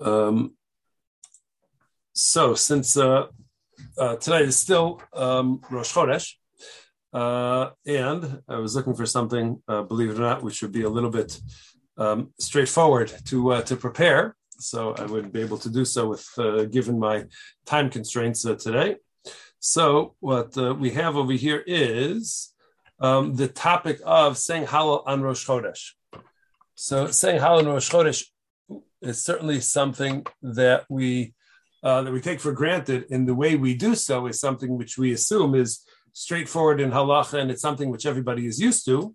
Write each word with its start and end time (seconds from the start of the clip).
Um, 0.00 0.54
so, 2.12 2.54
since 2.54 2.96
uh, 2.96 3.26
uh, 3.98 4.16
tonight 4.16 4.42
is 4.42 4.58
still 4.58 5.02
um, 5.12 5.60
Rosh 5.70 5.92
Chodesh, 5.92 6.34
uh, 7.12 7.70
and 7.86 8.42
I 8.48 8.56
was 8.56 8.74
looking 8.74 8.94
for 8.94 9.06
something, 9.06 9.62
uh, 9.68 9.82
believe 9.82 10.10
it 10.10 10.18
or 10.18 10.22
not, 10.22 10.42
which 10.42 10.62
would 10.62 10.72
be 10.72 10.82
a 10.82 10.88
little 10.88 11.10
bit 11.10 11.40
um, 11.96 12.32
straightforward 12.38 13.12
to 13.26 13.52
uh, 13.52 13.62
to 13.62 13.76
prepare. 13.76 14.36
So 14.58 14.94
I 14.94 15.06
would 15.06 15.32
be 15.32 15.40
able 15.40 15.58
to 15.58 15.70
do 15.70 15.84
so 15.84 16.08
with 16.08 16.26
uh, 16.38 16.64
given 16.64 16.98
my 16.98 17.24
time 17.66 17.90
constraints 17.90 18.42
today. 18.42 18.96
So 19.58 20.14
what 20.20 20.56
we 20.78 20.90
have 20.90 21.16
over 21.16 21.32
here 21.32 21.62
is 21.66 22.52
um, 23.00 23.34
the 23.34 23.48
topic 23.48 24.00
of 24.04 24.38
saying 24.38 24.66
Hallel 24.66 25.02
on 25.06 25.22
Rosh 25.22 25.46
Chodesh. 25.46 25.92
So 26.74 27.08
saying 27.08 27.40
Hallel 27.40 27.60
on 27.60 27.66
Rosh 27.66 27.90
Chodesh 27.90 28.24
is 29.04 29.22
certainly 29.22 29.60
something 29.60 30.26
that 30.42 30.84
we 30.88 31.34
uh, 31.82 32.02
that 32.02 32.12
we 32.12 32.20
take 32.20 32.40
for 32.40 32.52
granted, 32.52 33.04
and 33.10 33.28
the 33.28 33.34
way 33.34 33.56
we 33.56 33.74
do 33.74 33.94
so 33.94 34.26
is 34.26 34.40
something 34.40 34.78
which 34.78 34.96
we 34.96 35.12
assume 35.12 35.54
is 35.54 35.84
straightforward 36.14 36.80
in 36.80 36.90
halacha, 36.90 37.38
and 37.38 37.50
it's 37.50 37.60
something 37.60 37.90
which 37.90 38.06
everybody 38.06 38.46
is 38.46 38.58
used 38.58 38.86
to. 38.86 39.14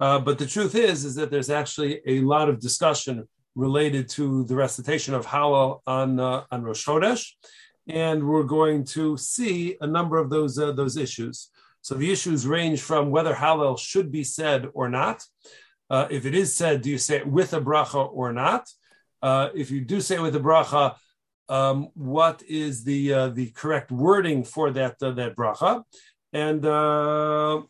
Uh, 0.00 0.18
but 0.18 0.38
the 0.38 0.46
truth 0.46 0.74
is, 0.74 1.04
is 1.04 1.14
that 1.14 1.30
there's 1.30 1.50
actually 1.50 2.00
a 2.06 2.20
lot 2.20 2.48
of 2.48 2.60
discussion 2.60 3.28
related 3.54 4.08
to 4.08 4.44
the 4.44 4.54
recitation 4.54 5.14
of 5.14 5.26
Hallel 5.26 5.80
on 5.86 6.20
uh, 6.20 6.44
on 6.50 6.62
Rosh 6.62 6.86
Chodesh, 6.86 7.32
and 7.88 8.26
we're 8.26 8.44
going 8.44 8.84
to 8.84 9.16
see 9.16 9.76
a 9.80 9.86
number 9.86 10.18
of 10.18 10.30
those 10.30 10.58
uh, 10.58 10.72
those 10.72 10.96
issues. 10.96 11.50
So 11.82 11.94
the 11.94 12.10
issues 12.10 12.46
range 12.46 12.80
from 12.80 13.10
whether 13.10 13.34
Hallel 13.34 13.78
should 13.78 14.10
be 14.10 14.24
said 14.24 14.68
or 14.74 14.88
not. 14.88 15.22
Uh, 15.88 16.08
if 16.10 16.26
it 16.26 16.34
is 16.34 16.52
said, 16.52 16.82
do 16.82 16.90
you 16.90 16.98
say 16.98 17.18
it 17.18 17.28
with 17.28 17.54
a 17.54 17.60
bracha 17.60 18.12
or 18.12 18.32
not? 18.32 18.68
Uh, 19.26 19.50
if 19.62 19.72
you 19.72 19.80
do 19.80 20.00
say 20.00 20.18
with 20.20 20.36
a 20.36 20.44
bracha, 20.48 20.84
um, 21.48 21.88
what 21.94 22.36
is 22.48 22.84
the 22.84 23.02
uh, 23.12 23.28
the 23.38 23.48
correct 23.60 23.90
wording 23.90 24.44
for 24.44 24.66
that 24.78 24.94
uh, 25.02 25.10
that 25.20 25.34
bracha? 25.34 25.82
And 26.32 26.62
uh, 26.64 27.62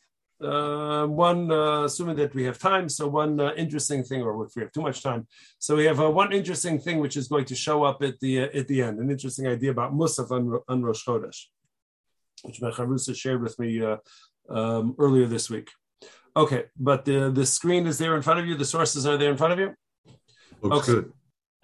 uh, 0.50 1.06
one, 1.06 1.50
assuming 1.88 2.16
that 2.16 2.34
we 2.34 2.44
have 2.48 2.58
time, 2.58 2.90
so 2.90 3.08
one 3.22 3.40
interesting 3.64 4.04
thing, 4.04 4.20
or 4.22 4.44
if 4.44 4.52
we 4.54 4.62
have 4.64 4.72
too 4.72 4.82
much 4.82 5.02
time, 5.02 5.26
so 5.58 5.76
we 5.80 5.86
have 5.86 5.98
one 6.22 6.30
interesting 6.40 6.76
thing 6.78 6.98
which 6.98 7.16
is 7.16 7.26
going 7.26 7.46
to 7.46 7.56
show 7.66 7.84
up 7.84 8.02
at 8.02 8.20
the 8.20 8.32
at 8.60 8.66
the 8.68 8.82
end, 8.86 8.98
an 8.98 9.10
interesting 9.10 9.46
idea 9.46 9.70
about 9.70 9.94
Musaf 9.94 10.30
on, 10.30 10.60
on 10.68 10.82
Rosh 10.82 11.06
Chodesh, 11.06 11.40
which 12.42 12.60
Mecharusa 12.60 13.16
shared 13.16 13.42
with 13.42 13.58
me 13.58 13.70
um, 14.50 14.94
earlier 14.98 15.26
this 15.26 15.48
week. 15.48 15.70
Okay, 16.36 16.64
but 16.88 17.06
the 17.06 17.30
the 17.30 17.46
screen 17.46 17.86
is 17.86 17.96
there 17.96 18.14
in 18.14 18.20
front 18.20 18.40
of 18.40 18.46
you. 18.46 18.54
The 18.56 18.70
sources 18.76 19.06
are 19.06 19.16
there 19.16 19.30
in 19.30 19.38
front 19.38 19.54
of 19.54 19.58
you. 19.58 19.70
Looks 20.60 20.88
okay. 20.88 20.92
good. 20.92 21.12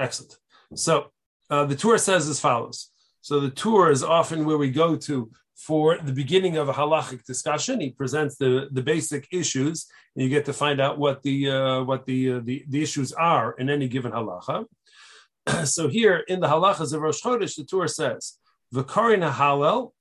Excellent. 0.02 0.36
So 0.74 1.12
uh, 1.48 1.64
the 1.66 1.76
Tur 1.76 1.96
says 1.98 2.28
as 2.28 2.40
follows. 2.40 2.90
So 3.20 3.38
the 3.38 3.50
Tur 3.50 3.90
is 3.90 4.02
often 4.02 4.44
where 4.44 4.58
we 4.58 4.70
go 4.70 4.96
to 4.96 5.30
for 5.54 5.96
the 5.98 6.12
beginning 6.12 6.56
of 6.56 6.68
a 6.68 6.72
halachic 6.72 7.24
discussion. 7.24 7.80
He 7.80 7.90
presents 7.90 8.36
the, 8.36 8.68
the 8.72 8.82
basic 8.82 9.28
issues, 9.30 9.86
and 10.16 10.24
you 10.24 10.28
get 10.28 10.44
to 10.46 10.52
find 10.52 10.80
out 10.80 10.98
what 10.98 11.22
the 11.22 11.50
uh, 11.50 11.84
what 11.84 12.04
the, 12.04 12.32
uh, 12.32 12.40
the 12.42 12.64
the 12.68 12.82
issues 12.82 13.12
are 13.12 13.52
in 13.60 13.70
any 13.70 13.86
given 13.86 14.10
halacha. 14.10 14.64
so 15.64 15.88
here 15.88 16.16
in 16.26 16.40
the 16.40 16.48
halachas 16.48 16.92
of 16.92 17.00
Rosh 17.00 17.22
Chodesh, 17.22 17.54
the 17.56 17.64
Tur 17.64 17.86
says 17.86 18.38
v'karina 18.74 19.30
Hallel, 19.30 19.92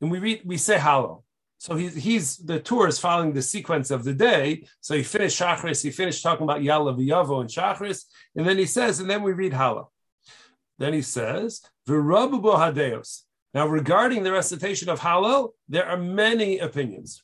and 0.00 0.10
we 0.10 0.18
read 0.18 0.42
we 0.44 0.56
say 0.56 0.78
Hallel. 0.78 1.22
So 1.58 1.76
he's, 1.76 1.94
he's 1.94 2.36
the 2.36 2.60
Tur 2.60 2.88
is 2.88 2.98
following 2.98 3.32
the 3.32 3.42
sequence 3.42 3.90
of 3.90 4.04
the 4.04 4.12
day. 4.12 4.66
So 4.80 4.94
he 4.94 5.02
finished 5.02 5.40
Shachris, 5.40 5.82
he 5.82 5.90
finished 5.90 6.22
talking 6.22 6.44
about 6.44 6.60
Yala 6.60 6.96
V'Yavo 6.98 7.40
and 7.40 7.48
Shachris, 7.48 8.04
and 8.36 8.46
then 8.46 8.58
he 8.58 8.66
says, 8.66 9.00
and 9.00 9.08
then 9.08 9.22
we 9.22 9.32
read 9.32 9.52
Hala. 9.52 9.84
Then 10.78 10.92
he 10.92 11.02
says, 11.02 11.62
V'Rabu 11.88 12.42
Hadeos. 12.42 13.22
Now, 13.54 13.68
regarding 13.68 14.24
the 14.24 14.32
recitation 14.32 14.88
of 14.88 15.00
Hallel, 15.00 15.50
there 15.68 15.86
are 15.86 15.96
many 15.96 16.58
opinions. 16.58 17.22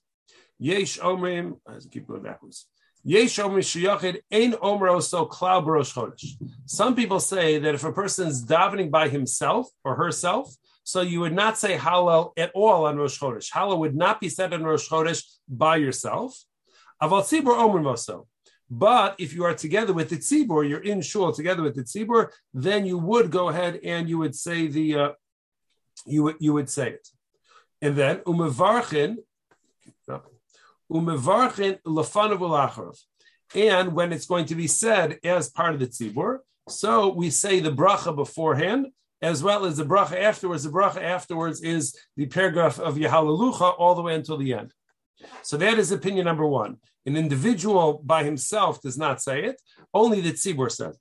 Yesh 0.61 0.99
Omrim, 0.99 1.59
I 1.67 1.79
keep 1.91 2.07
going 2.07 2.23
backwards. 2.23 2.67
Yesh 3.03 3.39
Omrim 3.39 3.59
Shiyachid 3.59 4.21
Ein 4.31 4.53
Omro 4.53 5.03
So 5.03 5.27
Klau 5.27 5.65
Barosh 5.65 5.93
Chodesh. 5.93 6.35
Some 6.67 6.95
people 6.95 7.19
say 7.19 7.59
that 7.59 7.75
if 7.75 7.83
a 7.83 7.93
person 7.93 8.29
is 8.29 8.45
davening 8.45 8.91
by 8.91 9.09
himself 9.09 9.69
or 9.85 9.97
herself, 9.97 10.55
so 10.85 11.01
you 11.03 11.21
would 11.21 11.35
not 11.35 11.59
say 11.59 11.77
Hallel 11.77 12.33
at 12.37 12.51
all 12.55 12.87
on 12.87 12.97
Rosh 12.97 13.19
Chodesh. 13.19 13.51
Hallel 13.53 13.79
would 13.79 13.95
not 13.95 14.21
be 14.21 14.29
said 14.29 14.53
on 14.53 14.65
Rosh 14.65 14.89
Chodesh 14.89 15.25
by 15.49 15.77
yourself. 15.77 16.37
Aval 17.03 17.23
Tzibur 17.23 17.57
Omer 17.57 17.81
Moso. 17.81 18.27
But 18.71 19.17
if 19.19 19.35
you 19.35 19.45
are 19.45 19.55
together 19.55 19.93
with 19.93 20.11
the 20.11 20.17
tzibur, 20.17 20.69
you're 20.69 20.79
in 20.79 21.03
shul 21.03 21.33
together 21.33 21.63
with 21.63 21.75
the 21.75 21.83
tzibur, 21.83 22.29
then 22.55 22.87
you 22.87 22.99
would 22.99 23.33
go 23.33 23.49
ahead 23.49 23.81
and 23.83 24.09
you 24.09 24.17
would 24.19 24.37
say 24.37 24.69
the 24.69 24.95
uh, 24.95 25.11
you 26.07 26.23
would 26.23 26.37
you 26.39 26.53
would 26.53 26.71
say 26.71 26.91
it, 26.91 27.09
and 27.83 27.97
then 27.97 28.19
umevarchin 28.19 29.17
umevarchin 30.91 31.81
lafanav 31.83 32.97
and 33.55 33.93
when 33.93 34.13
it's 34.13 34.27
going 34.27 34.45
to 34.47 34.55
be 34.55 34.69
said 34.69 35.19
as 35.25 35.51
part 35.51 35.75
of 35.75 35.81
the 35.81 35.87
tzibur, 35.87 36.39
so 36.69 37.13
we 37.13 37.31
say 37.31 37.59
the 37.59 37.73
bracha 37.73 38.15
beforehand, 38.15 38.87
as 39.23 39.43
well 39.43 39.65
as 39.65 39.77
the 39.77 39.85
bracha 39.85 40.21
afterwards. 40.21 40.65
The 40.65 40.71
bracha 40.71 41.03
afterwards 41.03 41.61
is 41.63 41.97
the 42.17 42.27
paragraph 42.27 42.79
of 42.79 42.97
Yahalalucha 42.97 43.75
all 43.79 43.95
the 43.95 44.03
way 44.03 44.15
until 44.15 44.37
the 44.37 44.55
end. 44.55 44.73
So 45.43 45.57
that 45.59 45.79
is 45.79 45.93
opinion 45.93 46.25
number 46.25 46.47
one. 46.47 46.79
An 47.07 47.17
individual 47.17 48.01
by 48.05 48.25
himself 48.25 48.81
does 48.81 48.99
not 48.99 49.23
say 49.23 49.45
it, 49.45 49.61
only 49.93 50.21
the 50.21 50.33
tzibur 50.33 50.71
says 50.71 50.97
it. 50.97 51.01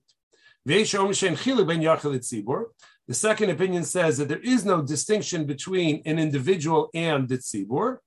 The 3.07 3.13
second 3.13 3.49
opinion 3.49 3.83
says 3.83 4.17
that 4.17 4.27
there 4.27 4.39
is 4.39 4.65
no 4.65 4.81
distinction 4.81 5.45
between 5.45 6.01
an 6.05 6.19
individual 6.19 6.89
and 6.93 7.27
the 7.27 7.37
tzibur. 7.37 7.97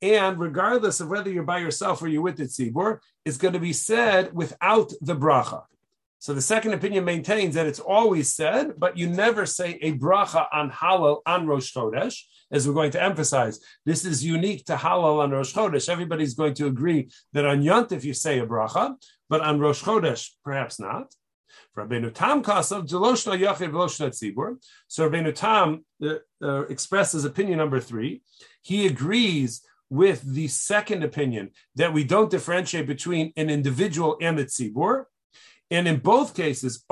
And 0.00 0.38
regardless 0.38 1.00
of 1.00 1.08
whether 1.08 1.30
you're 1.30 1.44
by 1.44 1.58
yourself 1.58 2.02
or 2.02 2.08
you're 2.08 2.22
with 2.22 2.36
the 2.36 2.44
tzibur, 2.44 2.98
it's 3.24 3.36
going 3.36 3.54
to 3.54 3.60
be 3.60 3.72
said 3.72 4.34
without 4.34 4.92
the 5.00 5.16
bracha. 5.16 5.64
So 6.20 6.34
the 6.34 6.42
second 6.42 6.72
opinion 6.72 7.04
maintains 7.04 7.54
that 7.54 7.66
it's 7.66 7.78
always 7.78 8.34
said, 8.34 8.72
but 8.76 8.96
you 8.96 9.08
never 9.08 9.46
say 9.46 9.78
a 9.80 9.92
bracha 9.92 10.46
on 10.52 10.70
Hallel 10.70 11.20
on 11.26 11.46
Rosh 11.46 11.72
Chodesh, 11.72 12.22
as 12.50 12.66
we're 12.66 12.74
going 12.74 12.90
to 12.92 13.02
emphasize. 13.02 13.60
This 13.84 14.04
is 14.04 14.24
unique 14.24 14.64
to 14.66 14.74
Hallel 14.74 15.22
on 15.22 15.30
Rosh 15.30 15.54
Chodesh. 15.54 15.88
Everybody's 15.88 16.34
going 16.34 16.54
to 16.54 16.66
agree 16.66 17.10
that 17.34 17.46
on 17.46 17.62
Yontif 17.62 18.02
you 18.02 18.14
say 18.14 18.40
a 18.40 18.46
bracha, 18.46 18.96
but 19.28 19.42
on 19.42 19.60
Rosh 19.60 19.82
Chodesh 19.82 20.30
perhaps 20.44 20.80
not. 20.80 21.14
Rabbeinu 21.76 22.12
Tam 22.12 22.42
Kasav 22.42 22.88
Jeloshna 22.88 23.38
Yachid 23.38 23.70
Veloshna 23.70 24.08
Tzibur. 24.10 24.56
So 24.88 25.08
Rabbeinu 25.08 25.32
Tam 25.34 25.84
uh, 26.02 26.14
uh, 26.42 26.62
expresses 26.62 27.24
opinion 27.24 27.58
number 27.58 27.78
three. 27.78 28.22
He 28.62 28.86
agrees 28.86 29.62
with 29.90 30.22
the 30.22 30.48
second 30.48 31.02
opinion 31.02 31.50
that 31.76 31.92
we 31.92 32.04
don't 32.04 32.30
differentiate 32.30 32.86
between 32.86 33.32
an 33.36 33.48
individual 33.48 34.18
and 34.20 34.38
the 34.38 34.44
tzibur. 34.44 35.04
And 35.70 35.86
in 35.86 35.98
both 35.98 36.34
cases, 36.34 36.84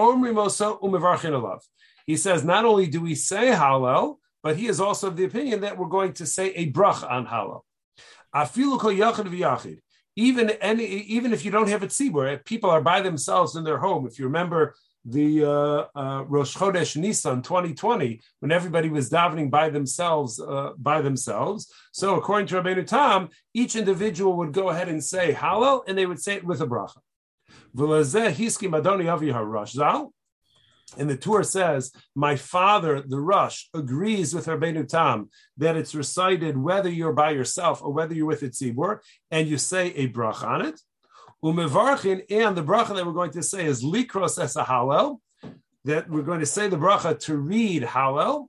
he 2.07 2.17
says, 2.17 2.45
not 2.45 2.65
only 2.65 2.87
do 2.87 3.01
we 3.01 3.15
say 3.15 3.47
Hallel, 3.49 4.17
but 4.43 4.57
he 4.57 4.69
is 4.69 4.81
also 4.81 5.09
of 5.09 5.17
the 5.17 5.25
opinion 5.25 5.63
that 5.63 5.77
we're 5.79 5.89
going 5.89 6.13
to 6.15 6.27
say 6.27 6.51
a 6.51 6.67
brach 6.67 7.03
on 7.03 7.27
Hallel. 7.27 7.63
Even 10.19 10.51
any, 10.51 10.85
even 10.85 11.33
if 11.33 11.45
you 11.45 11.51
don't 11.51 11.69
have 11.69 11.83
a 11.83 11.87
tzibur, 11.87 12.35
if 12.35 12.45
people 12.45 12.71
are 12.71 12.81
by 12.81 13.01
themselves 13.01 13.57
in 13.57 13.65
their 13.65 13.79
home, 13.79 14.07
if 14.07 14.19
you 14.19 14.27
remember 14.27 14.75
the 15.05 15.45
uh, 15.45 15.87
uh, 15.99 16.25
Rosh 16.25 16.57
Chodesh 16.57 16.97
Nisan 16.97 17.43
2020, 17.43 18.21
when 18.41 18.53
everybody 18.53 18.89
was 18.89 19.09
davening 19.09 19.51
by 19.51 19.71
themselves, 19.71 20.41
uh, 20.41 20.73
by 20.77 21.01
themselves. 21.01 21.73
So 21.93 22.17
according 22.17 22.49
to 22.49 22.57
Rabbeinu 22.57 22.87
Tam, 22.87 23.29
each 23.55 23.77
individual 23.77 24.37
would 24.39 24.53
go 24.53 24.71
ahead 24.71 24.89
and 24.89 25.03
say 25.03 25.33
Hallel, 25.33 25.83
and 25.87 25.97
they 25.97 26.07
would 26.07 26.21
say 26.21 26.35
it 26.35 26.45
with 26.45 26.61
a 26.61 26.67
bracha. 26.67 26.99
And 30.97 31.11
the 31.11 31.17
Tur 31.17 31.43
says, 31.43 31.93
My 32.15 32.37
father, 32.37 33.03
the 33.03 33.21
Rosh, 33.21 33.65
agrees 33.75 34.35
with 34.35 34.47
Rabbeinu 34.47 34.89
Tam 34.89 35.29
that 35.57 35.77
it's 35.77 35.95
recited 35.95 36.57
whether 36.57 36.89
you're 36.89 37.13
by 37.13 37.31
yourself 37.31 37.83
or 37.83 37.93
whether 37.93 38.15
you're 38.15 38.27
with 38.27 38.43
a 38.43 38.49
tzibur, 38.49 39.01
and 39.31 39.49
you 39.49 39.59
say 39.59 39.89
a 39.95 40.07
brach 40.07 40.43
on 40.43 40.65
it. 40.65 40.81
And 41.43 41.59
the 41.59 42.65
bracha 42.65 42.95
that 42.95 43.07
we're 43.07 43.13
going 43.13 43.33
to 43.33 43.43
say 43.43 43.67
is 43.67 43.85
likros 43.85 44.43
es 44.43 44.57
Hallel, 44.57 45.19
that 45.85 46.09
we're 46.09 46.23
going 46.23 46.41
to 46.41 46.47
say 46.47 46.69
the 46.69 46.77
bracha 46.77 47.19
to 47.21 47.37
read 47.37 47.83
Hallel. 47.83 48.49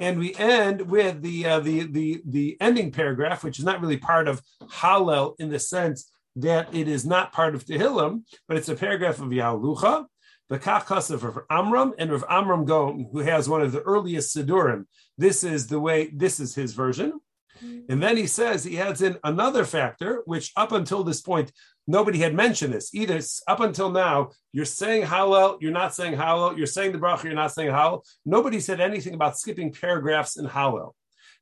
And 0.00 0.18
we 0.18 0.34
end 0.34 0.82
with 0.82 1.22
the, 1.22 1.46
uh, 1.46 1.60
the 1.60 1.84
the 1.84 2.22
the 2.24 2.56
ending 2.60 2.92
paragraph, 2.92 3.42
which 3.42 3.58
is 3.58 3.64
not 3.64 3.80
really 3.80 3.96
part 3.96 4.28
of 4.28 4.42
Hallel 4.62 5.34
in 5.40 5.48
the 5.48 5.58
sense 5.58 6.12
that 6.38 6.74
it 6.74 6.88
is 6.88 7.04
not 7.04 7.32
part 7.32 7.54
of 7.54 7.64
Tehillim, 7.64 8.22
but 8.46 8.56
it's 8.56 8.68
a 8.68 8.74
paragraph 8.74 9.20
of 9.20 9.28
Yalucha, 9.28 10.06
the 10.48 10.58
Kachas 10.58 11.10
of 11.10 11.24
Rav 11.24 11.44
Amram, 11.50 11.94
and 11.98 12.10
Rav 12.10 12.24
Amram 12.28 12.64
Gaon, 12.64 13.08
who 13.12 13.18
has 13.20 13.48
one 13.48 13.60
of 13.60 13.72
the 13.72 13.82
earliest 13.82 14.34
Sidurim. 14.36 14.84
This 15.18 15.44
is 15.44 15.66
the 15.66 15.80
way, 15.80 16.10
this 16.14 16.40
is 16.40 16.54
his 16.54 16.72
version. 16.72 17.20
Mm-hmm. 17.62 17.92
And 17.92 18.02
then 18.02 18.16
he 18.16 18.26
says 18.26 18.64
he 18.64 18.78
adds 18.78 19.02
in 19.02 19.18
another 19.24 19.64
factor, 19.64 20.22
which 20.26 20.52
up 20.56 20.72
until 20.72 21.02
this 21.02 21.20
point, 21.20 21.52
nobody 21.86 22.18
had 22.18 22.34
mentioned 22.34 22.72
this. 22.72 22.94
Either 22.94 23.20
up 23.48 23.60
until 23.60 23.90
now, 23.90 24.30
you're 24.52 24.64
saying 24.64 25.04
Hallel, 25.04 25.58
you're 25.60 25.72
not 25.72 25.94
saying 25.94 26.14
Hallel, 26.14 26.56
you're 26.56 26.66
saying 26.66 26.92
the 26.92 26.98
bracha, 26.98 27.24
you're 27.24 27.34
not 27.34 27.52
saying 27.52 27.70
Hallel. 27.70 28.04
Nobody 28.24 28.60
said 28.60 28.80
anything 28.80 29.14
about 29.14 29.38
skipping 29.38 29.72
paragraphs 29.72 30.38
in 30.38 30.46
Hallel. 30.46 30.92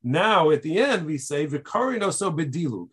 Now 0.03 0.51
at 0.51 0.63
the 0.63 0.79
end, 0.79 1.05
we 1.05 1.19
say 1.19 1.47
Vikarino 1.47 2.13
so 2.13 2.33
bedilug. 2.33 2.89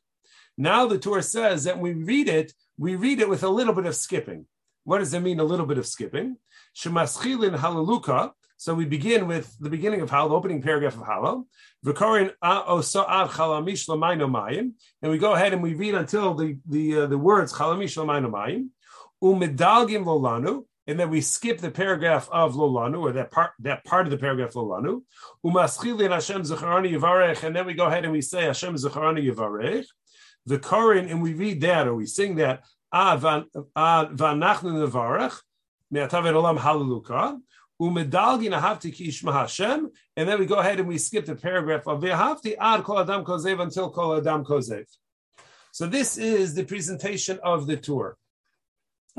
Now 0.58 0.86
the 0.86 1.00
Torah 1.00 1.24
says 1.24 1.64
that 1.64 1.80
we 1.80 1.94
read 1.94 2.28
it, 2.30 2.54
we 2.78 2.96
read 2.96 3.20
it 3.20 3.30
with 3.30 3.44
a 3.44 3.50
little 3.50 3.74
bit 3.74 3.86
of 3.86 3.96
skipping. 3.96 4.46
What 4.84 5.00
does 5.00 5.14
it 5.14 5.22
mean, 5.22 5.40
a 5.40 5.44
little 5.44 5.66
bit 5.66 5.78
of 5.78 5.88
skipping? 5.88 6.38
Shemaschilin 6.76 7.58
halaluka. 7.58 8.32
So 8.58 8.74
we 8.74 8.86
begin 8.86 9.28
with 9.28 9.56
the 9.60 9.70
beginning 9.70 10.02
of 10.02 10.10
Hallel, 10.10 10.30
the 10.30 10.36
opening 10.36 10.62
paragraph 10.62 10.96
of 10.96 11.02
Hallel. 11.02 11.46
And 15.02 15.12
we 15.12 15.18
go 15.18 15.34
ahead 15.34 15.52
and 15.54 15.62
we 15.62 15.74
read 15.74 15.96
until 15.96 16.34
the 16.34 16.58
the 16.66 17.00
uh, 17.00 17.08
the 17.08 17.18
words 17.18 17.52
Chalamish 17.52 17.98
Umedalgim 19.24 20.04
Lolanu, 20.04 20.66
and 20.86 21.00
then 21.00 21.10
we 21.10 21.22
skip 21.22 21.60
the 21.60 21.72
paragraph 21.72 22.28
of 22.32 22.56
Lolanu, 22.56 23.02
or 23.02 23.14
that 23.14 23.32
part 23.32 23.52
that 23.60 23.86
part 23.86 24.06
of 24.06 24.12
the 24.12 24.18
paragraph 24.18 24.52
Lolanu. 24.54 25.02
Umaschilin 25.46 26.12
Hashem 26.12 26.42
Yivarech, 26.44 27.44
and 27.44 27.56
then 27.56 27.66
we 27.66 27.74
go 27.74 27.86
ahead 27.86 28.04
and 28.04 28.12
we 28.12 28.22
say 28.22 28.44
Hashem 28.44 28.76
Zacharani 28.76 29.30
Yivarech. 29.30 29.86
The 30.46 30.60
Korin, 30.60 31.10
and 31.10 31.22
we 31.22 31.34
read 31.34 31.62
that 31.62 31.88
or 31.88 31.96
we 31.96 32.06
sing 32.06 32.36
that 32.36 32.64
Vanachnu 32.94 33.72
ki 38.94 39.12
Hashem, 39.32 39.92
and 40.16 40.30
then 40.30 40.40
we 40.40 40.46
go 40.46 40.56
ahead 40.56 40.80
and 40.80 40.88
we 40.88 40.98
skip 40.98 41.26
the 41.26 41.36
paragraph 41.36 41.88
of 41.88 42.02
ve'ahavti 42.02 42.56
ad 42.60 42.84
kol 42.84 43.00
adam 43.00 43.26
kozev 43.26 43.62
until 43.62 43.90
kol 43.90 44.16
adam 44.16 44.44
kozev. 44.46 44.86
So 45.72 45.88
this 45.88 46.18
is 46.18 46.54
the 46.54 46.66
presentation 46.66 47.40
of 47.44 47.66
the 47.66 47.78
Tur. 47.78 48.16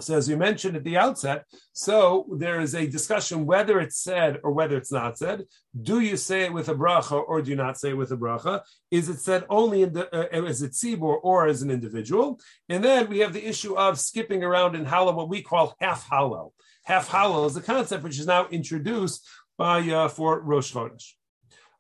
So 0.01 0.17
as 0.17 0.29
we 0.29 0.35
mentioned 0.35 0.77
at 0.77 0.83
the 0.83 0.97
outset, 0.97 1.45
so 1.73 2.27
there 2.37 2.61
is 2.61 2.75
a 2.75 2.87
discussion 2.87 3.47
whether 3.47 3.79
it's 3.79 4.03
said 4.03 4.41
or 4.43 4.51
whether 4.51 4.77
it's 4.77 4.91
not 4.91 5.19
said. 5.19 5.45
Do 5.81 6.01
you 6.01 6.17
say 6.17 6.43
it 6.43 6.53
with 6.53 6.69
a 6.69 6.75
bracha 6.75 7.23
or 7.27 7.43
do 7.43 7.51
you 7.51 7.57
not 7.57 7.79
say 7.79 7.91
it 7.91 7.97
with 7.97 8.11
a 8.11 8.17
bracha? 8.17 8.63
Is 8.91 9.09
it 9.09 9.21
said 9.21 9.45
only 9.49 9.83
in 9.83 9.93
the, 9.93 10.13
uh, 10.13 10.45
as 10.45 10.63
a 10.63 10.69
tzibur 10.69 11.19
or 11.23 11.47
as 11.47 11.63
an 11.63 11.71
individual? 11.71 12.41
And 12.69 12.83
then 12.83 13.09
we 13.09 13.21
have 13.21 13.33
the 13.33 13.47
issue 13.47 13.77
of 13.77 14.01
skipping 14.01 14.43
around 14.43 14.75
in 14.75 14.85
Hallel, 14.85 15.15
what 15.15 15.29
we 15.29 15.43
call 15.43 15.77
half 15.81 16.09
Hallel 16.09 16.51
half 16.85 17.09
Hallel 17.09 17.47
is 17.47 17.57
a 17.57 17.63
concept 17.63 18.05
which 18.05 18.19
is 18.19 18.27
now 18.27 18.47
introduced 18.49 19.27
by 19.59 19.81
uh, 19.81 20.09
for 20.09 20.41
Rosh 20.41 20.73
Chodesh. 20.73 21.13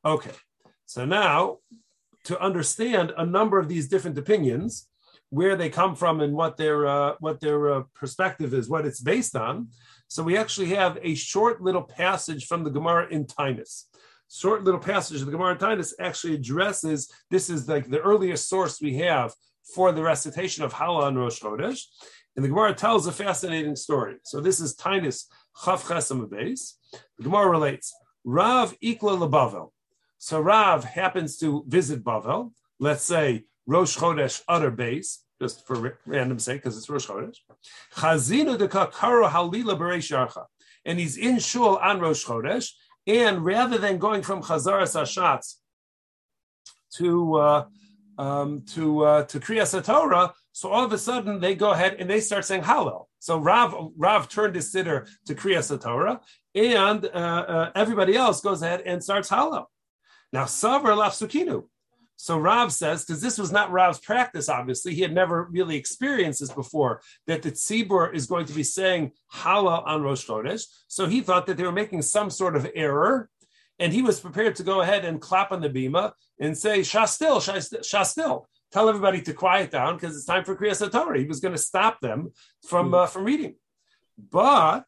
Okay, 0.04 0.32
so 0.86 1.04
now 1.04 1.58
to 2.24 2.40
understand 2.40 3.12
a 3.16 3.24
number 3.24 3.58
of 3.58 3.68
these 3.68 3.88
different 3.88 4.18
opinions, 4.18 4.88
where 5.34 5.56
they 5.56 5.68
come 5.68 5.96
from 5.96 6.20
and 6.20 6.32
what 6.32 6.56
their 6.56 6.86
uh, 6.86 7.14
what 7.18 7.40
their 7.40 7.60
uh, 7.74 7.82
perspective 7.92 8.54
is, 8.54 8.68
what 8.68 8.86
it's 8.86 9.00
based 9.00 9.34
on. 9.34 9.68
So 10.06 10.22
we 10.22 10.36
actually 10.36 10.70
have 10.76 10.96
a 11.02 11.16
short 11.16 11.60
little 11.60 11.82
passage 11.82 12.46
from 12.46 12.62
the 12.62 12.70
Gemara 12.70 13.08
in 13.10 13.24
Tainus. 13.26 13.86
Short 14.30 14.62
little 14.62 14.78
passage 14.78 15.20
of 15.20 15.26
the 15.26 15.32
Gemara 15.32 15.52
in 15.54 15.58
Tainus 15.58 15.92
actually 15.98 16.34
addresses 16.34 17.10
this 17.32 17.50
is 17.50 17.68
like 17.68 17.90
the 17.90 18.00
earliest 18.00 18.48
source 18.48 18.80
we 18.80 18.94
have 18.98 19.34
for 19.74 19.90
the 19.90 20.04
recitation 20.04 20.62
of 20.62 20.72
Hallel 20.72 21.02
on 21.02 21.16
Rosh 21.16 21.40
Chodesh, 21.40 21.80
and 22.36 22.44
the 22.44 22.48
Gemara 22.48 22.72
tells 22.72 23.08
a 23.08 23.12
fascinating 23.12 23.74
story. 23.74 24.16
So 24.22 24.40
this 24.40 24.60
is 24.60 24.76
Tainus 24.76 25.24
Chav 25.62 25.80
Chesam 25.88 26.30
base. 26.30 26.78
The 27.18 27.24
Gemara 27.24 27.48
relates 27.48 27.92
Rav 28.22 28.78
Ikla 28.80 29.18
LeBavel. 29.18 29.70
So 30.18 30.40
Rav 30.40 30.84
happens 30.84 31.38
to 31.38 31.64
visit 31.66 32.04
Bavel. 32.04 32.52
Let's 32.78 33.02
say 33.02 33.46
Rosh 33.66 33.96
Chodesh 33.96 34.42
other 34.46 34.70
base, 34.70 35.23
just 35.40 35.66
for 35.66 35.98
random 36.06 36.38
sake, 36.38 36.62
because 36.62 36.76
it's 36.76 36.88
Rosh 36.88 37.06
Chodesh. 37.06 37.38
Chazinu 37.94 38.56
de 38.56 38.68
Kakaro 38.68 39.28
Halila. 39.28 40.46
And 40.84 40.98
he's 40.98 41.16
in 41.16 41.38
Shul 41.38 41.76
on 41.76 42.00
Rosh 42.00 42.24
Chodesh. 42.24 42.70
And 43.06 43.44
rather 43.44 43.78
than 43.78 43.98
going 43.98 44.22
from 44.22 44.42
Chazaras 44.42 44.94
Ashatz 45.00 45.56
to 46.96 47.34
uh, 47.34 47.64
um, 48.16 48.62
to 48.74 49.04
uh, 49.04 49.24
to 49.24 49.40
Kriyas 49.40 49.84
Torah, 49.84 50.32
so 50.52 50.70
all 50.70 50.84
of 50.84 50.92
a 50.92 50.98
sudden 50.98 51.40
they 51.40 51.54
go 51.54 51.72
ahead 51.72 51.96
and 51.98 52.08
they 52.08 52.20
start 52.20 52.44
saying 52.44 52.62
Hallel. 52.62 53.06
So 53.18 53.38
Rav 53.38 53.74
Rav 53.96 54.28
turned 54.28 54.54
his 54.54 54.70
sitter 54.72 55.06
to 55.26 55.34
Kriyas 55.34 55.78
Torah, 55.82 56.20
and 56.54 57.04
uh, 57.04 57.08
uh, 57.08 57.70
everybody 57.74 58.16
else 58.16 58.40
goes 58.40 58.62
ahead 58.62 58.82
and 58.82 59.02
starts 59.02 59.28
Hallel. 59.28 59.66
Now 60.32 60.44
Savar 60.44 60.96
Lafsukinu. 60.96 61.64
So 62.16 62.38
Rav 62.38 62.72
says, 62.72 63.04
because 63.04 63.20
this 63.20 63.38
was 63.38 63.50
not 63.50 63.72
Rav's 63.72 63.98
practice, 63.98 64.48
obviously, 64.48 64.94
he 64.94 65.02
had 65.02 65.12
never 65.12 65.48
really 65.50 65.76
experienced 65.76 66.40
this 66.40 66.52
before, 66.52 67.02
that 67.26 67.42
the 67.42 67.52
tzibur 67.52 68.14
is 68.14 68.26
going 68.26 68.46
to 68.46 68.52
be 68.52 68.62
saying 68.62 69.12
Hallel 69.32 69.86
on 69.86 70.02
Rosh 70.02 70.26
Chodesh. 70.26 70.64
So 70.88 71.06
he 71.06 71.20
thought 71.20 71.46
that 71.46 71.56
they 71.56 71.64
were 71.64 71.72
making 71.72 72.02
some 72.02 72.30
sort 72.30 72.56
of 72.56 72.70
error, 72.74 73.28
and 73.78 73.92
he 73.92 74.02
was 74.02 74.20
prepared 74.20 74.56
to 74.56 74.62
go 74.62 74.80
ahead 74.80 75.04
and 75.04 75.20
clap 75.20 75.50
on 75.50 75.60
the 75.60 75.68
bima 75.68 76.12
and 76.38 76.56
say 76.56 76.80
Shastil, 76.80 77.40
Shastil 77.40 78.44
tell 78.74 78.88
everybody 78.88 79.22
to 79.22 79.32
quiet 79.32 79.70
down 79.70 79.94
because 79.94 80.16
it's 80.16 80.26
time 80.26 80.44
for 80.44 80.56
Kriyas 80.56 80.90
Torah. 80.90 81.18
He 81.18 81.26
was 81.26 81.40
going 81.40 81.54
to 81.54 81.58
stop 81.58 82.00
them 82.00 82.32
from 82.68 82.92
uh, 82.92 83.06
from 83.06 83.24
reading. 83.24 83.54
But 84.18 84.84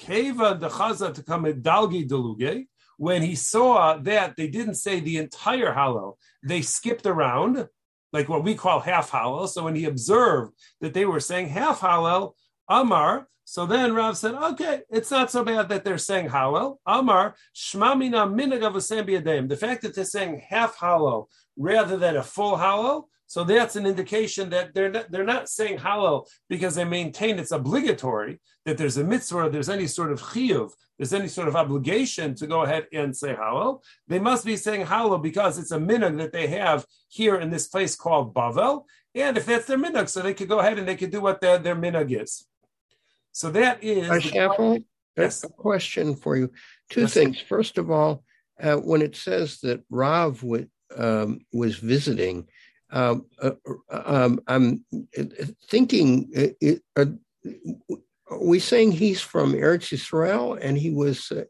Keva 0.00 0.60
the 0.60 0.68
Chaza 0.68 1.14
to 1.14 1.22
come 1.22 1.44
Dalgi 1.44 2.06
Deluge, 2.06 2.66
when 3.02 3.20
he 3.20 3.34
saw 3.34 3.96
that 3.96 4.36
they 4.36 4.46
didn't 4.46 4.76
say 4.76 5.00
the 5.00 5.16
entire 5.16 5.74
Hallel, 5.74 6.18
they 6.44 6.62
skipped 6.62 7.04
around, 7.04 7.66
like 8.12 8.28
what 8.28 8.44
we 8.44 8.54
call 8.54 8.78
half 8.78 9.10
Hallel. 9.10 9.48
So 9.48 9.64
when 9.64 9.74
he 9.74 9.86
observed 9.86 10.52
that 10.80 10.94
they 10.94 11.04
were 11.04 11.18
saying 11.18 11.48
half 11.48 11.80
Hallel, 11.80 12.34
Amar, 12.68 13.26
so 13.44 13.66
then 13.66 13.92
Rav 13.92 14.16
said, 14.16 14.36
okay, 14.36 14.82
it's 14.88 15.10
not 15.10 15.32
so 15.32 15.42
bad 15.42 15.68
that 15.70 15.82
they're 15.82 15.98
saying 15.98 16.28
Hallel. 16.28 16.76
Amar, 16.86 17.34
Shmamina 17.56 18.32
Minagav 18.32 19.48
The 19.48 19.56
fact 19.56 19.82
that 19.82 19.96
they're 19.96 20.04
saying 20.04 20.40
half 20.48 20.78
Hallel 20.78 21.26
rather 21.56 21.96
than 21.96 22.14
a 22.14 22.22
full 22.22 22.56
Hallel, 22.56 23.06
so 23.26 23.42
that's 23.42 23.74
an 23.74 23.84
indication 23.84 24.50
that 24.50 24.74
they're 24.74 24.90
not, 24.92 25.10
they're 25.10 25.24
not 25.24 25.48
saying 25.48 25.78
Hallel 25.78 26.28
because 26.48 26.76
they 26.76 26.84
maintain 26.84 27.40
it's 27.40 27.50
obligatory, 27.50 28.40
that 28.64 28.78
there's 28.78 28.96
a 28.96 29.02
mitzvah, 29.02 29.50
there's 29.50 29.68
any 29.68 29.88
sort 29.88 30.12
of 30.12 30.22
chiyuv, 30.22 30.70
there's 31.02 31.12
any 31.12 31.26
sort 31.26 31.48
of 31.48 31.56
obligation 31.56 32.32
to 32.32 32.46
go 32.46 32.62
ahead 32.62 32.86
and 32.92 33.16
say 33.16 33.34
Hallel. 33.34 33.82
They 34.06 34.20
must 34.20 34.44
be 34.44 34.56
saying 34.56 34.86
Hallel 34.86 35.20
because 35.20 35.58
it's 35.58 35.72
a 35.72 35.76
minhag 35.76 36.16
that 36.18 36.32
they 36.32 36.46
have 36.46 36.86
here 37.08 37.34
in 37.40 37.50
this 37.50 37.66
place 37.66 37.96
called 37.96 38.32
Bavel. 38.32 38.84
And 39.12 39.36
if 39.36 39.44
that's 39.44 39.66
their 39.66 39.78
minhag, 39.78 40.08
so 40.08 40.20
they 40.20 40.32
could 40.32 40.48
go 40.48 40.60
ahead 40.60 40.78
and 40.78 40.86
they 40.86 40.94
could 40.94 41.10
do 41.10 41.20
what 41.20 41.40
their, 41.40 41.58
their 41.58 41.74
minhag 41.74 42.22
is. 42.22 42.46
So 43.32 43.50
that 43.50 43.82
is. 43.82 44.06
The, 44.06 44.84
yes. 45.16 45.42
a 45.42 45.48
question 45.48 46.14
for 46.14 46.36
you. 46.36 46.52
Two 46.88 47.00
yes. 47.00 47.14
things. 47.14 47.40
First 47.40 47.78
of 47.78 47.90
all, 47.90 48.22
uh, 48.62 48.76
when 48.76 49.02
it 49.02 49.16
says 49.16 49.58
that 49.62 49.82
Rav 49.90 50.40
w- 50.40 50.68
um, 50.96 51.40
was 51.52 51.78
visiting, 51.78 52.46
um, 52.92 53.26
uh, 53.42 53.54
um, 53.90 54.40
I'm 54.46 54.84
thinking, 55.68 56.30
uh, 56.64 56.74
are 56.96 57.18
we 58.40 58.58
saying 58.58 58.92
he's 58.92 59.20
from 59.20 59.52
Eretz 59.52 59.92
Yisrael 59.92 60.58
and 60.60 60.76
he 60.76 60.90
was 60.90 61.32
uh, 61.32 61.44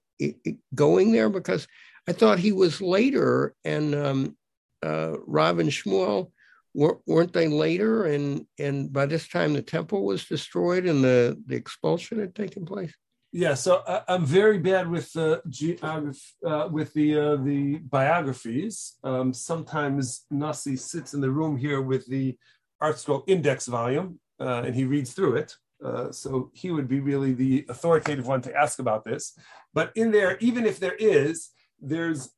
going 0.74 1.12
there? 1.12 1.28
Because 1.28 1.66
I 2.08 2.12
thought 2.12 2.38
he 2.38 2.52
was 2.52 2.80
later, 2.80 3.54
and 3.64 3.94
um, 3.94 4.36
uh, 4.82 5.16
Rav 5.26 5.58
and 5.58 5.70
Shmuel 5.70 6.32
weren't 6.74 7.32
they 7.32 7.48
later? 7.48 8.04
And 8.04 8.46
and 8.58 8.92
by 8.92 9.06
this 9.06 9.28
time 9.28 9.52
the 9.52 9.62
temple 9.62 10.04
was 10.04 10.24
destroyed 10.24 10.86
and 10.86 11.02
the 11.02 11.40
the 11.46 11.56
expulsion 11.56 12.18
had 12.18 12.34
taken 12.34 12.64
place. 12.64 12.92
Yeah, 13.34 13.54
so 13.54 13.76
uh, 13.86 14.02
I'm 14.08 14.26
very 14.26 14.58
bad 14.58 14.90
with 14.90 15.10
the 15.14 15.40
uh, 15.82 16.48
uh, 16.48 16.68
with 16.68 16.92
the 16.92 17.18
uh, 17.18 17.36
the 17.36 17.78
biographies. 17.78 18.98
Um, 19.02 19.32
sometimes 19.32 20.26
Nasi 20.30 20.76
sits 20.76 21.14
in 21.14 21.22
the 21.22 21.30
room 21.30 21.56
here 21.56 21.80
with 21.80 22.06
the 22.06 22.36
ArtScroll 22.82 23.24
index 23.26 23.66
volume, 23.66 24.20
uh, 24.38 24.62
and 24.66 24.74
he 24.74 24.84
reads 24.84 25.12
through 25.14 25.36
it. 25.36 25.56
Uh, 25.84 26.12
so 26.12 26.50
he 26.54 26.70
would 26.70 26.88
be 26.88 27.00
really 27.00 27.32
the 27.32 27.64
authoritative 27.68 28.26
one 28.26 28.40
to 28.42 28.54
ask 28.54 28.78
about 28.78 29.04
this. 29.04 29.36
But 29.74 29.92
in 29.96 30.10
there, 30.10 30.36
even 30.38 30.64
if 30.64 30.78
there 30.78 30.94
is, 30.94 31.50
there's 31.80 32.30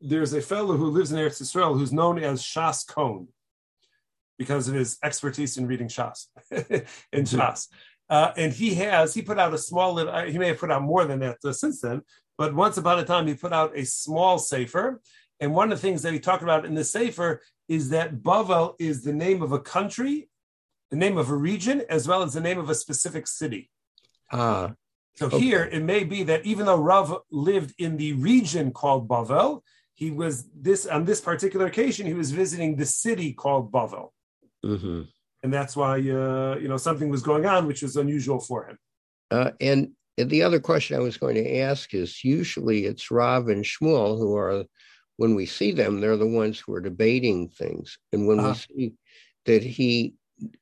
there's 0.00 0.32
a 0.32 0.40
fellow 0.40 0.76
who 0.76 0.86
lives 0.86 1.10
in 1.10 1.18
Eretz 1.18 1.40
Israel 1.40 1.74
who's 1.74 1.92
known 1.92 2.18
as 2.18 2.40
Shas 2.42 2.86
Cohn 2.86 3.28
because 4.38 4.68
of 4.68 4.74
his 4.74 4.96
expertise 5.02 5.56
in 5.56 5.66
reading 5.66 5.88
Shas 5.88 6.26
in 6.50 6.58
mm-hmm. 6.60 7.22
Shas. 7.22 7.68
Uh, 8.08 8.32
and 8.36 8.52
he 8.52 8.74
has, 8.76 9.12
he 9.12 9.22
put 9.22 9.38
out 9.38 9.52
a 9.52 9.58
small 9.58 9.92
little, 9.92 10.14
uh, 10.14 10.24
he 10.24 10.38
may 10.38 10.48
have 10.48 10.58
put 10.58 10.70
out 10.70 10.82
more 10.82 11.04
than 11.04 11.18
that 11.20 11.36
uh, 11.44 11.52
since 11.52 11.80
then, 11.80 12.00
but 12.38 12.54
once 12.54 12.76
upon 12.78 12.98
a 12.98 13.04
time 13.04 13.26
he 13.26 13.34
put 13.34 13.52
out 13.52 13.76
a 13.76 13.84
small 13.84 14.38
sefer. 14.38 15.00
And 15.40 15.54
one 15.54 15.70
of 15.70 15.78
the 15.78 15.82
things 15.82 16.02
that 16.02 16.12
he 16.12 16.20
talked 16.20 16.42
about 16.42 16.64
in 16.64 16.74
the 16.74 16.84
sefer 16.84 17.42
is 17.68 17.90
that 17.90 18.22
Bavel 18.22 18.74
is 18.78 19.02
the 19.02 19.12
name 19.12 19.42
of 19.42 19.52
a 19.52 19.60
country, 19.60 20.30
the 20.90 20.96
name 20.96 21.18
of 21.18 21.30
a 21.30 21.36
region, 21.36 21.82
as 21.88 22.08
well 22.08 22.22
as 22.22 22.32
the 22.34 22.40
name 22.40 22.58
of 22.58 22.70
a 22.70 22.74
specific 22.74 23.26
city. 23.26 23.70
Ah. 24.32 24.72
So 25.16 25.26
okay. 25.26 25.38
here 25.38 25.64
it 25.64 25.82
may 25.82 26.04
be 26.04 26.22
that 26.24 26.46
even 26.46 26.66
though 26.66 26.80
Rav 26.80 27.18
lived 27.30 27.74
in 27.78 27.96
the 27.96 28.12
region 28.14 28.70
called 28.72 29.08
Bavel, 29.08 29.62
he 29.94 30.10
was 30.10 30.48
this 30.54 30.86
on 30.86 31.04
this 31.04 31.20
particular 31.20 31.66
occasion 31.66 32.06
he 32.06 32.14
was 32.14 32.30
visiting 32.30 32.76
the 32.76 32.86
city 32.86 33.32
called 33.32 33.72
Bavel, 33.72 34.10
hmm 34.64 35.02
and 35.42 35.52
that's 35.52 35.76
why 35.76 35.94
uh, 35.94 36.56
you 36.62 36.68
know 36.68 36.76
something 36.76 37.08
was 37.08 37.22
going 37.22 37.46
on 37.46 37.66
which 37.66 37.82
was 37.82 37.96
unusual 37.96 38.38
for 38.40 38.68
him. 38.68 38.78
Uh, 39.30 39.50
and 39.60 39.90
the 40.16 40.42
other 40.42 40.60
question 40.60 40.96
I 40.96 41.00
was 41.00 41.16
going 41.16 41.36
to 41.36 41.56
ask 41.58 41.94
is 41.94 42.24
usually 42.24 42.86
it's 42.86 43.10
Rav 43.10 43.48
and 43.48 43.64
Shmuel 43.64 44.18
who 44.18 44.36
are, 44.36 44.64
when 45.16 45.34
we 45.34 45.46
see 45.46 45.70
them, 45.72 46.00
they're 46.00 46.16
the 46.16 46.26
ones 46.26 46.58
who 46.58 46.74
are 46.74 46.80
debating 46.80 47.48
things. 47.48 47.98
And 48.12 48.26
when 48.26 48.40
Uh-huh. 48.40 48.54
we 48.68 48.86
see 48.88 48.94
that 49.46 49.62
he 49.62 50.14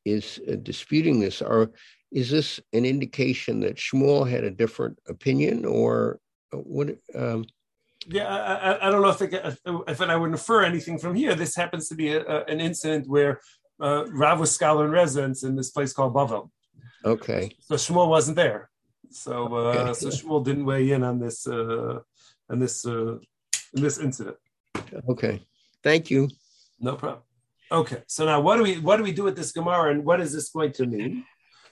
is 0.05 0.41
uh, 0.51 0.57
disputing 0.63 1.21
this, 1.21 1.43
or 1.43 1.71
is 2.13 2.31
this 2.31 2.61
an 2.73 2.85
indication 2.85 3.61
that 3.61 3.77
Shmuel 3.77 4.29
had 4.29 4.45
a 4.45 4.51
different 4.51 4.99
opinion 5.09 5.65
or 5.65 6.19
uh, 6.53 6.59
what? 6.59 6.89
Um, 7.15 7.45
Yeah, 8.09 8.29
I, 8.29 8.53
I, 8.55 8.87
I 8.87 8.91
don't 8.91 9.03
know 9.03 9.11
if, 9.11 9.21
it, 9.23 9.33
if 9.89 10.01
I 10.01 10.17
would 10.17 10.31
infer 10.31 10.63
anything 10.63 10.99
from 10.99 11.15
here. 11.15 11.35
This 11.35 11.57
happens 11.57 11.89
to 11.89 11.95
be 11.97 12.09
a, 12.15 12.21
a, 12.35 12.45
an 12.53 12.61
incident 12.61 13.09
where 13.09 13.41
uh, 13.81 14.05
Rav 14.23 14.39
was 14.41 14.55
scholar 14.55 14.85
in 14.87 14.93
residence 14.93 15.43
in 15.43 15.57
this 15.57 15.71
place 15.71 15.93
called 15.93 16.15
Bavel. 16.15 16.51
okay. 17.05 17.51
So 17.69 17.75
Shmuel 17.75 18.09
wasn't 18.09 18.37
there. 18.37 18.71
So 19.11 19.33
uh, 19.55 19.75
Okay. 19.75 19.93
so 20.01 20.09
Shmuel 20.09 20.45
didn't 20.45 20.67
weigh 20.71 20.91
in 20.95 21.03
on 21.03 21.19
this 21.19 21.47
uh, 21.47 21.99
on 22.51 22.59
this 22.59 22.87
uh, 22.87 23.15
in 23.75 23.81
this 23.87 23.99
incident. 23.99 24.37
Okay. 25.13 25.43
Thank 25.83 26.11
you. 26.11 26.29
No 26.81 26.95
problem. 26.97 27.23
Okay, 27.71 28.03
so 28.07 28.25
now 28.25 28.41
what 28.41 28.57
do 28.57 28.63
we 28.63 28.79
what 28.79 28.97
do 28.97 29.03
we 29.03 29.13
do 29.13 29.25
with 29.25 29.37
this 29.37 29.51
Gemara 29.51 29.91
and 29.91 30.05
what 30.05 30.21
is 30.21 30.33
this 30.33 30.51
going 30.51 30.73
to 30.73 30.87
mean? 30.87 31.25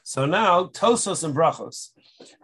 So 0.02 0.26
now 0.26 0.64
Tosfos 0.64 1.22
and 1.22 1.34
Brachos 1.34 1.90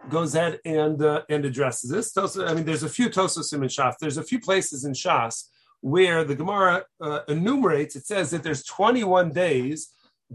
goes 0.09 0.33
ahead 0.35 0.59
and 0.63 1.01
uh, 1.01 1.23
and 1.29 1.43
addresses 1.43 1.89
this. 1.89 2.13
Tosfos, 2.13 2.47
I 2.47 2.53
mean, 2.53 2.65
there's 2.65 2.83
a 2.83 2.89
few 2.89 3.09
Tosfos 3.09 3.53
in 3.53 3.59
Shas. 3.61 3.95
There's 3.99 4.17
a 4.17 4.23
few 4.23 4.39
places 4.39 4.85
in 4.85 4.93
Shas 4.93 5.49
where 5.81 6.23
the 6.23 6.35
Gemara 6.35 6.85
uh, 7.01 7.19
enumerates. 7.27 7.95
It 7.95 8.05
says 8.05 8.31
that 8.31 8.43
there's 8.43 8.63
21 8.63 9.31
days 9.31 9.89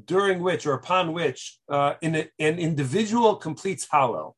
during 0.04 0.40
which 0.40 0.66
or 0.66 0.74
upon 0.74 1.14
which 1.14 1.58
uh, 1.70 1.94
in 2.02 2.16
a, 2.16 2.28
an 2.38 2.58
individual 2.58 3.36
completes 3.36 3.86
Hallel. 3.86 4.34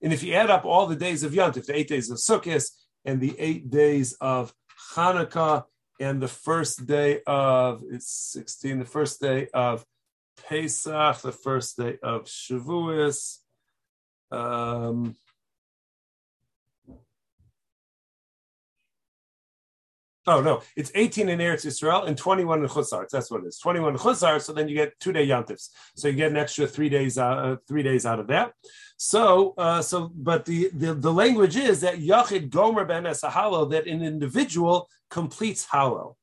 And 0.00 0.12
if 0.12 0.22
you 0.22 0.32
add 0.32 0.50
up 0.50 0.64
all 0.64 0.86
the 0.86 0.96
days 0.96 1.22
of 1.22 1.32
Yontif, 1.32 1.66
the 1.66 1.76
eight 1.76 1.88
days 1.88 2.10
of 2.10 2.16
Sukkot 2.16 2.64
and 3.04 3.20
the 3.20 3.36
eight 3.38 3.70
days 3.70 4.14
of 4.20 4.54
Hanukkah 4.94 5.64
and 6.02 6.20
the 6.20 6.28
first 6.28 6.86
day 6.86 7.20
of 7.26 7.82
it's 7.88 8.10
16, 8.32 8.80
the 8.80 8.84
first 8.84 9.20
day 9.20 9.48
of 9.54 9.84
Pesach, 10.48 11.20
the 11.22 11.32
first 11.32 11.76
day 11.76 11.98
of 12.02 12.24
Shavuos. 12.24 13.38
Um, 14.30 15.16
oh 20.26 20.40
no, 20.40 20.62
it's 20.76 20.92
18 20.94 21.28
in 21.28 21.38
Eretz 21.38 21.66
Yisrael 21.66 22.06
and 22.06 22.16
21 22.16 22.62
in 22.62 22.68
Chutzar. 22.68 23.08
That's 23.10 23.30
what 23.30 23.44
it 23.44 23.46
is. 23.48 23.58
21 23.58 23.94
in 23.96 24.40
so 24.40 24.52
then 24.52 24.68
you 24.68 24.74
get 24.74 24.98
two 25.00 25.12
day 25.12 25.26
Yantifs. 25.26 25.70
So 25.96 26.08
you 26.08 26.14
get 26.14 26.30
an 26.30 26.36
extra 26.36 26.66
three 26.66 26.88
days, 26.88 27.18
uh, 27.18 27.56
three 27.66 27.82
days 27.82 28.06
out 28.06 28.20
of 28.20 28.28
that. 28.28 28.52
So, 28.96 29.54
uh, 29.58 29.82
so, 29.82 30.12
but 30.14 30.44
the, 30.44 30.70
the 30.72 30.94
the 30.94 31.12
language 31.12 31.56
is 31.56 31.80
that 31.80 31.98
Yachid 31.98 32.50
Gomer 32.50 32.84
Ben 32.84 33.04
Esahalo, 33.04 33.68
that 33.70 33.86
an 33.86 34.02
individual 34.02 34.88
completes 35.10 35.66
Hallel. 35.66 36.14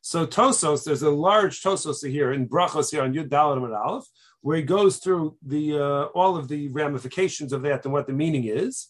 So 0.00 0.26
Tosfos, 0.26 0.84
there's 0.84 1.02
a 1.02 1.10
large 1.10 1.62
Tosfos 1.62 2.06
here 2.06 2.32
in 2.32 2.48
Brachos 2.48 2.90
here 2.90 3.02
on 3.02 3.14
Yud 3.14 3.28
Dalet 3.28 3.64
and 3.64 3.74
Aleph, 3.74 4.04
where 4.40 4.56
he 4.56 4.62
goes 4.62 4.98
through 4.98 5.36
the 5.46 5.78
uh, 5.78 6.04
all 6.06 6.36
of 6.36 6.48
the 6.48 6.68
ramifications 6.68 7.52
of 7.52 7.62
that 7.62 7.84
and 7.84 7.92
what 7.92 8.06
the 8.06 8.12
meaning 8.12 8.44
is. 8.44 8.88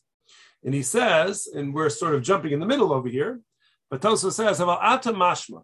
And 0.64 0.73
he 0.75 0.83
says, 0.83 1.47
and 1.47 1.75
we're 1.75 1.90
sort 1.90 2.14
of 2.14 2.23
jumping 2.23 2.52
in 2.52 2.61
the 2.61 2.66
middle 2.66 2.92
over 2.92 3.09
here, 3.09 3.40
but 3.94 4.00
Tosfos 4.00 4.32
says, 4.32 4.58
about 4.58 4.82
Ata 4.82 5.12
Mashma, 5.12 5.62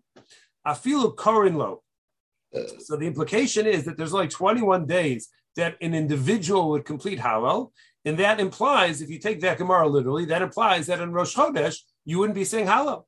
Afilu 0.65 1.17
Korin 1.17 1.57
Lo. 1.57 1.83
So 2.79 2.95
the 2.95 3.09
implication 3.09 3.67
is 3.67 3.85
that 3.87 3.97
there's 3.97 4.15
only 4.15 4.29
21 4.29 4.87
days 4.87 5.29
that 5.57 5.77
an 5.81 5.95
individual 5.95 6.69
would 6.69 6.85
complete 6.85 7.19
Hallel. 7.19 7.73
And 8.05 8.17
that 8.19 8.39
implies, 8.39 9.03
if 9.03 9.11
you 9.11 9.19
take 9.19 9.41
that 9.41 9.59
Gemara 9.59 9.89
literally, 9.89 10.27
that 10.27 10.43
implies 10.43 10.87
that 10.87 11.01
in 11.01 11.11
Rosh 11.11 11.35
Chodesh, 11.35 11.81
you 12.05 12.21
wouldn't 12.21 12.37
be 12.37 12.45
saying 12.45 12.67
Hallel. 12.67 13.03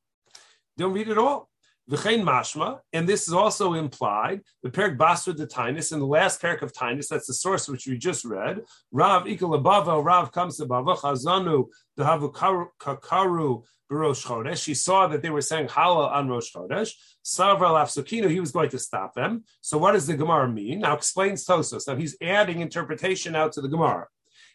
Don't 0.76 0.92
read 0.92 1.06
it 1.06 1.18
all. 1.18 1.48
Mashma, 1.90 2.78
and 2.92 3.08
this 3.08 3.28
is 3.28 3.34
also 3.34 3.74
implied, 3.74 4.40
the 4.62 4.70
Perik 4.70 4.96
Basra 4.96 5.34
de 5.34 5.46
Tainus, 5.46 5.92
in 5.92 5.98
the 5.98 6.06
last 6.06 6.40
Perik 6.40 6.62
of 6.62 6.72
Tainus, 6.72 7.08
that's 7.08 7.26
the 7.26 7.34
source 7.34 7.68
which 7.68 7.86
we 7.86 7.98
just 7.98 8.24
read, 8.24 8.62
Rav 8.92 9.24
Ikal 9.24 9.62
Abava, 9.62 10.04
Rav 10.04 10.32
comes 10.32 10.56
to 10.58 10.66
Bava, 10.66 10.96
Chazanu, 10.96 11.66
Dehavu 11.98 12.32
Kakaru, 12.80 13.64
Rosh 13.92 14.24
Chodesh. 14.24 14.64
He 14.64 14.74
saw 14.74 15.06
that 15.08 15.22
they 15.22 15.30
were 15.30 15.40
saying 15.40 15.68
Hallel 15.68 16.10
on 16.10 16.28
Rosh 16.28 16.54
Chodesh. 16.54 16.92
Savra 17.24 17.68
Lafsukinu, 17.68 18.30
he 18.30 18.40
was 18.40 18.52
going 18.52 18.70
to 18.70 18.78
stop 18.78 19.14
them. 19.14 19.44
So 19.60 19.78
what 19.78 19.92
does 19.92 20.06
the 20.06 20.16
Gemara 20.16 20.48
mean? 20.48 20.80
Now 20.80 20.96
explains 20.96 21.44
Tosfos. 21.44 21.86
Now 21.86 21.96
he's 21.96 22.16
adding 22.20 22.60
interpretation 22.60 23.36
out 23.36 23.52
to 23.52 23.60
the 23.60 23.68
Gemara. 23.68 24.06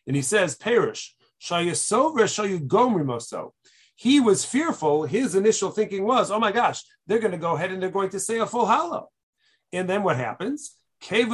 And 0.05 0.15
he 0.15 0.21
says, 0.21 0.55
Perish, 0.55 1.15
Shayasovra 1.41 2.25
Shayugomrimoso. 2.67 3.51
He 3.97 4.19
was 4.19 4.45
fearful. 4.45 5.03
His 5.03 5.33
initial 5.33 5.71
thinking 5.71 6.05
was, 6.05 6.29
oh 6.29 6.39
my 6.39 6.51
gosh, 6.51 6.83
they're 7.07 7.17
going 7.17 7.31
to 7.31 7.37
go 7.39 7.55
ahead 7.55 7.71
and 7.71 7.81
they're 7.81 7.89
going 7.89 8.11
to 8.11 8.19
say 8.19 8.37
a 8.37 8.45
full 8.45 8.67
Hallel. 8.67 9.07
And 9.73 9.89
then 9.89 10.03
what 10.03 10.17
happens? 10.17 10.77
When 11.09 11.31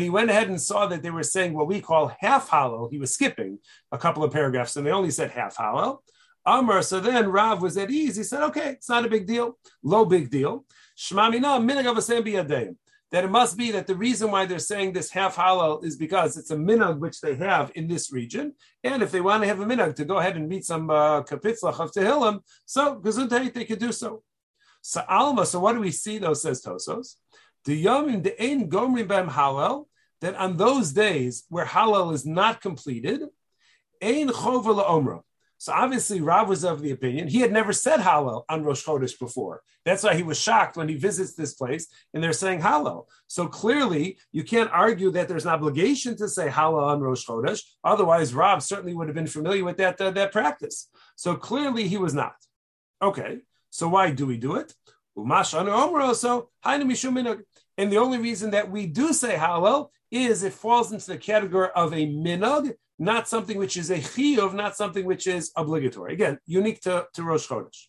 he 0.00 0.10
went 0.10 0.30
ahead 0.30 0.48
and 0.48 0.60
saw 0.60 0.86
that 0.86 1.02
they 1.02 1.10
were 1.10 1.22
saying 1.24 1.54
what 1.54 1.66
we 1.66 1.80
call 1.80 2.12
half 2.20 2.48
hollow, 2.48 2.88
he 2.88 2.98
was 2.98 3.14
skipping 3.14 3.58
a 3.90 3.98
couple 3.98 4.22
of 4.22 4.32
paragraphs 4.32 4.76
and 4.76 4.86
they 4.86 4.92
only 4.92 5.10
said 5.10 5.32
half 5.32 5.56
hollow. 5.56 6.02
Amr, 6.44 6.82
so 6.82 7.00
then 7.00 7.28
Rav 7.28 7.60
was 7.60 7.76
at 7.76 7.90
ease. 7.90 8.14
He 8.14 8.22
said, 8.22 8.44
okay, 8.44 8.70
it's 8.70 8.88
not 8.88 9.04
a 9.04 9.10
big 9.10 9.26
deal, 9.26 9.58
low 9.82 10.04
big 10.04 10.30
deal. 10.30 10.64
Shmamina 10.96 11.60
minagav 11.60 11.96
that 13.12 13.24
it 13.24 13.30
must 13.30 13.56
be 13.56 13.70
that 13.70 13.86
the 13.86 13.94
reason 13.94 14.30
why 14.30 14.46
they're 14.46 14.58
saying 14.58 14.92
this 14.92 15.10
half 15.10 15.36
Hallel 15.36 15.84
is 15.84 15.96
because 15.96 16.36
it's 16.36 16.50
a 16.50 16.56
minhag 16.56 16.98
which 16.98 17.20
they 17.20 17.36
have 17.36 17.70
in 17.74 17.86
this 17.86 18.12
region, 18.12 18.54
and 18.82 19.02
if 19.02 19.10
they 19.12 19.20
want 19.20 19.42
to 19.42 19.48
have 19.48 19.60
a 19.60 19.64
minhag 19.64 19.94
to 19.96 20.04
go 20.04 20.18
ahead 20.18 20.36
and 20.36 20.48
meet 20.48 20.64
some 20.64 20.90
uh, 20.90 21.22
kapitzlach 21.22 21.78
of 21.78 21.92
Tehillim, 21.92 22.40
so 22.64 23.00
gesundheit 23.00 23.54
they 23.54 23.64
could 23.64 23.78
do 23.78 23.92
so. 23.92 24.22
So 24.82 25.02
Alma, 25.08 25.46
so 25.46 25.60
what 25.60 25.74
do 25.74 25.80
we 25.80 25.90
see 25.90 26.18
though, 26.18 26.34
says 26.34 26.62
Tosfos? 26.62 27.14
The 27.64 27.84
Yomim, 27.84 28.22
the 28.22 28.40
Ein 28.42 28.68
Gomrim 28.68 29.08
Bem 29.08 29.28
Hallel, 29.28 29.86
that 30.20 30.34
on 30.36 30.56
those 30.56 30.92
days 30.92 31.44
where 31.48 31.64
Hallel 31.64 32.12
is 32.12 32.24
not 32.24 32.60
completed, 32.60 33.22
Ein 34.02 34.28
Chover 34.28 34.84
Omra. 34.84 35.22
So 35.58 35.72
obviously 35.72 36.20
Rav 36.20 36.48
was 36.48 36.64
of 36.64 36.82
the 36.82 36.90
opinion, 36.90 37.28
he 37.28 37.40
had 37.40 37.52
never 37.52 37.72
said 37.72 38.00
Hallel 38.00 38.44
on 38.48 38.62
Rosh 38.62 38.84
Chodesh 38.84 39.18
before. 39.18 39.62
That's 39.84 40.02
why 40.02 40.14
he 40.14 40.22
was 40.22 40.38
shocked 40.38 40.76
when 40.76 40.88
he 40.88 40.96
visits 40.96 41.34
this 41.34 41.54
place 41.54 41.86
and 42.12 42.22
they're 42.22 42.32
saying 42.32 42.60
Hallel. 42.60 43.06
So 43.26 43.46
clearly 43.46 44.18
you 44.32 44.44
can't 44.44 44.70
argue 44.70 45.10
that 45.12 45.28
there's 45.28 45.46
an 45.46 45.52
obligation 45.52 46.16
to 46.18 46.28
say 46.28 46.48
Hallel 46.48 46.86
on 46.86 47.00
Rosh 47.00 47.26
Chodesh. 47.26 47.62
Otherwise, 47.84 48.34
Rav 48.34 48.62
certainly 48.62 48.94
would 48.94 49.08
have 49.08 49.14
been 49.14 49.26
familiar 49.26 49.64
with 49.64 49.78
that, 49.78 50.00
uh, 50.00 50.10
that 50.10 50.32
practice. 50.32 50.88
So 51.14 51.36
clearly 51.36 51.88
he 51.88 51.96
was 51.96 52.14
not. 52.14 52.34
Okay. 53.00 53.38
So 53.70 53.88
why 53.88 54.10
do 54.10 54.26
we 54.26 54.38
do 54.38 54.56
it? 54.56 54.74
And 57.78 57.92
the 57.92 57.98
only 57.98 58.18
reason 58.18 58.50
that 58.50 58.70
we 58.70 58.86
do 58.86 59.12
say 59.12 59.34
Hallel 59.34 59.90
is 60.10 60.42
it 60.42 60.52
falls 60.52 60.92
into 60.92 61.06
the 61.06 61.18
category 61.18 61.68
of 61.74 61.92
a 61.92 62.06
minag, 62.06 62.74
not 62.98 63.28
something 63.28 63.58
which 63.58 63.76
is 63.76 63.90
a 63.90 63.98
chiyuv, 63.98 64.54
not 64.54 64.76
something 64.76 65.04
which 65.04 65.26
is 65.26 65.52
obligatory. 65.56 66.14
Again, 66.14 66.38
unique 66.46 66.80
to, 66.82 67.06
to 67.14 67.22
Rosh 67.22 67.46
Chodesh. 67.46 67.86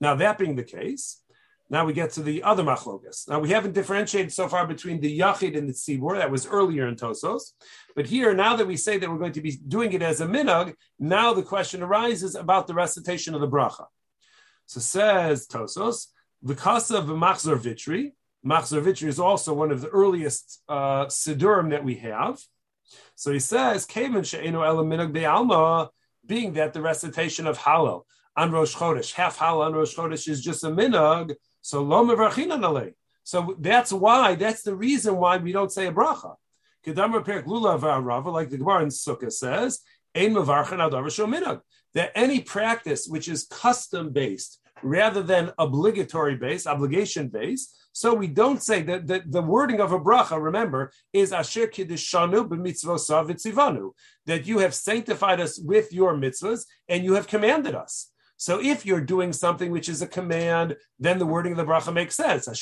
Now, 0.00 0.14
that 0.16 0.38
being 0.38 0.56
the 0.56 0.62
case, 0.62 1.22
now 1.68 1.84
we 1.84 1.92
get 1.92 2.12
to 2.12 2.22
the 2.22 2.42
other 2.42 2.64
machlokas. 2.64 3.28
Now, 3.28 3.38
we 3.38 3.50
haven't 3.50 3.74
differentiated 3.74 4.32
so 4.32 4.48
far 4.48 4.66
between 4.66 5.00
the 5.00 5.18
yachid 5.18 5.56
and 5.56 5.68
the 5.68 5.72
tzibur. 5.72 6.18
That 6.18 6.30
was 6.30 6.46
earlier 6.46 6.88
in 6.88 6.96
Tosfos. 6.96 7.52
But 7.94 8.06
here, 8.06 8.34
now 8.34 8.56
that 8.56 8.66
we 8.66 8.76
say 8.76 8.98
that 8.98 9.08
we're 9.08 9.18
going 9.18 9.32
to 9.32 9.40
be 9.40 9.56
doing 9.68 9.92
it 9.92 10.02
as 10.02 10.20
a 10.20 10.26
minag, 10.26 10.74
now 10.98 11.32
the 11.32 11.42
question 11.42 11.82
arises 11.82 12.34
about 12.34 12.66
the 12.66 12.74
recitation 12.74 13.34
of 13.34 13.40
the 13.40 13.48
bracha. 13.48 13.86
So 14.66 14.80
says 14.80 15.46
Tosfos, 15.46 16.06
the 16.42 16.54
kasa 16.54 16.98
of 16.98 17.04
Machzor 17.06 17.58
Vitri. 17.58 18.12
Machzor 18.44 18.82
Vitri 18.82 19.08
is 19.08 19.20
also 19.20 19.52
one 19.52 19.70
of 19.70 19.80
the 19.80 19.88
earliest 19.88 20.62
uh, 20.68 21.06
Sidurim 21.06 21.70
that 21.70 21.84
we 21.84 21.96
have. 21.96 22.38
So 23.14 23.32
he 23.32 23.38
says, 23.38 23.86
being 26.26 26.52
that 26.52 26.72
the 26.72 26.80
recitation 26.80 27.46
of 27.46 27.58
Hallel 27.58 28.02
on 28.36 28.52
Rosh 28.52 28.74
Chodesh, 28.76 29.12
half 29.12 29.38
Hallel 29.38 29.66
on 29.66 29.72
Rosh 29.74 29.96
Chodesh 29.96 30.28
is 30.28 30.42
just 30.42 30.64
a 30.64 30.68
minag, 30.68 31.34
so 31.60 31.82
lo 31.82 32.04
alei. 32.04 32.94
So 33.24 33.56
that's 33.58 33.92
why, 33.92 34.34
that's 34.34 34.62
the 34.62 34.74
reason 34.74 35.16
why 35.16 35.36
we 35.36 35.52
don't 35.52 35.72
say 35.72 35.86
a 35.86 35.92
bracha. 35.92 36.36
Like 36.86 36.94
the 38.50 38.56
Gemara 38.58 38.82
in 38.82 38.88
Sukkah 38.88 39.30
says. 39.32 39.80
That 41.92 42.12
any 42.14 42.40
practice 42.40 43.06
which 43.06 43.28
is 43.28 43.46
custom 43.50 44.10
based 44.10 44.60
rather 44.82 45.22
than 45.22 45.52
obligatory 45.58 46.36
based, 46.36 46.66
obligation 46.66 47.28
based. 47.28 47.76
So 47.92 48.14
we 48.14 48.28
don't 48.28 48.62
say 48.62 48.82
that 48.82 49.06
the, 49.06 49.22
the 49.26 49.42
wording 49.42 49.80
of 49.80 49.92
a 49.92 49.98
bracha, 49.98 50.40
remember, 50.40 50.92
is 51.12 51.32
asher 51.32 51.66
kiddishanu 51.66 52.48
b'mitzvosav 52.48 53.28
v'tzivanu, 53.28 53.90
that 54.26 54.46
you 54.46 54.58
have 54.58 54.74
sanctified 54.74 55.40
us 55.40 55.58
with 55.58 55.92
your 55.92 56.14
mitzvahs 56.14 56.66
and 56.88 57.04
you 57.04 57.14
have 57.14 57.26
commanded 57.26 57.74
us. 57.74 58.10
So 58.36 58.58
if 58.58 58.86
you're 58.86 59.02
doing 59.02 59.34
something 59.34 59.70
which 59.70 59.88
is 59.90 60.00
a 60.00 60.06
command, 60.06 60.76
then 60.98 61.18
the 61.18 61.26
wording 61.26 61.52
of 61.52 61.58
the 61.58 61.64
bracha 61.64 61.92
makes 61.92 62.14
sense. 62.14 62.48
If 62.48 62.56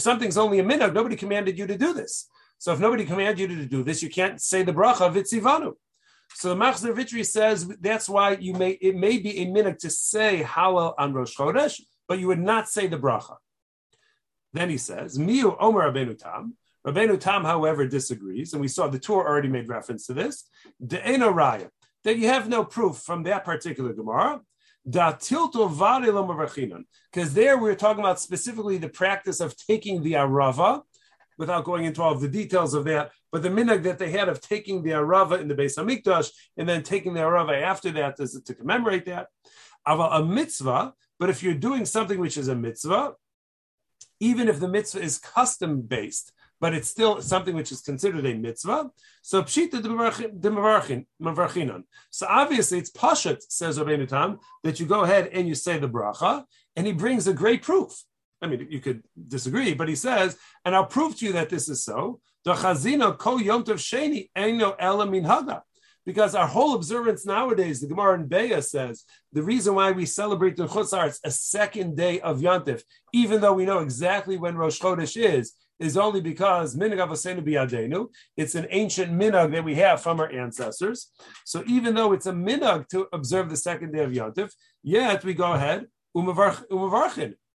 something's 0.00 0.36
only 0.36 0.58
a 0.58 0.64
minhag, 0.64 0.92
nobody 0.92 1.14
commanded 1.14 1.56
you 1.56 1.68
to 1.68 1.78
do 1.78 1.92
this. 1.94 2.28
So 2.58 2.72
if 2.72 2.80
nobody 2.80 3.04
commanded 3.04 3.38
you 3.38 3.56
to 3.56 3.66
do 3.66 3.84
this, 3.84 4.02
you 4.02 4.10
can't 4.10 4.40
say 4.40 4.64
the 4.64 4.72
bracha 4.72 5.12
vitzivanu. 5.12 5.74
So 6.34 6.48
the 6.48 6.56
Machzor 6.56 7.26
says 7.26 7.68
that's 7.80 8.08
why 8.08 8.32
you 8.32 8.54
may 8.54 8.70
it 8.70 8.96
may 8.96 9.18
be 9.18 9.38
a 9.38 9.46
minhag 9.46 9.78
to 9.78 9.90
say 9.90 10.42
Hallel 10.42 10.94
on 10.98 11.12
Rosh 11.12 11.36
Chodesh, 11.36 11.80
but 12.08 12.18
you 12.18 12.26
would 12.28 12.40
not 12.40 12.68
say 12.68 12.86
the 12.86 12.98
bracha. 12.98 13.36
Then 14.52 14.68
he 14.68 14.76
says, 14.76 15.18
Miu 15.18 15.56
Omer 15.58 15.90
Rabbeinu 15.90 16.18
Tam. 16.18 16.56
Rabbeinu 16.86 17.18
Tam, 17.18 17.44
however, 17.44 17.86
disagrees, 17.86 18.52
and 18.52 18.60
we 18.60 18.68
saw 18.68 18.88
the 18.88 18.98
Tur 18.98 19.14
already 19.14 19.48
made 19.48 19.68
reference 19.68 20.06
to 20.06 20.14
this. 20.14 20.44
De'ena 20.84 21.32
Raya 21.32 21.70
that 22.04 22.18
you 22.18 22.28
have 22.28 22.48
no 22.48 22.64
proof 22.64 22.96
from 22.98 23.22
that 23.24 23.44
particular 23.44 23.92
Gemara. 23.92 24.40
Because 24.84 25.30
there 27.34 27.56
we're 27.56 27.76
talking 27.76 28.00
about 28.00 28.18
specifically 28.18 28.78
the 28.78 28.88
practice 28.88 29.38
of 29.40 29.56
taking 29.56 30.02
the 30.02 30.14
arava, 30.14 30.82
without 31.38 31.64
going 31.64 31.84
into 31.84 32.02
all 32.02 32.12
of 32.12 32.20
the 32.20 32.28
details 32.28 32.74
of 32.74 32.84
that, 32.84 33.12
but 33.32 33.42
the 33.42 33.48
minhag 33.48 33.82
that 33.82 33.98
they 33.98 34.10
had 34.10 34.28
of 34.28 34.40
taking 34.40 34.82
the 34.82 34.90
arava 34.90 35.40
in 35.40 35.48
the 35.48 35.54
Beis 35.54 35.78
Hamikdash 35.78 36.30
and 36.58 36.68
then 36.68 36.82
taking 36.82 37.14
the 37.14 37.20
arava 37.20 37.60
after 37.60 37.90
that 37.92 38.20
is 38.20 38.40
to 38.44 38.54
commemorate 38.54 39.06
that. 39.06 39.28
A 39.86 40.22
mitzvah, 40.22 40.92
but 41.18 41.30
if 41.30 41.42
you're 41.42 41.54
doing 41.54 41.86
something 41.86 42.20
which 42.20 42.36
is 42.36 42.48
a 42.48 42.54
mitzvah, 42.54 43.14
even 44.20 44.48
if 44.48 44.60
the 44.60 44.68
mitzvah 44.68 45.00
is 45.00 45.18
custom 45.18 45.80
based, 45.80 46.32
but 46.60 46.74
it's 46.74 46.88
still 46.88 47.20
something 47.20 47.56
which 47.56 47.72
is 47.72 47.80
considered 47.80 48.24
a 48.24 48.34
mitzvah. 48.34 48.90
So 49.22 49.42
pshita 49.42 49.82
de 49.82 51.84
So 52.10 52.26
obviously 52.28 52.78
it's 52.78 52.92
pashat, 52.92 53.42
says 53.48 53.80
Rabbeinu 53.80 54.06
Tam, 54.06 54.38
that 54.62 54.78
you 54.78 54.86
go 54.86 55.02
ahead 55.02 55.30
and 55.32 55.48
you 55.48 55.56
say 55.56 55.78
the 55.78 55.88
bracha, 55.88 56.44
and 56.76 56.86
he 56.86 56.92
brings 56.92 57.26
a 57.26 57.32
great 57.32 57.62
proof. 57.62 58.04
I 58.40 58.46
mean, 58.46 58.68
you 58.70 58.78
could 58.78 59.02
disagree, 59.28 59.74
but 59.74 59.88
he 59.88 59.96
says, 59.96 60.36
and 60.64 60.76
I'll 60.76 60.86
prove 60.86 61.16
to 61.16 61.26
you 61.26 61.32
that 61.32 61.48
this 61.48 61.68
is 61.68 61.84
so. 61.84 62.20
The 62.44 62.54
chazino 62.54 63.16
ko 63.16 63.38
yom 63.38 63.64
tov 63.64 63.76
sheni 63.76 64.28
eno 64.34 64.74
ela 64.78 65.06
min 65.06 65.24
haga. 65.24 65.62
Because 66.04 66.34
our 66.34 66.48
whole 66.48 66.74
observance 66.74 67.24
nowadays, 67.24 67.80
the 67.80 67.86
Gemara 67.86 68.14
in 68.18 68.28
Beya 68.28 68.62
says, 68.64 69.04
the 69.32 69.42
reason 69.42 69.76
why 69.76 69.92
we 69.92 70.04
celebrate 70.04 70.56
the 70.56 70.66
Chutzar, 70.66 71.16
a 71.24 71.30
second 71.30 71.96
day 71.96 72.20
of 72.20 72.40
Yantif, 72.40 72.82
even 73.12 73.40
though 73.40 73.52
we 73.52 73.64
know 73.64 73.78
exactly 73.78 74.36
when 74.36 74.56
Rosh 74.56 74.80
Chodesh 74.80 75.16
is, 75.16 75.54
is 75.78 75.96
only 75.96 76.20
because 76.20 76.74
minhag 76.76 76.98
avosenu 76.98 77.44
biyadenu. 77.46 78.08
It's 78.36 78.56
an 78.56 78.66
ancient 78.70 79.12
minhag 79.12 79.52
that 79.52 79.64
we 79.64 79.76
have 79.76 80.02
from 80.02 80.18
our 80.18 80.30
ancestors. 80.30 81.10
So 81.44 81.62
even 81.66 81.94
though 81.94 82.12
it's 82.12 82.26
a 82.26 82.32
minhag 82.32 82.88
to 82.88 83.06
observe 83.12 83.48
the 83.50 83.56
second 83.56 83.92
day 83.92 84.02
of 84.04 84.10
Yontif, 84.10 84.52
yet 84.82 85.24
we 85.24 85.34
go 85.34 85.52
ahead. 85.52 85.86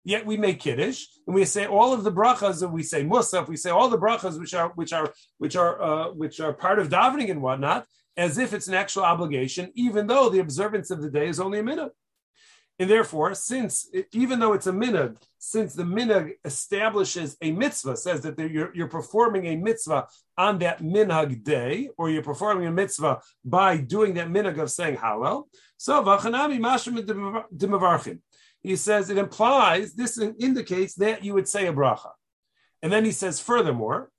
Yet 0.08 0.26
we 0.26 0.38
make 0.38 0.62
kiddush 0.62 1.06
and 1.28 1.36
we 1.36 1.44
say 1.44 1.66
all 1.68 1.92
of 1.92 2.06
the 2.06 2.14
brachas 2.14 2.64
and 2.64 2.72
we 2.72 2.82
say 2.82 3.04
musaf. 3.04 3.50
We 3.50 3.58
say 3.58 3.72
all 3.72 3.90
the 3.90 3.98
brachas 3.98 4.40
which 4.40 4.54
are 4.54 4.70
which 4.70 4.94
are 4.94 5.12
which 5.38 5.58
are 5.58 5.82
uh, 5.82 6.14
which 6.14 6.40
are 6.40 6.54
part 6.54 6.80
of 6.80 6.88
davening 6.88 7.30
and 7.30 7.42
whatnot, 7.42 7.86
as 8.16 8.38
if 8.38 8.54
it's 8.54 8.70
an 8.70 8.74
actual 8.74 9.04
obligation, 9.04 9.70
even 9.76 10.08
though 10.08 10.30
the 10.30 10.40
observance 10.40 10.92
of 10.92 11.02
the 11.02 11.10
day 11.10 11.28
is 11.28 11.42
only 11.42 11.60
a 11.60 11.64
minute. 11.64 11.92
And 12.80 12.90
therefore, 12.90 13.34
since 13.34 13.90
even 14.14 14.40
though 14.40 14.54
it's 14.54 14.68
a 14.68 14.72
minhag, 14.72 15.18
since 15.40 15.74
the 15.74 15.84
minhag 15.84 16.36
establishes 16.46 17.36
a 17.42 17.52
mitzvah, 17.52 17.98
says 17.98 18.22
that 18.22 18.40
you're, 18.40 18.74
you're 18.74 18.88
performing 18.88 19.48
a 19.48 19.58
mitzvah 19.58 20.08
on 20.38 20.60
that 20.60 20.82
minhag 20.82 21.44
day, 21.44 21.90
or 21.98 22.10
you're 22.10 22.24
performing 22.24 22.66
a 22.66 22.72
mitzvah 22.72 23.20
by 23.44 23.76
doing 23.76 24.14
that 24.14 24.30
minhag 24.30 24.58
of 24.58 24.72
saying 24.72 24.96
Hallel. 24.96 25.50
So 25.76 26.02
v'chanami 26.02 26.60
mashim 26.60 26.96
He 28.62 28.76
says 28.76 29.10
it 29.10 29.18
implies 29.18 29.94
this 29.94 30.18
indicates 30.18 30.96
that 30.96 31.24
you 31.24 31.34
would 31.34 31.48
say 31.48 31.68
a 31.68 31.74
bracha, 31.74 32.12
and 32.82 32.92
then 32.92 33.06
he 33.06 33.12
says 33.12 33.40
furthermore, 33.40 34.12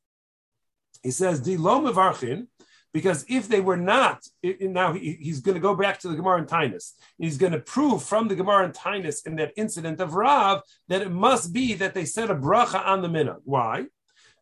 he 1.02 1.10
says 1.10 1.40
di 1.40 1.56
lo 1.56 1.80
mevarchin 1.80 2.46
because 2.92 3.24
if 3.28 3.48
they 3.48 3.60
were 3.60 3.76
not, 3.76 4.24
now 4.42 4.94
he's 4.94 5.40
going 5.40 5.54
to 5.54 5.60
go 5.60 5.74
back 5.74 5.98
to 6.00 6.08
the 6.08 6.16
Gemara 6.16 6.38
and 6.38 6.48
Tainus. 6.48 6.94
He's 7.18 7.36
going 7.36 7.52
to 7.52 7.60
prove 7.60 8.02
from 8.02 8.28
the 8.28 8.34
Gemara 8.34 8.64
and 8.64 8.74
Tainus 8.74 9.26
in 9.26 9.36
that 9.36 9.52
incident 9.56 10.00
of 10.00 10.14
Rav 10.14 10.62
that 10.88 11.02
it 11.02 11.10
must 11.10 11.52
be 11.52 11.74
that 11.74 11.94
they 11.94 12.06
said 12.06 12.30
a 12.30 12.34
bracha 12.34 12.84
on 12.84 13.02
the 13.02 13.08
minhag. 13.08 13.40
Why? 13.44 13.86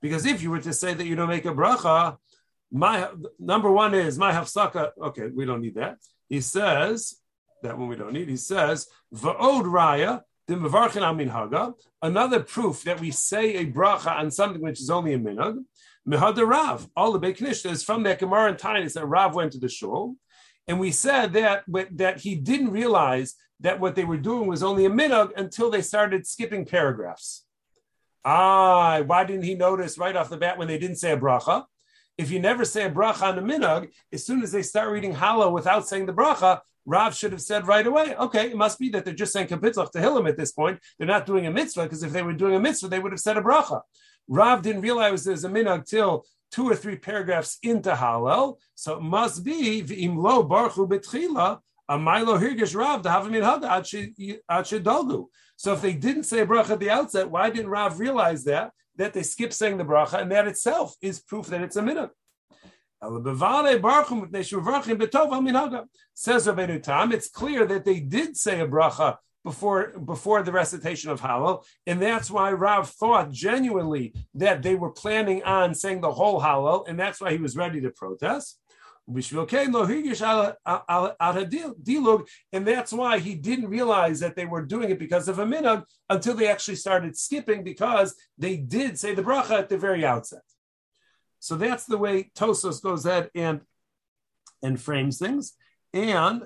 Because 0.00 0.26
if 0.26 0.42
you 0.42 0.50
were 0.50 0.60
to 0.60 0.72
say 0.72 0.94
that 0.94 1.06
you 1.06 1.16
don't 1.16 1.28
make 1.28 1.44
a 1.44 1.54
bracha, 1.54 2.16
my 2.70 3.08
number 3.38 3.70
one 3.70 3.94
is 3.94 4.18
my 4.18 4.32
hafsaka. 4.32 4.90
Okay, 5.02 5.28
we 5.28 5.44
don't 5.44 5.60
need 5.60 5.74
that. 5.74 5.98
He 6.28 6.40
says 6.40 7.16
that 7.66 7.78
one 7.78 7.88
we 7.88 7.96
don't 7.96 8.12
need. 8.12 8.28
He 8.28 8.36
says 8.36 8.88
va'od 9.14 9.64
raya 9.64 10.22
Another 12.02 12.40
proof 12.40 12.84
that 12.84 13.00
we 13.00 13.10
say 13.10 13.56
a 13.56 13.66
bracha 13.66 14.16
on 14.16 14.30
something 14.30 14.62
which 14.62 14.80
is 14.80 14.90
only 14.90 15.12
a 15.12 15.18
minhag 15.18 15.58
Mehada 16.08 16.48
Rav, 16.48 16.88
all 16.96 17.12
the 17.12 17.18
Beiknishta 17.18 17.70
is 17.70 17.82
from 17.82 18.04
that 18.04 18.20
Gemara 18.20 18.50
and 18.50 18.58
Tainis 18.58 18.94
that 18.94 19.06
Rav 19.06 19.34
went 19.34 19.52
to 19.52 19.58
the 19.58 19.68
shul. 19.68 20.14
And 20.68 20.78
we 20.78 20.92
said 20.92 21.32
that, 21.32 21.64
that 21.92 22.20
he 22.20 22.36
didn't 22.36 22.70
realize 22.70 23.34
that 23.60 23.80
what 23.80 23.96
they 23.96 24.04
were 24.04 24.16
doing 24.16 24.48
was 24.48 24.62
only 24.62 24.84
a 24.84 24.90
minhag 24.90 25.32
until 25.36 25.70
they 25.70 25.82
started 25.82 26.26
skipping 26.26 26.64
paragraphs. 26.64 27.44
Ah, 28.24 29.00
why 29.02 29.24
didn't 29.24 29.44
he 29.44 29.54
notice 29.54 29.98
right 29.98 30.16
off 30.16 30.30
the 30.30 30.36
bat 30.36 30.58
when 30.58 30.68
they 30.68 30.78
didn't 30.78 30.96
say 30.96 31.12
a 31.12 31.16
bracha? 31.16 31.64
If 32.18 32.30
you 32.30 32.40
never 32.40 32.64
say 32.64 32.84
a 32.84 32.90
bracha 32.90 33.22
on 33.22 33.38
a 33.38 33.42
minhag, 33.42 33.88
as 34.12 34.24
soon 34.24 34.42
as 34.42 34.52
they 34.52 34.62
start 34.62 34.90
reading 34.90 35.14
Hallel 35.14 35.52
without 35.52 35.88
saying 35.88 36.06
the 36.06 36.12
bracha, 36.12 36.60
Rav 36.86 37.14
should 37.14 37.32
have 37.32 37.42
said 37.42 37.66
right 37.66 37.86
away, 37.86 38.14
okay, 38.16 38.46
it 38.46 38.56
must 38.56 38.78
be 38.78 38.88
that 38.90 39.04
they're 39.04 39.12
just 39.12 39.32
saying 39.32 39.48
kapitzach 39.48 39.92
Tehillim 39.92 40.28
at 40.28 40.36
this 40.36 40.52
point. 40.52 40.78
They're 40.96 41.06
not 41.06 41.26
doing 41.26 41.46
a 41.46 41.50
mitzvah, 41.50 41.82
because 41.82 42.04
if 42.04 42.12
they 42.12 42.22
were 42.22 42.32
doing 42.32 42.54
a 42.54 42.60
mitzvah, 42.60 42.88
they 42.88 43.00
would 43.00 43.12
have 43.12 43.20
said 43.20 43.36
a 43.36 43.42
bracha. 43.42 43.82
Rav 44.28 44.62
didn't 44.62 44.82
realize 44.82 45.24
there's 45.24 45.44
a 45.44 45.48
minhag 45.48 45.84
till 45.86 46.24
two 46.52 46.68
or 46.68 46.76
three 46.76 46.96
paragraphs 46.96 47.58
into 47.62 47.90
Hallel, 47.90 48.56
so 48.76 48.94
it 48.94 49.02
must 49.02 49.44
be 49.44 49.82
v'im 49.82 50.16
lo 50.16 50.48
barchu 50.48 50.88
betchila 50.88 51.58
amaylo 51.90 52.40
hirgish 52.40 52.74
Rav 52.76 53.02
to 53.02 53.10
have 53.10 53.26
a 53.26 53.30
minhag 53.30 53.64
ad 53.64 55.24
So 55.56 55.72
if 55.72 55.82
they 55.82 55.92
didn't 55.92 56.24
say 56.24 56.40
a 56.40 56.46
bracha 56.46 56.70
at 56.70 56.80
the 56.80 56.90
outset, 56.90 57.30
why 57.30 57.50
didn't 57.50 57.70
Rav 57.70 57.98
realize 57.98 58.44
that 58.44 58.70
that 58.96 59.12
they 59.12 59.22
skip 59.22 59.52
saying 59.52 59.76
the 59.76 59.84
bracha, 59.84 60.20
and 60.20 60.30
that 60.32 60.46
itself 60.46 60.94
is 61.02 61.20
proof 61.20 61.46
that 61.48 61.60
it's 61.60 61.76
a 61.76 61.82
minhag. 61.82 62.10
Says 66.14 66.46
Rabbeinu 66.46 66.82
Tam, 66.82 67.12
it's 67.12 67.28
clear 67.28 67.66
that 67.66 67.84
they 67.84 68.00
did 68.00 68.36
say 68.36 68.60
a 68.60 68.66
bracha 68.66 69.18
before 69.44 69.98
before 69.98 70.42
the 70.42 70.50
recitation 70.50 71.10
of 71.10 71.20
Hallel, 71.20 71.64
and 71.86 72.02
that's 72.02 72.30
why 72.30 72.50
Rav 72.52 72.90
thought 72.90 73.30
genuinely 73.30 74.12
that 74.34 74.62
they 74.62 74.74
were 74.74 74.90
planning 74.90 75.44
on 75.44 75.72
saying 75.72 76.00
the 76.00 76.10
whole 76.10 76.40
Hallel, 76.40 76.88
and 76.88 76.98
that's 76.98 77.20
why 77.20 77.30
he 77.30 77.38
was 77.38 77.56
ready 77.56 77.80
to 77.80 77.90
protest. 77.90 78.58
And 79.08 79.22
that's 82.66 82.92
why 82.92 83.18
he 83.20 83.34
didn't 83.36 83.68
realize 83.68 84.18
that 84.18 84.34
they 84.34 84.46
were 84.46 84.62
doing 84.62 84.90
it 84.90 84.98
because 84.98 85.28
of 85.28 85.38
a 85.38 85.44
minhag 85.44 85.84
until 86.10 86.34
they 86.34 86.48
actually 86.48 86.74
started 86.74 87.16
skipping 87.16 87.62
because 87.62 88.16
they 88.36 88.56
did 88.56 88.98
say 88.98 89.14
the 89.14 89.22
bracha 89.22 89.52
at 89.52 89.68
the 89.68 89.78
very 89.78 90.04
outset. 90.04 90.42
So 91.38 91.56
that's 91.56 91.84
the 91.84 91.98
way 91.98 92.30
Tosfos 92.34 92.82
goes 92.82 93.06
ahead 93.06 93.30
and 93.34 93.60
and 94.62 94.80
frames 94.80 95.18
things. 95.18 95.54
And 95.92 96.42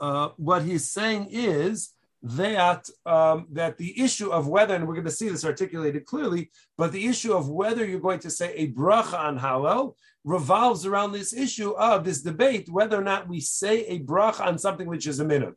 uh, 0.00 0.30
what 0.36 0.62
he's 0.62 0.90
saying 0.90 1.28
is 1.30 1.92
that 2.22 2.88
um, 3.06 3.46
that 3.52 3.78
the 3.78 4.00
issue 4.00 4.30
of 4.30 4.48
whether, 4.48 4.74
and 4.74 4.86
we're 4.86 4.94
going 4.94 5.04
to 5.04 5.10
see 5.10 5.28
this 5.28 5.44
articulated 5.44 6.04
clearly, 6.04 6.50
but 6.76 6.92
the 6.92 7.06
issue 7.06 7.32
of 7.32 7.48
whether 7.48 7.84
you're 7.84 8.00
going 8.00 8.18
to 8.20 8.30
say 8.30 8.52
a 8.54 8.72
bracha 8.72 9.18
on 9.18 9.38
Hallel 9.38 9.94
revolves 10.24 10.84
around 10.84 11.12
this 11.12 11.32
issue 11.32 11.70
of 11.70 12.04
this 12.04 12.22
debate 12.22 12.68
whether 12.68 12.98
or 12.98 13.04
not 13.04 13.28
we 13.28 13.40
say 13.40 13.86
a 13.86 14.00
bracha 14.00 14.40
on 14.40 14.58
something 14.58 14.88
which 14.88 15.06
is 15.06 15.20
a 15.20 15.24
minhag. 15.24 15.54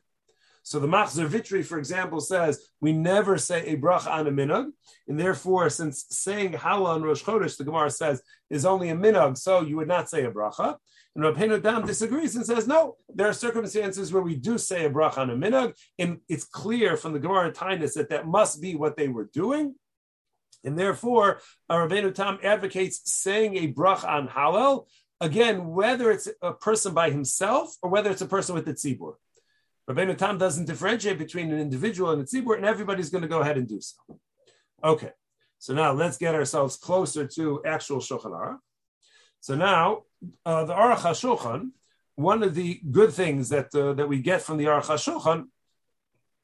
So 0.64 0.80
the 0.80 0.88
Machzor 0.88 1.28
Vitri, 1.28 1.66
for 1.66 1.78
example, 1.78 2.20
says 2.20 2.68
we 2.80 2.94
never 2.94 3.38
say 3.38 3.68
a 3.68 3.78
bracha 3.78 4.12
on 4.12 4.28
a 4.28 4.32
minhag, 4.32 4.72
and 5.08 5.20
therefore, 5.20 5.70
since 5.70 6.06
saying 6.10 6.54
Hallel 6.54 6.96
on 6.96 7.04
Rosh 7.04 7.24
Chodesh, 7.24 7.58
the 7.58 7.64
Gemara 7.64 7.90
says 7.90 8.22
is 8.50 8.66
only 8.66 8.90
a 8.90 8.96
minhag, 8.96 9.38
so 9.38 9.62
you 9.62 9.78
would 9.78 9.88
not 9.88 10.10
say 10.10 10.24
a 10.24 10.32
bracha. 10.32 10.78
And 11.16 11.26
Rabbeinu 11.26 11.62
Tam 11.62 11.86
disagrees 11.86 12.36
and 12.36 12.46
says, 12.46 12.68
no, 12.68 12.96
there 13.14 13.28
are 13.28 13.34
circumstances 13.34 14.14
where 14.14 14.22
we 14.22 14.36
do 14.36 14.58
say 14.58 14.86
a 14.86 14.90
bracha 14.90 15.18
on 15.18 15.30
a 15.30 15.36
minhag, 15.36 15.74
and 16.00 16.20
it's 16.30 16.46
clear 16.46 16.96
from 16.96 17.14
the 17.14 17.20
Gemara 17.20 17.52
Tainus 17.52 17.96
that 17.96 18.10
that 18.10 18.28
must 18.28 18.62
be 18.62 18.76
what 18.76 18.96
they 18.96 19.08
were 19.08 19.30
doing. 19.34 19.76
And 20.64 20.78
therefore, 20.78 21.42
uh, 21.70 21.76
Rabbeinu 21.76 22.14
Tam 22.14 22.38
advocates 22.44 23.02
saying 23.12 23.58
a 23.58 23.74
bracha 23.74 24.08
on 24.08 24.28
Hallel, 24.28 24.86
again, 25.20 25.68
whether 25.68 26.12
it's 26.12 26.30
a 26.42 26.54
person 26.54 26.94
by 26.94 27.10
himself 27.10 27.76
or 27.82 27.90
whether 27.90 28.12
it's 28.12 28.22
a 28.22 28.28
person 28.28 28.56
with 28.56 28.66
the 28.66 28.74
tzibur. 28.74 29.16
Rabbeinu 29.90 30.18
Tam 30.18 30.38
doesn't 30.38 30.66
differentiate 30.66 31.18
between 31.18 31.52
an 31.52 31.60
individual 31.60 32.12
and 32.12 32.22
a 32.22 32.26
tzibur, 32.26 32.56
and 32.56 32.66
everybody's 32.66 33.10
going 33.10 33.24
to 33.24 33.28
go 33.28 33.40
ahead 33.40 33.58
and 33.58 33.68
do 33.68 33.82
so. 33.82 33.98
Okay, 34.84 35.12
so 35.60 35.74
now 35.74 35.92
let's 35.92 36.18
get 36.18 36.36
ourselves 36.36 36.78
closer 36.78 37.28
to 37.28 37.62
actual 37.66 38.00
Shulchan 38.00 38.32
Aruch. 38.32 38.60
So 39.42 39.56
now 39.56 40.04
uh, 40.46 40.66
the 40.66 40.74
Aruch 40.74 40.98
HaShulchan 40.98 41.72
one 42.16 42.44
of 42.44 42.56
the 42.56 42.80
good 42.92 43.12
things 43.14 43.50
that 43.50 43.74
uh, 43.76 43.94
that 43.94 44.08
we 44.08 44.20
get 44.20 44.42
from 44.42 44.58
the 44.58 44.66
Aruch 44.66 44.86
HaShulchan 44.86 45.46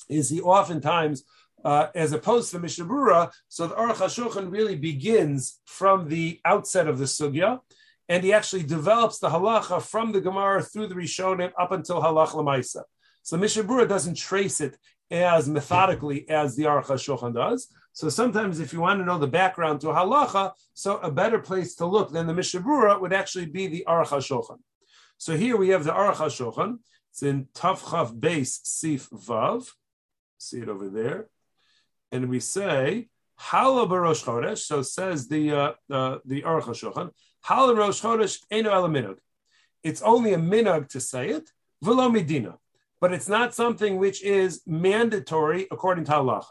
is 0.10 0.30
he 0.30 0.42
oftentimes, 0.42 1.24
uh, 1.64 1.88
as 1.94 2.14
opposed 2.14 2.50
to 2.50 2.58
the 2.58 2.62
Mishnah 2.62 2.86
Berurah, 2.86 3.32
so 3.48 3.68
the 3.68 3.76
Aruch 3.76 3.96
HaShulchan 3.96 4.52
really 4.52 4.76
begins 4.76 5.60
from 5.66 6.08
the 6.08 6.40
outset 6.46 6.88
of 6.88 6.98
the 6.98 7.06
sugya, 7.06 7.60
and 8.08 8.24
he 8.24 8.34
actually 8.34 8.64
develops 8.64 9.20
the 9.20 9.30
halacha 9.30 9.82
from 9.82 10.12
the 10.12 10.22
Gemara 10.22 10.64
through 10.64 10.88
the 10.88 10.96
Rishonim 10.96 11.52
up 11.60 11.72
until 11.72 12.02
halach 12.02 12.30
lemaisa. 12.30 12.84
So 13.28 13.38
Berurah 13.38 13.90
doesn't 13.90 14.16
trace 14.16 14.62
it 14.62 14.78
as 15.12 15.50
methodically 15.50 16.30
as 16.30 16.56
the 16.56 16.64
Aruch 16.64 16.86
HaShulchan 16.86 17.34
does. 17.34 17.68
So 17.92 18.08
sometimes, 18.08 18.62
if 18.62 18.72
you 18.72 18.80
want 18.80 19.02
to 19.02 19.06
know 19.06 19.18
the 19.18 19.28
background 19.28 19.82
to 19.82 19.88
halacha, 19.88 20.54
so 20.74 20.96
a 21.00 21.12
better 21.12 21.40
place 21.40 21.76
to 21.76 21.86
look 21.86 22.14
than 22.14 22.26
the 22.26 22.34
Mishnah 22.34 22.62
would 23.02 23.12
actually 23.12 23.48
be 23.48 23.68
the 23.68 23.84
Aruch 23.86 24.08
HaShulchan. 24.16 24.60
So 25.18 25.36
here 25.36 25.58
we 25.58 25.70
have 25.70 25.84
the 25.84 25.92
Aruch 25.92 26.16
HaShulchan. 26.16 26.78
It's 27.12 27.22
in 27.22 27.50
Tavchav 27.54 28.18
Base 28.18 28.62
Sif 28.64 29.10
Vav. 29.10 29.68
See 30.38 30.62
it 30.62 30.70
over 30.70 30.88
there, 30.88 31.28
and 32.14 32.30
we 32.30 32.40
say 32.40 33.10
Hala 33.36 33.88
Barosh 33.88 34.24
Chodesh. 34.24 34.60
So 34.60 34.82
says 34.84 35.28
the 35.28 35.52
uh, 35.52 35.74
uh, 35.92 36.20
the 36.24 36.44
Aruch 36.44 36.64
HaShulchan. 36.64 37.12
Hala 37.42 37.74
Chodesh 37.90 38.40
Eno 38.50 38.72
El 38.72 39.16
It's 39.84 40.02
only 40.02 40.32
a 40.32 40.38
minug 40.38 40.88
to 40.92 41.02
say 41.02 41.28
it. 41.28 41.50
Velo 41.82 42.08
Medina 42.10 42.58
but 43.00 43.14
it's 43.14 43.30
not 43.30 43.54
something 43.54 43.98
which 43.98 44.24
is 44.24 44.62
mandatory 44.66 45.68
according 45.72 46.06
to 46.06 46.12
halacha. 46.12 46.46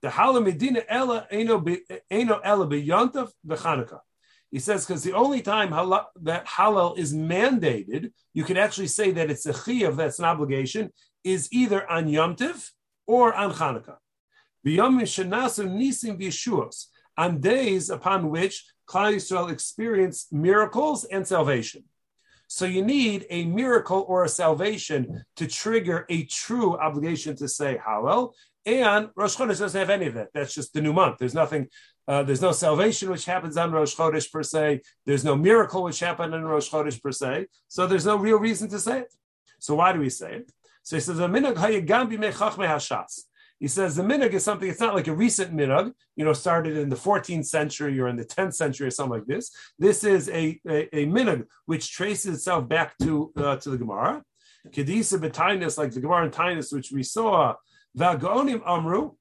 The 0.00 0.08
Hallel 0.08 0.44
medina 0.44 0.82
ella 0.88 1.26
eno 1.30 1.58
ella 1.60 2.66
beyontav 2.66 3.30
b'chanukah. 3.46 4.00
He 4.50 4.58
says 4.60 4.86
because 4.86 5.02
the 5.02 5.12
only 5.12 5.42
time 5.42 5.70
Hallel, 5.70 6.06
that 6.22 6.46
Hallel 6.46 6.96
is 6.96 7.14
mandated, 7.14 8.12
you 8.32 8.44
can 8.44 8.56
actually 8.56 8.86
say 8.86 9.10
that 9.12 9.30
it's 9.30 9.44
a 9.46 9.52
chiyav, 9.52 9.96
that's 9.96 10.18
an 10.18 10.24
obligation, 10.24 10.90
is 11.22 11.48
either 11.52 11.88
on 11.90 12.08
Yom 12.08 12.34
Tiv 12.34 12.70
or 13.06 13.34
on 13.34 13.52
Chanukah. 13.52 13.96
Nisim 14.64 16.18
on 17.16 17.40
days 17.40 17.90
upon 17.90 18.30
which 18.30 18.64
Klal 18.88 19.14
Yisrael 19.14 19.50
experienced 19.50 20.32
miracles 20.32 21.04
and 21.04 21.26
salvation. 21.26 21.84
So 22.48 22.64
you 22.64 22.82
need 22.84 23.26
a 23.30 23.44
miracle 23.44 24.04
or 24.08 24.24
a 24.24 24.28
salvation 24.28 25.22
to 25.36 25.46
trigger 25.46 26.06
a 26.08 26.24
true 26.24 26.76
obligation 26.76 27.36
to 27.36 27.48
say 27.48 27.78
Hallel. 27.86 28.32
And 28.66 29.10
Rosh 29.14 29.36
Chodesh 29.36 29.58
doesn't 29.58 29.78
have 29.78 29.90
any 29.90 30.06
of 30.06 30.14
that. 30.14 30.28
That's 30.34 30.54
just 30.54 30.72
the 30.72 30.80
new 30.80 30.92
month. 30.92 31.18
There's 31.18 31.34
nothing. 31.34 31.68
Uh, 32.06 32.22
there's 32.22 32.42
no 32.42 32.52
salvation 32.52 33.10
which 33.10 33.26
happens 33.26 33.56
on 33.58 33.70
Rosh 33.70 33.94
Chodesh 33.94 34.32
per 34.32 34.42
se. 34.42 34.80
There's 35.04 35.24
no 35.24 35.36
miracle 35.36 35.82
which 35.82 36.00
happened 36.00 36.34
on 36.34 36.42
Rosh 36.42 36.70
Chodesh 36.70 37.02
per 37.02 37.12
se. 37.12 37.46
So 37.68 37.86
there's 37.86 38.06
no 38.06 38.16
real 38.16 38.38
reason 38.38 38.68
to 38.70 38.78
say 38.78 39.00
it. 39.00 39.14
So 39.58 39.74
why 39.74 39.92
do 39.92 40.00
we 40.00 40.08
say 40.08 40.36
it? 40.36 40.52
So 40.82 40.96
he 40.96 41.00
says, 41.00 41.18
he 43.60 43.68
says 43.68 43.96
the 43.96 44.02
minhag 44.02 44.32
is 44.32 44.44
something, 44.44 44.68
it's 44.68 44.80
not 44.80 44.94
like 44.94 45.08
a 45.08 45.14
recent 45.14 45.54
minhag, 45.54 45.92
you 46.16 46.24
know, 46.24 46.32
started 46.32 46.76
in 46.76 46.88
the 46.88 46.96
14th 46.96 47.46
century 47.46 47.98
or 47.98 48.08
in 48.08 48.16
the 48.16 48.24
10th 48.24 48.54
century 48.54 48.86
or 48.86 48.90
something 48.90 49.18
like 49.18 49.26
this. 49.26 49.50
This 49.78 50.04
is 50.04 50.28
a, 50.28 50.60
a, 50.68 50.96
a 50.96 51.06
minhag 51.06 51.46
which 51.66 51.92
traces 51.92 52.36
itself 52.36 52.68
back 52.68 52.96
to 52.98 53.32
uh, 53.36 53.56
to 53.56 53.70
the 53.70 53.78
Gemara. 53.78 54.22
Kedisa 54.68 55.18
b'tainus, 55.18 55.78
like 55.78 55.92
the 55.92 56.00
Gemara 56.00 56.26
in 56.26 56.30
Tainus, 56.30 56.72
which 56.72 56.92
we 56.92 57.02
saw, 57.02 57.54
Vagonim 57.96 58.62
Amru, 58.66 59.12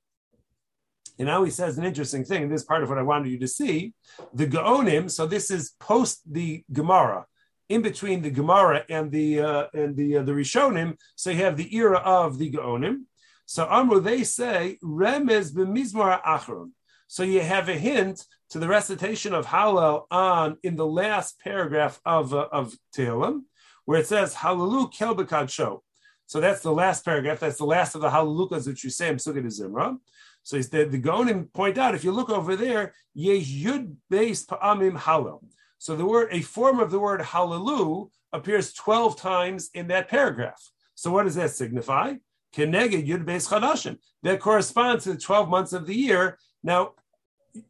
and 1.19 1.27
now 1.27 1.43
he 1.43 1.51
says 1.51 1.77
an 1.77 1.83
interesting 1.83 2.23
thing, 2.23 2.43
and 2.43 2.51
this 2.51 2.61
is 2.61 2.67
part 2.67 2.83
of 2.83 2.89
what 2.89 2.97
I 2.97 3.03
wanted 3.03 3.31
you 3.31 3.39
to 3.39 3.47
see. 3.47 3.93
The 4.33 4.45
Gaonim, 4.45 5.09
so 5.09 5.25
this 5.25 5.49
is 5.49 5.73
post 5.79 6.21
the 6.31 6.63
Gemara, 6.71 7.25
in 7.69 7.81
between 7.81 8.21
the 8.21 8.29
Gemara 8.29 8.85
and 8.89 9.11
the 9.11 9.41
uh, 9.41 9.67
and 9.73 9.95
the 9.95 10.17
uh, 10.17 10.23
the 10.23 10.31
Rishonim. 10.31 10.95
So 11.15 11.31
you 11.31 11.37
have 11.37 11.57
the 11.57 11.75
era 11.75 11.97
of 11.97 12.37
the 12.37 12.51
Gaonim. 12.51 13.03
So 13.47 13.65
Amru, 13.69 14.01
they 14.01 14.23
say, 14.23 14.77
Remez 14.83 15.53
b'mizmar 15.53 16.21
achron. 16.21 16.71
So 17.07 17.23
you 17.23 17.39
have 17.39 17.69
a 17.69 17.75
hint 17.75 18.25
to 18.49 18.59
the 18.59 18.67
recitation 18.67 19.33
of 19.33 19.45
Hallel 19.45 20.03
on 20.11 20.57
in 20.63 20.75
the 20.75 20.85
last 20.85 21.39
paragraph 21.39 22.01
of, 22.05 22.33
uh, 22.33 22.49
of 22.51 22.75
Tehillim, 22.93 23.43
where 23.85 24.01
it 24.01 24.07
says, 24.07 24.35
Hallelu 24.35 24.91
kel 24.93 25.47
show. 25.47 25.81
So 26.25 26.41
that's 26.41 26.61
the 26.61 26.73
last 26.73 27.05
paragraph. 27.05 27.39
That's 27.39 27.57
the 27.57 27.65
last 27.65 27.95
of 27.95 28.01
the 28.01 28.09
Hallelujahs 28.09 28.67
which 28.67 28.83
you 28.83 28.89
say 28.89 29.07
in 29.07 29.15
Sukkot 29.15 29.45
Zimra. 29.45 29.97
So 30.43 30.57
the, 30.57 30.83
the 30.83 31.01
Gaonim 31.01 31.51
point 31.53 31.77
out, 31.77 31.95
if 31.95 32.03
you 32.03 32.11
look 32.11 32.29
over 32.29 32.57
there, 32.57 32.93
Yesh 33.13 33.47
Yud 33.47 33.95
Beis 34.11 34.45
Pa'amim 34.45 34.97
Hallel. 34.97 35.41
So 35.77 35.95
the 35.95 36.05
word, 36.05 36.27
a 36.31 36.41
form 36.41 36.81
of 36.81 36.91
the 36.91 36.99
word 36.99 37.21
Hallelu 37.21 38.09
appears 38.33 38.73
12 38.73 39.15
times 39.15 39.69
in 39.73 39.87
that 39.87 40.09
paragraph. 40.09 40.61
So 40.95 41.11
what 41.11 41.23
does 41.23 41.35
that 41.35 41.51
signify? 41.51 42.15
Keneged 42.55 43.07
Yud 43.07 43.25
Beis 43.25 43.49
Chadashim. 43.49 43.97
That 44.23 44.39
corresponds 44.39 45.03
to 45.03 45.13
the 45.13 45.19
12 45.19 45.49
months 45.49 45.73
of 45.73 45.85
the 45.85 45.95
year. 45.95 46.37
Now, 46.63 46.93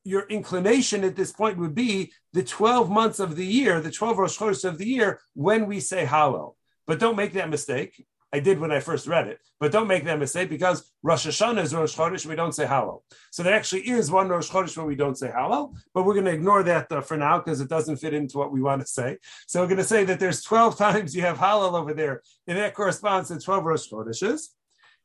your 0.03 0.27
inclination 0.27 1.03
at 1.03 1.15
this 1.15 1.31
point 1.31 1.57
would 1.57 1.75
be 1.75 2.11
the 2.33 2.43
12 2.43 2.89
months 2.89 3.19
of 3.19 3.35
the 3.35 3.45
year, 3.45 3.79
the 3.79 3.91
12 3.91 4.17
Rosh 4.17 4.37
Chodesh 4.37 4.65
of 4.65 4.77
the 4.77 4.87
year, 4.87 5.19
when 5.33 5.65
we 5.65 5.79
say 5.79 6.05
Hallel. 6.05 6.55
But 6.85 6.99
don't 6.99 7.15
make 7.15 7.33
that 7.33 7.49
mistake. 7.49 8.05
I 8.33 8.41
did 8.41 8.59
when 8.59 8.73
I 8.73 8.81
first 8.81 9.07
read 9.07 9.27
it, 9.27 9.39
but 9.57 9.71
don't 9.71 9.87
make 9.87 10.03
that 10.03 10.19
mistake 10.19 10.49
because 10.49 10.91
Rosh 11.01 11.25
Hashanah 11.25 11.63
is 11.63 11.73
Rosh 11.73 11.95
Chodesh, 11.95 12.25
we 12.25 12.35
don't 12.35 12.53
say 12.53 12.65
Hallel. 12.65 13.03
So 13.31 13.41
there 13.41 13.53
actually 13.53 13.87
is 13.87 14.11
one 14.11 14.27
Rosh 14.27 14.49
Chodesh 14.49 14.75
where 14.75 14.85
we 14.85 14.95
don't 14.95 15.17
say 15.17 15.29
Hallel, 15.29 15.73
but 15.93 16.03
we're 16.03 16.13
going 16.13 16.25
to 16.25 16.33
ignore 16.33 16.61
that 16.63 16.91
uh, 16.91 16.99
for 16.99 17.15
now 17.15 17.37
because 17.37 17.61
it 17.61 17.69
doesn't 17.69 17.97
fit 17.97 18.13
into 18.13 18.37
what 18.37 18.51
we 18.51 18.61
want 18.61 18.81
to 18.81 18.87
say. 18.87 19.17
So 19.47 19.61
we're 19.61 19.67
going 19.67 19.77
to 19.77 19.85
say 19.85 20.03
that 20.03 20.19
there's 20.19 20.43
12 20.43 20.77
times 20.85 21.15
you 21.15 21.21
have 21.21 21.37
Hallel 21.37 21.73
over 21.73 21.93
there, 21.93 22.21
and 22.47 22.57
that 22.57 22.73
corresponds 22.73 23.29
to 23.29 23.39
12 23.39 23.63
Rosh 23.63 23.89
Chodeshes. 23.89 24.49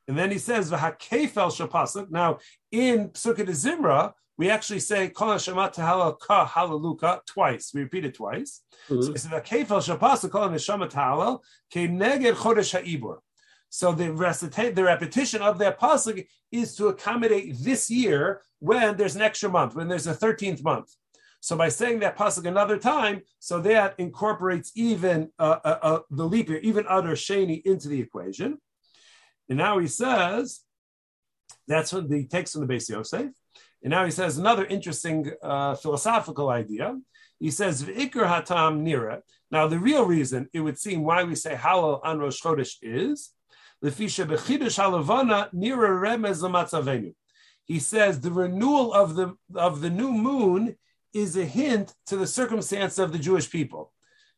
And 0.08 0.18
then 0.18 0.30
he 0.30 0.38
says, 0.38 0.70
V'hakefel 0.70 1.50
shapasuk. 1.50 2.10
Now, 2.10 2.38
in 2.70 3.10
Sukkot 3.10 3.48
Zimra, 3.48 4.12
we 4.36 4.50
actually 4.50 4.80
say 4.80 5.08
Kol 5.08 5.28
Hashemat 5.28 5.74
Ka 6.20 6.46
Halaluka 6.46 7.24
twice. 7.26 7.72
We 7.74 7.82
repeat 7.82 8.04
it 8.04 8.14
twice. 8.14 8.62
Mm-hmm. 8.88 9.02
So 9.02 9.12
he 9.12 9.18
says, 9.18 9.30
V'hakefel 9.30 9.98
shapasuk 9.98 10.30
Kol 10.30 10.48
Hashemat 10.48 10.90
Halal 10.90 11.38
Ke 11.70 11.88
Neged 11.88 12.34
Chodesh 12.34 12.72
Ha'ibur. 12.72 13.18
So 13.68 13.92
the 13.92 14.08
recita- 14.08 14.74
the 14.74 14.84
repetition 14.84 15.40
of 15.40 15.58
that 15.58 15.80
pasuk 15.80 16.26
is 16.50 16.76
to 16.76 16.88
accommodate 16.88 17.56
this 17.58 17.90
year 17.90 18.42
when 18.58 18.98
there's 18.98 19.16
an 19.16 19.22
extra 19.22 19.48
month, 19.48 19.74
when 19.74 19.88
there's 19.88 20.06
a 20.06 20.14
13th 20.14 20.62
month. 20.62 20.94
So 21.40 21.56
by 21.56 21.70
saying 21.70 22.00
that 22.00 22.16
pasuk 22.16 22.46
another 22.46 22.76
time, 22.76 23.22
so 23.38 23.60
that 23.60 23.94
incorporates 23.98 24.72
even 24.76 25.30
uh, 25.38 25.58
uh, 25.64 25.78
uh, 25.82 25.98
the 26.10 26.24
leap 26.24 26.48
year, 26.50 26.58
even 26.58 26.86
other 26.86 27.12
sheni 27.12 27.62
into 27.62 27.88
the 27.88 28.00
equation. 28.00 28.58
And 29.48 29.58
now 29.58 29.78
he 29.78 29.86
says, 29.86 30.60
that's 31.68 31.92
what 31.92 32.10
he 32.10 32.24
takes 32.24 32.52
from 32.52 32.66
the 32.66 32.74
Beis 32.74 32.88
Yosef. 32.88 33.30
And 33.82 33.90
now 33.90 34.04
he 34.04 34.10
says 34.10 34.38
another 34.38 34.64
interesting 34.64 35.32
uh, 35.42 35.74
philosophical 35.74 36.48
idea. 36.48 36.98
He 37.38 37.50
says, 37.50 37.82
V'ikr 37.82 38.26
hatam 38.26 38.82
nira. 38.82 39.22
Now, 39.50 39.66
the 39.66 39.78
real 39.78 40.06
reason 40.06 40.48
it 40.52 40.60
would 40.60 40.78
seem 40.78 41.02
why 41.02 41.24
we 41.24 41.34
say 41.34 41.54
Hallel 41.54 42.00
on 42.04 42.18
Rosh 42.18 42.40
Chodesh 42.40 42.76
is, 42.80 43.32
Lefisha 43.84 44.24
bechidush 44.26 44.78
halavana 44.78 45.52
nira 45.52 45.90
remez 46.00 46.40
lamatzavenu. 46.42 47.14
He 47.64 47.78
says 47.78 48.20
the 48.20 48.30
renewal 48.30 48.92
of 48.92 49.14
the 49.16 49.34
of 49.54 49.80
the 49.80 49.90
new 49.90 50.12
moon 50.12 50.76
is 51.12 51.36
a 51.36 51.44
hint 51.44 51.92
to 52.06 52.16
the 52.16 52.26
circumstance 52.26 52.98
of 52.98 53.12
the 53.12 53.18
Jewish 53.18 53.50
people, 53.50 53.92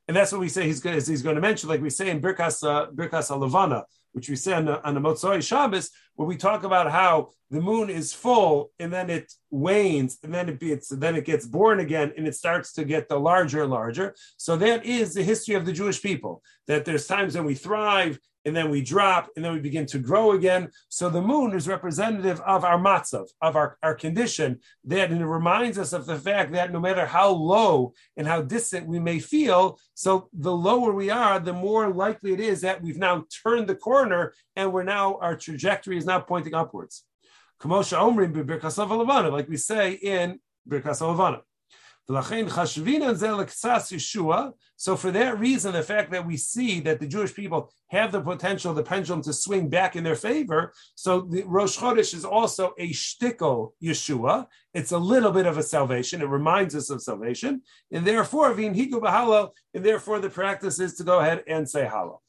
and 0.09 0.17
that's 0.17 0.33
what 0.33 0.41
we 0.41 0.49
say 0.49 0.65
he's 0.65 0.81
going, 0.81 0.97
he's 0.97 1.23
going 1.23 1.37
to 1.37 1.41
mention, 1.41 1.69
like 1.69 1.81
we 1.81 1.91
say 1.91 2.11
in 2.11 2.21
Birkas 2.21 2.67
uh, 2.67 2.91
Birkas 2.91 3.31
Alavana, 3.31 3.85
which 4.15 4.29
we 4.29 4.37
say 4.37 4.53
on 4.53 4.65
the, 4.65 4.83
on 4.87 4.95
the 4.95 5.01
Motzoi 5.01 5.43
Shabbos, 5.43 5.91
where 6.15 6.27
we 6.27 6.37
talk 6.37 6.63
about 6.63 6.91
how 6.91 7.31
the 7.51 7.61
moon 7.61 7.91
is 7.91 8.13
full 8.13 8.71
and 8.79 8.93
then 8.93 9.11
it 9.11 9.33
wanes 9.51 10.19
and 10.23 10.33
then 10.33 10.49
it 10.49 10.61
gets 10.61 10.89
then 10.89 11.17
it 11.17 11.25
gets 11.25 11.47
born 11.47 11.81
again 11.81 12.13
and 12.17 12.27
it 12.27 12.35
starts 12.35 12.73
to 12.73 12.85
get 12.85 13.09
the 13.09 13.19
larger 13.19 13.63
and 13.63 13.71
larger. 13.71 14.15
So 14.37 14.57
that 14.57 14.85
is 14.85 15.15
the 15.15 15.23
history 15.23 15.57
of 15.57 15.67
the 15.67 15.73
Jewish 15.73 16.01
people. 16.01 16.43
That 16.69 16.85
there's 16.85 17.07
times 17.07 17.35
when 17.35 17.45
we 17.45 17.55
thrive 17.55 18.19
and 18.45 18.55
then 18.55 18.71
we 18.71 18.83
drop, 18.83 19.29
and 19.37 19.45
then 19.45 19.53
we 19.53 19.61
begin 19.61 19.87
to 19.87 19.99
grow 19.99 20.33
again. 20.33 20.71
So 20.89 21.09
the 21.09 21.23
moon 21.23 21.55
is 21.55 21.67
representative 21.69 22.41
of 22.41 22.65
our 22.65 22.79
matzav, 22.79 23.29
of 23.41 23.57
our, 23.57 23.79
our 23.83 23.95
condition, 23.95 24.61
that 24.85 25.11
and 25.11 25.21
it 25.21 25.27
reminds 25.27 25.79
us 25.79 25.93
of 25.93 26.07
the 26.07 26.19
fact 26.19 26.53
that 26.53 26.73
no 26.73 26.81
matter 26.81 27.07
how 27.07 27.31
low 27.31 27.93
and 28.17 28.27
how 28.27 28.43
distant 28.43 28.87
we 28.87 28.99
may 29.01 29.19
feel, 29.19 29.79
so 29.95 30.29
the 30.33 30.55
lower 30.55 30.93
we 30.93 31.11
are, 31.11 31.39
the 31.39 31.53
more 31.53 31.91
likely 31.91 32.33
it 32.33 32.41
is 32.41 32.61
that 32.61 32.83
we've 32.83 32.99
now 32.99 33.25
turned 33.43 33.69
the 33.69 33.75
corner 33.75 34.35
and 34.57 34.73
we're 34.73 34.83
now, 34.83 35.19
our 35.21 35.37
trajectory 35.37 35.97
is 35.97 36.07
now 36.07 36.21
pointing 36.21 36.55
upwards. 36.55 37.05
Like 37.63 39.49
we 39.49 39.57
say 39.57 39.93
in 39.93 40.41
Birkas 40.69 41.01
Alavana. 41.01 41.41
So 42.07 42.21
for 44.97 45.11
that 45.11 45.39
reason, 45.39 45.73
the 45.73 45.83
fact 45.83 46.11
that 46.11 46.27
we 46.27 46.37
see 46.37 46.81
that 46.81 47.01
the 47.01 47.07
Jewish 47.07 47.35
people 47.35 47.73
have 47.89 48.13
the 48.13 48.21
potential, 48.21 48.75
the 48.75 48.83
pendulum 48.83 49.23
to 49.23 49.33
swing 49.33 49.71
back 49.71 49.97
in 49.97 50.05
their 50.05 50.15
favor. 50.15 50.75
So 50.97 51.23
the 51.23 51.45
Rosh 51.45 51.79
Chodesh 51.79 52.13
is 52.13 52.27
also 52.27 52.75
a 52.79 52.91
shtickle 52.91 53.73
Yeshua. 53.83 54.47
It's 54.75 54.93
a 54.93 54.99
little 54.99 55.33
bit 55.33 55.47
of 55.47 55.57
a 55.57 55.63
salvation. 55.63 56.21
It 56.21 56.29
reminds 56.29 56.75
us 56.75 56.91
of 56.91 57.03
salvation. 57.03 57.63
And 57.91 58.07
therefore, 58.07 58.53
and 58.53 58.77
therefore 59.73 60.19
the 60.21 60.31
practice 60.31 60.81
is 60.81 60.97
to 60.97 61.05
go 61.05 61.21
ahead 61.21 61.43
and 61.47 61.67
say 61.67 61.87
Halo. 61.87 62.21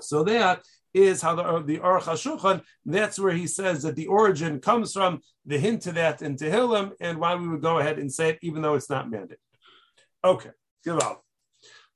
So 0.00 0.24
that 0.24 0.62
is 0.94 1.22
how 1.22 1.34
the 1.34 1.62
the 1.62 1.78
Aruch 1.78 2.02
HaShulchan, 2.02 2.62
that's 2.84 3.18
where 3.18 3.32
he 3.32 3.46
says 3.46 3.82
that 3.82 3.96
the 3.96 4.06
origin 4.06 4.60
comes 4.60 4.92
from, 4.92 5.20
the 5.46 5.58
hint 5.58 5.82
to 5.82 5.92
that 5.92 6.22
in 6.22 6.36
Tehillim, 6.36 6.92
and 7.00 7.18
why 7.18 7.34
we 7.34 7.48
would 7.48 7.62
go 7.62 7.78
ahead 7.78 7.98
and 7.98 8.12
say 8.12 8.30
it, 8.30 8.38
even 8.42 8.62
though 8.62 8.74
it's 8.74 8.90
not 8.90 9.10
mandated. 9.10 9.36
Okay, 10.24 10.50
give. 10.84 11.00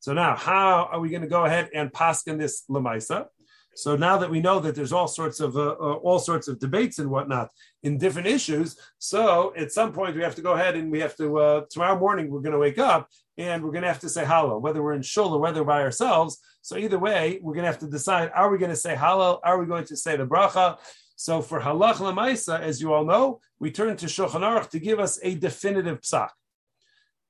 So 0.00 0.12
now, 0.12 0.34
how 0.34 0.88
are 0.90 1.00
we 1.00 1.10
going 1.10 1.22
to 1.22 1.28
go 1.28 1.44
ahead 1.44 1.70
and 1.74 1.92
paskin 1.92 2.38
this 2.38 2.64
lemaisa? 2.68 3.26
So 3.74 3.96
now 3.96 4.18
that 4.18 4.30
we 4.30 4.40
know 4.40 4.60
that 4.60 4.74
there's 4.74 4.92
all 4.92 5.08
sorts 5.08 5.40
of 5.40 5.56
uh, 5.56 5.76
uh, 5.80 5.94
all 5.94 6.18
sorts 6.18 6.46
of 6.48 6.58
debates 6.58 6.98
and 6.98 7.08
whatnot 7.08 7.50
in 7.82 7.98
different 7.98 8.28
issues, 8.28 8.76
so 8.98 9.54
at 9.56 9.72
some 9.72 9.92
point 9.92 10.14
we 10.14 10.22
have 10.22 10.34
to 10.34 10.42
go 10.42 10.52
ahead 10.52 10.76
and 10.76 10.90
we 10.90 11.00
have 11.00 11.16
to 11.16 11.38
uh, 11.38 11.62
tomorrow 11.70 11.98
morning 11.98 12.30
we're 12.30 12.40
going 12.40 12.52
to 12.52 12.58
wake 12.58 12.78
up 12.78 13.08
and 13.38 13.62
we're 13.62 13.70
going 13.70 13.82
to 13.82 13.88
have 13.88 14.00
to 14.00 14.08
say 14.08 14.24
Hallel, 14.24 14.60
whether 14.60 14.82
we're 14.82 14.92
in 14.92 15.02
shul 15.02 15.32
or 15.32 15.40
whether 15.40 15.64
by 15.64 15.80
ourselves. 15.80 16.38
So 16.60 16.76
either 16.76 16.98
way, 16.98 17.38
we're 17.42 17.54
going 17.54 17.64
to 17.64 17.70
have 17.70 17.80
to 17.80 17.88
decide: 17.88 18.30
Are 18.34 18.50
we 18.50 18.58
going 18.58 18.70
to 18.70 18.76
say 18.76 18.94
Hallel? 18.94 19.40
Are 19.42 19.58
we 19.58 19.66
going 19.66 19.84
to 19.86 19.96
say 19.96 20.16
the 20.16 20.26
bracha? 20.26 20.78
So 21.16 21.40
for 21.40 21.60
halach 21.60 21.96
lemaisa, 21.96 22.60
as 22.60 22.80
you 22.80 22.92
all 22.92 23.04
know, 23.04 23.40
we 23.60 23.70
turn 23.70 23.96
to 23.96 24.06
Shulchan 24.06 24.40
Aruch 24.40 24.70
to 24.70 24.80
give 24.80 24.98
us 24.98 25.18
a 25.22 25.34
definitive 25.34 26.00
psak. 26.00 26.30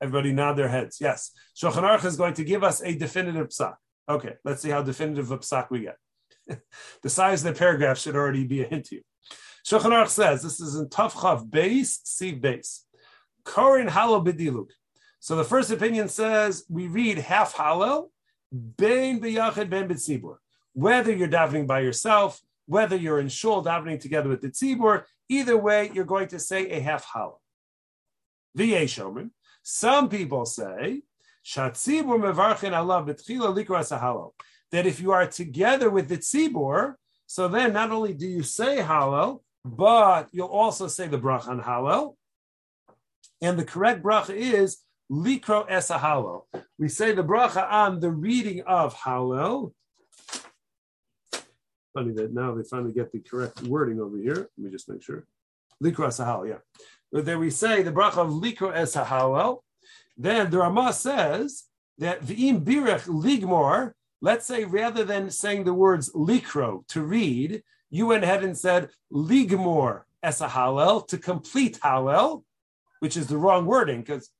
Everybody 0.01 0.33
nod 0.33 0.53
their 0.53 0.67
heads. 0.67 0.97
Yes, 0.99 1.31
Shulchan 1.55 1.83
Aruch 1.83 2.05
is 2.05 2.17
going 2.17 2.33
to 2.35 2.43
give 2.43 2.63
us 2.63 2.81
a 2.81 2.95
definitive 2.95 3.49
psak. 3.49 3.75
Okay, 4.09 4.33
let's 4.43 4.61
see 4.61 4.69
how 4.69 4.81
definitive 4.81 5.31
a 5.31 5.37
psak 5.37 5.69
we 5.69 5.81
get. 5.81 5.97
the 7.03 7.09
size 7.09 7.45
of 7.45 7.53
the 7.53 7.57
paragraph 7.57 7.97
should 7.97 8.15
already 8.15 8.45
be 8.45 8.61
a 8.61 8.67
hint 8.67 8.85
to 8.85 8.95
you. 8.95 9.01
Shulchan 9.65 9.91
Aruch 9.91 10.09
says 10.09 10.41
this 10.41 10.59
is 10.59 10.75
in 10.75 10.89
Tafchav 10.89 11.49
base, 11.49 11.99
Siv 12.05 12.41
base. 12.41 12.85
Korin 13.45 13.89
Hallel 13.89 14.25
b'diluk. 14.25 14.71
So 15.23 15.37
the 15.37 15.45
first 15.45 15.71
opinion 15.71 16.09
says 16.09 16.65
we 16.67 16.87
read 16.87 17.17
half 17.17 17.55
Hallel, 17.55 18.09
bein 18.51 19.21
b'yachid 19.21 19.69
ben 19.69 19.87
b'tzibur. 19.87 20.35
Whether 20.73 21.13
you're 21.13 21.29
davening 21.29 21.65
by 21.65 21.79
yourself, 21.79 22.41
whether 22.65 22.97
you're 22.97 23.21
in 23.21 23.29
shul 23.29 23.63
davening 23.63 24.01
together 24.01 24.27
with 24.27 24.41
the 24.41 24.49
tzibur, 24.49 25.05
either 25.29 25.57
way, 25.57 25.89
you're 25.93 26.03
going 26.03 26.27
to 26.27 26.39
say 26.39 26.69
a 26.71 26.81
half 26.81 27.07
Hallel. 27.07 27.37
V'yeshomin. 28.57 29.29
Some 29.61 30.09
people 30.09 30.45
say 30.45 31.03
shatzibur 31.45 32.19
mevarchin 32.19 32.77
Allah 32.77 33.05
b'tchila 33.05 33.55
likras 33.55 33.97
Hallel. 33.97 34.33
That 34.73 34.85
if 34.85 34.99
you 34.99 35.13
are 35.13 35.25
together 35.25 35.89
with 35.89 36.09
the 36.09 36.17
tzibur, 36.17 36.95
so 37.27 37.47
then 37.47 37.71
not 37.71 37.91
only 37.91 38.13
do 38.13 38.27
you 38.27 38.43
say 38.43 38.79
Hallel, 38.79 39.39
but 39.63 40.27
you'll 40.33 40.47
also 40.47 40.89
say 40.89 41.07
the 41.07 41.17
bracha 41.17 41.47
on 41.47 41.61
Hallel. 41.61 42.17
And 43.41 43.57
the 43.57 43.63
correct 43.63 44.03
bracha 44.03 44.35
is 44.35 44.79
likro 45.13 45.65
es. 45.69 45.91
We 46.79 46.89
say 46.89 47.13
the 47.13 47.23
bracha 47.23 47.71
on 47.71 47.99
the 47.99 48.11
reading 48.11 48.63
of 48.65 48.95
Hallel. 48.95 49.73
Funny 51.93 52.13
that 52.13 52.33
now 52.33 52.55
they 52.55 52.63
finally 52.63 52.93
get 52.93 53.11
the 53.11 53.19
correct 53.19 53.61
wording 53.61 54.01
over 54.01 54.17
here. 54.17 54.49
Let 54.57 54.57
me 54.57 54.71
just 54.71 54.89
make 54.89 55.03
sure. 55.03 55.25
Likro 55.81 56.07
es 56.07 56.19
Hallel, 56.19 56.49
yeah. 56.49 56.57
But 57.11 57.25
then 57.25 57.39
we 57.39 57.51
say 57.51 57.83
the 57.83 57.91
bracha 57.91 58.17
of 58.17 58.29
likro 58.29 58.75
es 58.75 58.95
Hallel. 58.95 59.59
Then 60.17 60.49
the 60.49 60.57
Ramah 60.57 60.93
says 60.93 61.65
that 61.99 62.21
v'im 62.21 62.63
birech 62.63 63.05
ligmor. 63.07 63.93
Let's 64.21 64.45
say 64.47 64.63
rather 64.63 65.03
than 65.03 65.29
saying 65.29 65.65
the 65.65 65.73
words 65.73 66.11
likro 66.13 66.87
to 66.87 67.01
read, 67.01 67.61
you 67.91 68.07
went 68.07 68.23
ahead 68.23 68.43
and 68.43 68.57
said 68.57 68.89
ligmor 69.11 70.03
es 70.23 70.41
Hallel 70.41 71.07
to 71.09 71.17
complete 71.19 71.79
Hallel, 71.83 72.43
which 72.99 73.15
is 73.15 73.27
the 73.27 73.37
wrong 73.37 73.67
wording 73.67 74.01
because 74.01 74.31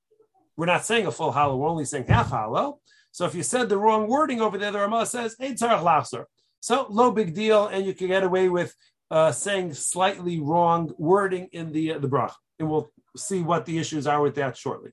we're 0.58 0.66
not 0.66 0.86
saying 0.86 1.06
a 1.06 1.12
full 1.12 1.34
Hallel, 1.34 1.58
we're 1.58 1.68
only 1.68 1.86
saying 1.86 2.06
half 2.08 2.32
Hallel. 2.32 2.80
So 3.12 3.26
if 3.26 3.36
you 3.36 3.44
said 3.44 3.70
the 3.70 3.78
wrong 3.78 4.08
wording 4.08 4.42
over 4.42 4.58
there, 4.58 4.72
the 4.72 4.80
Ramah 4.80 5.06
says, 5.06 5.36
Ein 5.39 5.56
tzarech 5.56 6.26
So 6.60 6.88
no 6.89 7.12
big 7.12 7.34
deal, 7.34 7.68
and 7.68 7.86
you 7.86 7.94
can 7.94 8.08
get 8.08 8.24
away 8.24 8.50
with 8.50 8.76
uh, 9.12 9.32
saying 9.32 9.74
slightly 9.74 10.39
wrong 10.39 10.92
wording 10.98 11.50
in 11.52 11.72
the 11.72 11.94
uh, 11.94 12.00
the 12.00 12.08
brach. 12.08 12.34
And 12.60 12.70
we'll 12.70 12.92
see 13.16 13.42
what 13.42 13.66
the 13.66 13.78
issues 13.78 14.08
are 14.08 14.22
with 14.22 14.36
that 14.36 14.58
shortly. 14.58 14.92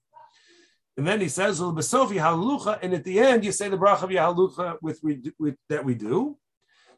And 0.96 1.06
then 1.06 1.20
he 1.20 1.28
says, 1.28 1.60
"Besofi 1.60 2.16
halucha," 2.16 2.78
and 2.82 2.92
at 2.92 3.04
the 3.04 3.18
end 3.20 3.44
you 3.44 3.52
say 3.52 3.68
the 3.68 3.78
bracha 3.78 4.02
of 4.02 4.10
halucha 4.10 4.76
with, 4.82 5.00
with 5.02 5.56
that 5.70 5.84
we 5.84 5.94
do. 5.94 6.36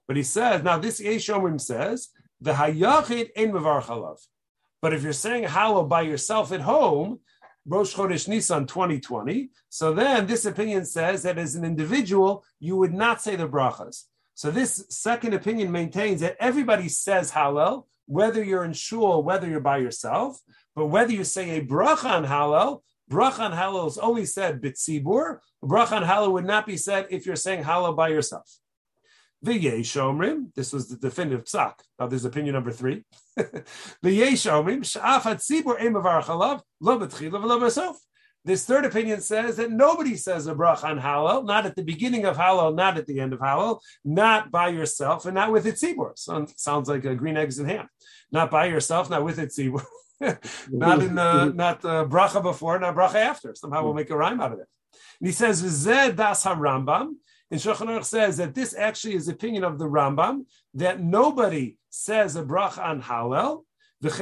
But 0.06 0.16
he 0.16 0.22
says, 0.22 0.62
now 0.62 0.78
this 0.78 1.00
Yeshomrim 1.00 1.60
says, 1.60 2.08
the 2.40 2.52
hayachid 2.52 3.30
ein 3.36 3.52
mevar 3.52 4.18
But 4.80 4.92
if 4.92 5.02
you're 5.02 5.12
saying 5.12 5.44
Hallel 5.44 5.88
by 5.88 6.02
yourself 6.02 6.52
at 6.52 6.60
home, 6.60 7.20
Rosh 7.66 7.94
Chodesh 7.94 8.28
Nisan 8.28 8.66
2020. 8.66 9.50
So 9.68 9.94
then 9.94 10.26
this 10.26 10.44
opinion 10.44 10.84
says 10.84 11.22
that 11.22 11.38
as 11.38 11.54
an 11.54 11.64
individual, 11.64 12.44
you 12.58 12.76
would 12.76 12.92
not 12.92 13.22
say 13.22 13.36
the 13.36 13.48
brachas. 13.48 14.04
So 14.34 14.50
this 14.50 14.84
second 14.88 15.34
opinion 15.34 15.70
maintains 15.70 16.20
that 16.20 16.36
everybody 16.40 16.88
says 16.88 17.30
Hallel, 17.30 17.84
whether 18.06 18.42
you're 18.42 18.64
in 18.64 18.72
shul, 18.72 19.22
whether 19.22 19.48
you're 19.48 19.60
by 19.60 19.78
yourself, 19.78 20.40
but 20.74 20.86
whether 20.86 21.12
you 21.12 21.24
say 21.24 21.50
a 21.50 21.64
bracha 21.64 22.06
on 22.06 22.24
Hallel, 22.24 22.82
bracha 23.10 23.40
on 23.40 23.52
Hallel 23.52 23.86
is 23.86 23.98
only 23.98 24.24
said 24.24 24.60
bitzibur. 24.60 25.38
Bracha 25.62 25.92
on 25.92 26.02
Hallel 26.02 26.32
would 26.32 26.46
not 26.46 26.66
be 26.66 26.76
said 26.76 27.06
if 27.10 27.26
you're 27.26 27.36
saying 27.36 27.62
Hallel 27.62 27.96
by 27.96 28.08
yourself. 28.08 28.48
V'yesh 29.44 29.96
omrim, 29.96 30.54
this 30.54 30.72
was 30.72 30.88
the 30.88 30.96
definitive 30.96 31.44
psak. 31.44 31.74
Now 31.98 32.06
there's 32.06 32.24
opinion 32.24 32.54
number 32.54 32.70
three. 32.70 33.04
V'yesh 33.38 34.46
omrim, 34.50 34.80
sh'af 34.80 35.22
hatzibur 35.22 35.78
emavar 35.78 36.22
chalav, 36.22 36.60
lo 36.80 36.98
betchila 36.98 37.42
v'lo 37.42 37.60
b'sof. 37.60 37.96
This 38.44 38.64
third 38.64 38.84
opinion 38.84 39.20
says 39.20 39.56
that 39.56 39.70
nobody 39.70 40.16
says 40.16 40.48
a 40.48 40.54
brach 40.54 40.82
on 40.82 40.98
Hallel, 40.98 41.46
not 41.46 41.64
at 41.64 41.76
the 41.76 41.84
beginning 41.84 42.24
of 42.24 42.36
Hallel, 42.36 42.74
not 42.74 42.98
at 42.98 43.06
the 43.06 43.20
end 43.20 43.32
of 43.32 43.38
Hallel, 43.38 43.78
not 44.04 44.50
by 44.50 44.68
yourself, 44.68 45.26
and 45.26 45.34
not 45.34 45.52
with 45.52 45.64
its 45.64 45.82
tzibur. 45.82 46.18
So, 46.18 46.44
sounds 46.56 46.88
like 46.88 47.04
a 47.04 47.14
green 47.14 47.36
eggs 47.36 47.60
and 47.60 47.70
ham. 47.70 47.88
Not 48.32 48.50
by 48.50 48.66
yourself, 48.66 49.08
not 49.08 49.22
with 49.22 49.38
its 49.38 49.56
tzibur. 49.56 49.84
not 50.70 51.02
in 51.02 51.14
the 51.14 51.52
not 51.54 51.84
uh, 51.84 52.04
bracha 52.04 52.42
before, 52.42 52.80
not 52.80 52.96
bracha 52.96 53.14
after. 53.16 53.54
Somehow 53.54 53.84
we'll 53.84 53.94
make 53.94 54.10
a 54.10 54.16
rhyme 54.16 54.40
out 54.40 54.52
of 54.52 54.58
it. 54.58 54.66
And 55.20 55.28
he 55.28 55.32
says, 55.32 55.58
"Zed 55.58 56.16
das 56.16 56.44
Rambam." 56.44 57.14
And 57.52 57.60
Shulchan 57.60 57.86
Aruch 57.86 58.06
says 58.06 58.38
that 58.38 58.54
this 58.54 58.74
actually 58.74 59.14
is 59.14 59.26
the 59.26 59.34
opinion 59.34 59.62
of 59.62 59.78
the 59.78 59.84
Rambam 59.84 60.46
that 60.72 61.02
nobody 61.02 61.76
says 61.90 62.34
a 62.34 62.42
bracha 62.42 62.78
on 62.78 63.02
Hallel. 63.02 63.64
And 64.00 64.10
the 64.10 64.16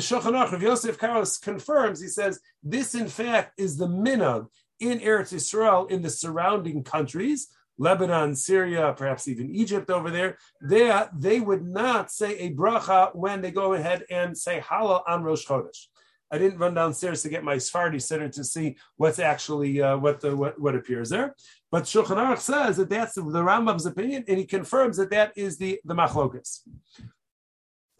Shulchan 0.00 0.32
Aruch 0.32 0.52
of 0.54 0.62
Yosef 0.62 0.98
Karos 0.98 1.42
confirms. 1.42 2.00
He 2.00 2.08
says 2.08 2.40
this, 2.62 2.94
in 2.94 3.08
fact, 3.08 3.52
is 3.58 3.76
the 3.76 3.86
minhag 3.86 4.46
in 4.80 5.00
Eretz 5.00 5.34
Yisrael 5.34 5.90
in 5.90 6.00
the 6.00 6.08
surrounding 6.08 6.82
countries. 6.82 7.48
Lebanon, 7.76 8.34
Syria, 8.34 8.94
perhaps 8.96 9.28
even 9.28 9.54
Egypt 9.54 9.90
over 9.90 10.10
there, 10.10 10.38
they, 10.62 10.90
they 11.18 11.40
would 11.40 11.66
not 11.66 12.10
say 12.10 12.38
a 12.38 12.54
bracha 12.54 13.14
when 13.14 13.42
they 13.42 13.50
go 13.50 13.74
ahead 13.74 14.06
and 14.08 14.38
say 14.38 14.60
Hallel 14.60 15.02
on 15.06 15.22
Rosh 15.22 15.46
Chodesh. 15.46 15.88
I 16.30 16.38
didn't 16.38 16.58
run 16.58 16.74
downstairs 16.74 17.22
to 17.22 17.28
get 17.28 17.44
my 17.44 17.58
Sephardi 17.58 18.00
center 18.00 18.28
to 18.30 18.44
see 18.44 18.76
what's 18.96 19.18
actually 19.18 19.80
uh, 19.80 19.96
what 19.96 20.20
the 20.20 20.36
what, 20.36 20.60
what, 20.60 20.74
appears 20.74 21.10
there. 21.10 21.34
But 21.70 21.84
Shulchan 21.84 22.16
Aruch 22.16 22.38
says 22.38 22.76
that 22.76 22.90
that's 22.90 23.14
the, 23.14 23.22
the 23.22 23.42
Rambam's 23.42 23.86
opinion, 23.86 24.24
and 24.26 24.38
he 24.38 24.44
confirms 24.44 24.96
that 24.96 25.10
that 25.10 25.32
is 25.36 25.58
the 25.58 25.80
the 25.84 25.94
machlokas. 25.94 26.60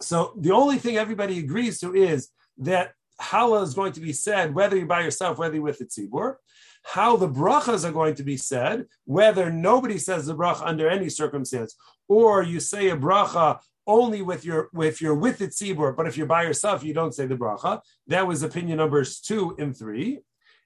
So 0.00 0.34
the 0.38 0.52
only 0.52 0.78
thing 0.78 0.96
everybody 0.96 1.38
agrees 1.38 1.78
to 1.80 1.94
is 1.94 2.30
that 2.58 2.92
Hala 3.20 3.62
is 3.62 3.74
going 3.74 3.92
to 3.92 4.00
be 4.00 4.12
said 4.12 4.54
whether 4.54 4.76
you're 4.76 4.86
by 4.86 5.02
yourself, 5.02 5.38
whether 5.38 5.54
you're 5.54 5.64
with 5.64 5.78
the 5.78 5.86
tzibur. 5.86 6.36
How 6.82 7.16
the 7.16 7.28
brachas 7.28 7.88
are 7.88 7.92
going 7.92 8.14
to 8.16 8.22
be 8.22 8.36
said, 8.36 8.84
whether 9.06 9.50
nobody 9.50 9.96
says 9.96 10.26
the 10.26 10.34
bracha 10.34 10.66
under 10.66 10.86
any 10.86 11.08
circumstance, 11.08 11.74
or 12.08 12.42
you 12.42 12.60
say 12.60 12.90
a 12.90 12.96
bracha 12.96 13.58
only 13.86 14.22
with 14.22 14.44
your 14.44 14.68
if 14.76 15.00
you're 15.00 15.14
with 15.14 15.38
the 15.38 15.48
tzibur, 15.48 15.96
but 15.96 16.06
if 16.06 16.16
you're 16.16 16.26
by 16.26 16.42
yourself, 16.42 16.82
you 16.84 16.94
don't 16.94 17.14
say 17.14 17.26
the 17.26 17.36
bracha. 17.36 17.80
That 18.06 18.26
was 18.26 18.42
opinion 18.42 18.78
numbers 18.78 19.20
two 19.20 19.54
and 19.58 19.76
three. 19.76 20.20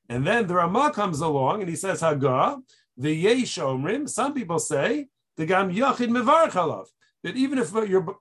And 0.09 0.27
then 0.27 0.47
the 0.47 0.55
Rama 0.55 0.91
comes 0.93 1.21
along 1.21 1.61
and 1.61 1.69
he 1.69 1.77
says 1.77 2.01
Haga, 2.01 2.59
the 2.97 3.13
Yesh 3.13 3.59
Omrim. 3.59 4.09
Some 4.09 4.33
people 4.35 4.59
say 4.59 5.09
the 5.37 5.47
Gam 5.47 5.73
Yachid 5.73 6.09
Mevar 6.09 6.51
Chalav. 6.51 6.87
That 7.25 7.37
even 7.37 7.59
if 7.59 7.73
you're 7.73 8.17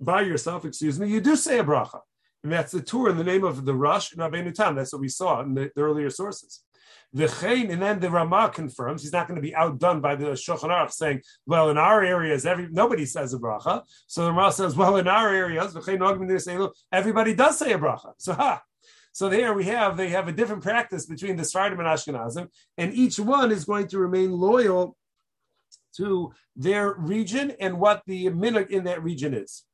by 0.00 0.22
yourself, 0.22 0.64
excuse 0.64 0.98
me, 0.98 1.08
you 1.08 1.20
do 1.20 1.36
say 1.36 1.58
a 1.58 1.64
bracha. 1.64 2.00
And 2.42 2.52
that's 2.52 2.72
the 2.72 2.80
Tur 2.80 3.10
in 3.10 3.16
the 3.16 3.24
name 3.24 3.44
of 3.44 3.64
the 3.64 3.74
Rosh 3.74 4.12
and 4.12 4.20
Rabbeinu 4.20 4.54
Tam. 4.54 4.76
That's 4.76 4.92
what 4.92 5.00
we 5.00 5.08
saw 5.08 5.40
in 5.42 5.54
the, 5.54 5.70
the 5.74 5.82
earlier 5.82 6.08
sources. 6.08 6.62
V'chein, 7.16 7.70
and 7.70 7.80
then 7.80 8.00
the 8.00 8.10
Rama 8.10 8.50
confirms 8.52 9.02
he's 9.02 9.12
not 9.12 9.26
going 9.26 9.36
to 9.36 9.42
be 9.42 9.54
outdone 9.54 10.00
by 10.00 10.14
the 10.14 10.26
Shulchan 10.26 10.68
Aruch 10.68 10.92
saying, 10.92 11.22
"Well, 11.46 11.70
in 11.70 11.78
our 11.78 12.04
areas, 12.04 12.44
every 12.44 12.68
nobody 12.70 13.06
says 13.06 13.32
a 13.32 13.38
bracha." 13.38 13.82
So 14.06 14.24
the 14.24 14.32
Rama 14.32 14.52
says, 14.52 14.76
"Well, 14.76 14.96
in 14.96 15.08
our 15.08 15.32
areas, 15.32 15.74
everybody 16.92 17.34
does 17.34 17.58
say 17.58 17.72
a 17.72 17.78
bracha." 17.78 18.12
So 18.18 18.34
ha. 18.34 18.62
So 19.12 19.28
there 19.28 19.54
we 19.54 19.64
have 19.64 19.96
they 19.96 20.10
have 20.10 20.28
a 20.28 20.32
different 20.32 20.62
practice 20.62 21.06
between 21.06 21.36
the 21.36 21.44
Sfardim 21.44 21.78
and 21.78 21.88
Ashkenazim, 21.88 22.48
and 22.76 22.92
each 22.92 23.18
one 23.18 23.50
is 23.52 23.64
going 23.64 23.88
to 23.88 23.98
remain 23.98 24.30
loyal 24.30 24.96
to 25.96 26.32
their 26.54 26.94
region 26.94 27.52
and 27.58 27.80
what 27.80 28.02
the 28.06 28.26
minhag 28.26 28.70
in 28.70 28.84
that 28.84 29.02
region 29.02 29.32
is. 29.34 29.64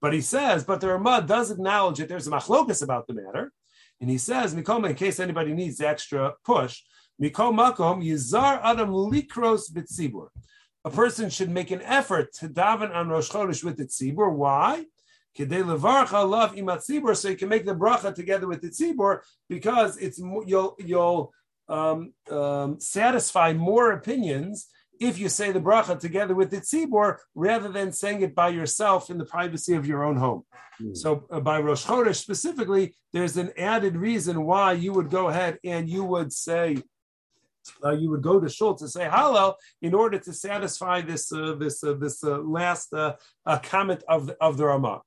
But 0.00 0.12
he 0.12 0.20
says, 0.20 0.64
but 0.64 0.80
the 0.82 0.88
Rama 0.88 1.24
does 1.26 1.50
acknowledge 1.50 1.98
that 1.98 2.08
there's 2.08 2.26
a 2.26 2.30
machlokas 2.30 2.82
about 2.82 3.06
the 3.06 3.14
matter, 3.14 3.52
and 4.04 4.10
he 4.10 4.18
says, 4.18 4.54
Mikoma, 4.54 4.90
in 4.90 4.96
case 4.96 5.18
anybody 5.18 5.54
needs 5.54 5.80
extra 5.80 6.34
push, 6.44 6.82
Mikom 7.18 7.56
Makom, 7.56 8.04
Yizar 8.04 8.60
Adam 8.62 8.90
Likros 8.90 9.72
Bitzibur. 9.72 10.28
A 10.84 10.90
person 10.90 11.30
should 11.30 11.48
make 11.48 11.70
an 11.70 11.80
effort 11.80 12.34
to 12.34 12.50
daven 12.50 12.94
on 12.94 13.08
Rosh 13.08 13.30
Chodesh 13.30 13.64
with 13.64 13.78
the 13.78 13.86
tzibur. 13.86 14.30
Why? 14.30 14.84
love 15.38 16.54
imat 16.54 17.16
so 17.16 17.28
you 17.30 17.36
can 17.36 17.48
make 17.48 17.64
the 17.64 17.74
bracha 17.74 18.14
together 18.14 18.46
with 18.46 18.60
the 18.60 18.68
tzibur 18.68 19.20
because 19.48 19.96
it's 19.96 20.18
you'll 20.18 20.76
you'll 20.78 21.32
um, 21.70 22.12
um, 22.30 22.78
satisfy 22.78 23.54
more 23.54 23.92
opinions 23.92 24.66
if 25.04 25.18
you 25.18 25.28
say 25.28 25.52
the 25.52 25.60
bracha 25.60 25.98
together 25.98 26.34
with 26.34 26.50
the 26.50 26.60
tzibur 26.60 27.16
rather 27.34 27.68
than 27.68 27.92
saying 27.92 28.22
it 28.22 28.34
by 28.34 28.48
yourself 28.48 29.10
in 29.10 29.18
the 29.18 29.24
privacy 29.24 29.74
of 29.74 29.86
your 29.86 30.04
own 30.04 30.16
home. 30.16 30.42
Mm. 30.80 30.96
So 30.96 31.26
uh, 31.30 31.40
by 31.40 31.60
Rosh 31.60 31.84
Chodesh 31.84 32.16
specifically, 32.16 32.94
there's 33.12 33.36
an 33.36 33.52
added 33.56 33.96
reason 33.96 34.44
why 34.44 34.72
you 34.72 34.92
would 34.92 35.10
go 35.10 35.28
ahead 35.28 35.58
and 35.64 35.88
you 35.88 36.04
would 36.04 36.32
say. 36.32 36.78
Uh, 37.82 37.92
you 37.92 38.10
would 38.10 38.20
go 38.20 38.38
to 38.38 38.46
Shul 38.46 38.74
to 38.74 38.86
say 38.86 39.06
Hallel 39.08 39.54
in 39.80 39.94
order 39.94 40.18
to 40.18 40.32
satisfy 40.34 41.00
this 41.00 41.32
uh, 41.32 41.54
this 41.58 41.82
uh, 41.82 41.94
this 41.94 42.22
uh, 42.22 42.36
last 42.60 42.92
uh, 42.92 43.14
comment 43.62 44.02
of 44.06 44.26
the, 44.26 44.36
of 44.38 44.58
the 44.58 44.66
Ramah. 44.66 45.00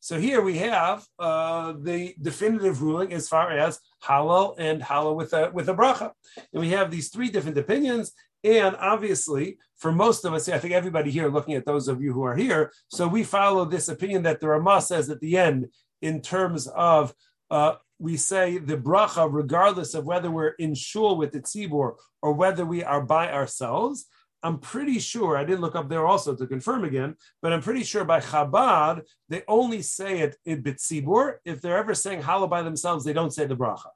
So 0.00 0.20
here 0.20 0.42
we 0.42 0.58
have 0.58 1.06
the 1.18 2.14
definitive 2.20 2.82
ruling 2.82 3.14
as 3.14 3.30
far 3.30 3.50
as 3.50 3.80
Hallel 4.04 4.56
and 4.58 4.82
Hallel 4.82 5.16
with 5.16 5.32
a 5.32 5.50
with 5.54 5.70
a 5.70 5.74
bracha, 5.74 6.12
and 6.52 6.60
we 6.60 6.68
have 6.70 6.90
these 6.90 7.08
three 7.08 7.30
different 7.30 7.56
opinions. 7.56 8.12
And 8.44 8.76
obviously, 8.76 9.58
for 9.76 9.92
most 9.92 10.24
of 10.24 10.32
us, 10.32 10.48
I 10.48 10.58
think 10.58 10.74
everybody 10.74 11.10
here, 11.10 11.28
looking 11.28 11.54
at 11.54 11.66
those 11.66 11.88
of 11.88 12.00
you 12.00 12.12
who 12.12 12.22
are 12.24 12.36
here, 12.36 12.72
so 12.88 13.08
we 13.08 13.24
follow 13.24 13.64
this 13.64 13.88
opinion 13.88 14.22
that 14.22 14.40
the 14.40 14.48
Ramah 14.48 14.82
says 14.82 15.10
at 15.10 15.20
the 15.20 15.36
end, 15.36 15.68
in 16.02 16.20
terms 16.20 16.66
of 16.68 17.14
uh, 17.50 17.74
we 17.98 18.16
say 18.16 18.58
the 18.58 18.76
bracha, 18.76 19.28
regardless 19.30 19.94
of 19.94 20.06
whether 20.06 20.30
we're 20.30 20.48
in 20.48 20.74
shul 20.74 21.16
with 21.16 21.32
the 21.32 21.40
tzibur 21.40 21.94
or 22.22 22.32
whether 22.32 22.64
we 22.64 22.84
are 22.84 23.00
by 23.00 23.32
ourselves. 23.32 24.06
I'm 24.42 24.58
pretty 24.58 24.98
sure, 24.98 25.36
I 25.36 25.44
didn't 25.44 25.62
look 25.62 25.74
up 25.74 25.88
there 25.88 26.06
also 26.06 26.36
to 26.36 26.46
confirm 26.46 26.84
again, 26.84 27.16
but 27.42 27.52
I'm 27.52 27.62
pretty 27.62 27.82
sure 27.82 28.04
by 28.04 28.20
Chabad, 28.20 29.02
they 29.28 29.42
only 29.48 29.82
say 29.82 30.20
it 30.20 30.36
in 30.44 30.62
Bitzibur. 30.62 31.38
If 31.44 31.60
they're 31.60 31.78
ever 31.78 31.94
saying 31.94 32.22
Hallel 32.22 32.48
by 32.48 32.62
themselves, 32.62 33.04
they 33.04 33.12
don't 33.12 33.32
say 33.32 33.46
the 33.46 33.56
bracha. 33.56 33.88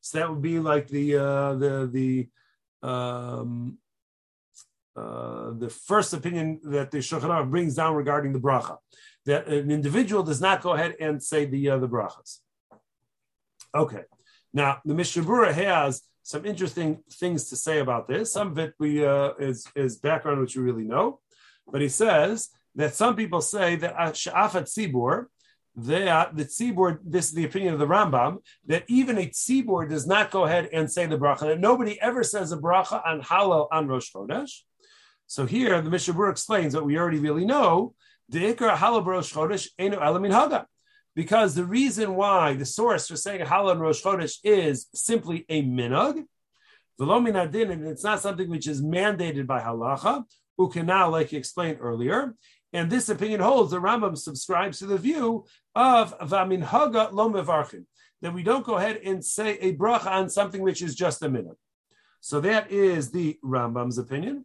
So 0.00 0.18
that 0.18 0.30
would 0.30 0.40
be 0.40 0.58
like 0.58 0.88
the, 0.88 1.16
uh, 1.16 1.54
the, 1.54 1.90
the, 1.92 2.28
um, 2.84 3.78
uh, 4.96 5.50
the 5.58 5.68
first 5.68 6.12
opinion 6.12 6.60
that 6.64 6.90
the 6.90 6.98
Shulchan 6.98 7.50
brings 7.50 7.74
down 7.74 7.94
regarding 7.94 8.32
the 8.32 8.38
bracha, 8.38 8.76
that 9.26 9.46
an 9.48 9.70
individual 9.70 10.22
does 10.22 10.40
not 10.40 10.62
go 10.62 10.74
ahead 10.74 10.94
and 11.00 11.22
say 11.22 11.46
the 11.46 11.70
uh, 11.70 11.78
the 11.78 11.88
brachas. 11.88 12.38
Okay, 13.74 14.02
now 14.52 14.80
the 14.84 14.94
Mishnah 14.94 15.52
has 15.52 16.02
some 16.22 16.46
interesting 16.46 17.02
things 17.10 17.48
to 17.48 17.56
say 17.56 17.80
about 17.80 18.06
this. 18.06 18.32
Some 18.32 18.52
of 18.52 18.58
it 18.58 18.74
we 18.78 19.04
uh, 19.04 19.32
is 19.38 19.66
is 19.74 19.96
background 19.96 20.40
which 20.40 20.54
you 20.54 20.62
really 20.62 20.84
know, 20.84 21.20
but 21.72 21.80
he 21.80 21.88
says 21.88 22.50
that 22.76 22.94
some 22.94 23.16
people 23.16 23.40
say 23.40 23.76
that 23.76 23.96
shafat 23.96 24.64
tzibur 24.64 25.26
that 25.76 26.36
the 26.36 26.44
tzibur, 26.44 26.98
this 27.04 27.26
is 27.26 27.32
the 27.32 27.44
opinion 27.44 27.74
of 27.74 27.80
the 27.80 27.86
Rambam, 27.86 28.38
that 28.66 28.84
even 28.88 29.18
a 29.18 29.26
tzibur 29.26 29.88
does 29.88 30.06
not 30.06 30.30
go 30.30 30.44
ahead 30.44 30.68
and 30.72 30.90
say 30.90 31.06
the 31.06 31.18
bracha, 31.18 31.40
that 31.40 31.60
nobody 31.60 32.00
ever 32.00 32.22
says 32.22 32.52
a 32.52 32.56
bracha 32.56 33.04
on 33.06 33.22
Hallel 33.22 33.68
on 33.72 33.88
Rosh 33.88 34.12
Chodesh. 34.12 34.60
So 35.26 35.46
here 35.46 35.80
the 35.80 35.90
Mishnah 35.90 36.14
Berurah 36.14 36.30
explains 36.30 36.74
what 36.74 36.84
we 36.84 36.98
already 36.98 37.18
really 37.18 37.44
know, 37.44 37.94
the 38.28 38.54
Ikar 38.54 38.76
Hallel 38.76 39.04
Rosh 39.04 39.32
Chodesh 39.32 39.68
enu 39.78 39.98
elamin 39.98 40.32
haga. 40.32 40.66
Because 41.16 41.54
the 41.54 41.64
reason 41.64 42.14
why 42.14 42.54
the 42.54 42.66
source 42.66 43.08
for 43.08 43.16
saying 43.16 43.46
Hallel 43.46 43.72
on 43.72 43.78
Rosh 43.80 44.02
Chodesh 44.02 44.38
is 44.44 44.86
simply 44.94 45.44
a 45.48 45.62
minhag, 45.62 46.24
and 46.96 47.88
it's 47.88 48.04
not 48.04 48.20
something 48.20 48.48
which 48.48 48.68
is 48.68 48.80
mandated 48.80 49.48
by 49.48 49.60
halacha, 49.60 50.24
who 50.56 50.68
can 50.68 50.86
now, 50.86 51.10
like 51.10 51.32
you 51.32 51.38
explained 51.38 51.78
earlier, 51.80 52.34
and 52.74 52.90
this 52.90 53.08
opinion 53.08 53.40
holds, 53.40 53.70
the 53.70 53.80
Rambam 53.80 54.18
subscribes 54.18 54.80
to 54.80 54.86
the 54.86 54.98
view 54.98 55.46
of 55.76 56.18
Vaminhaga 56.18 57.12
lo 57.12 57.30
mevarchim, 57.30 57.84
that 58.20 58.34
we 58.34 58.42
don't 58.42 58.66
go 58.66 58.74
ahead 58.74 59.00
and 59.04 59.24
say 59.24 59.56
a 59.60 59.76
bracha 59.76 60.10
on 60.10 60.28
something 60.28 60.60
which 60.60 60.82
is 60.82 60.96
just 60.96 61.22
a 61.22 61.28
minhag. 61.28 61.54
So 62.20 62.40
that 62.40 62.72
is 62.72 63.12
the 63.12 63.38
Rambam's 63.44 63.96
opinion. 63.96 64.44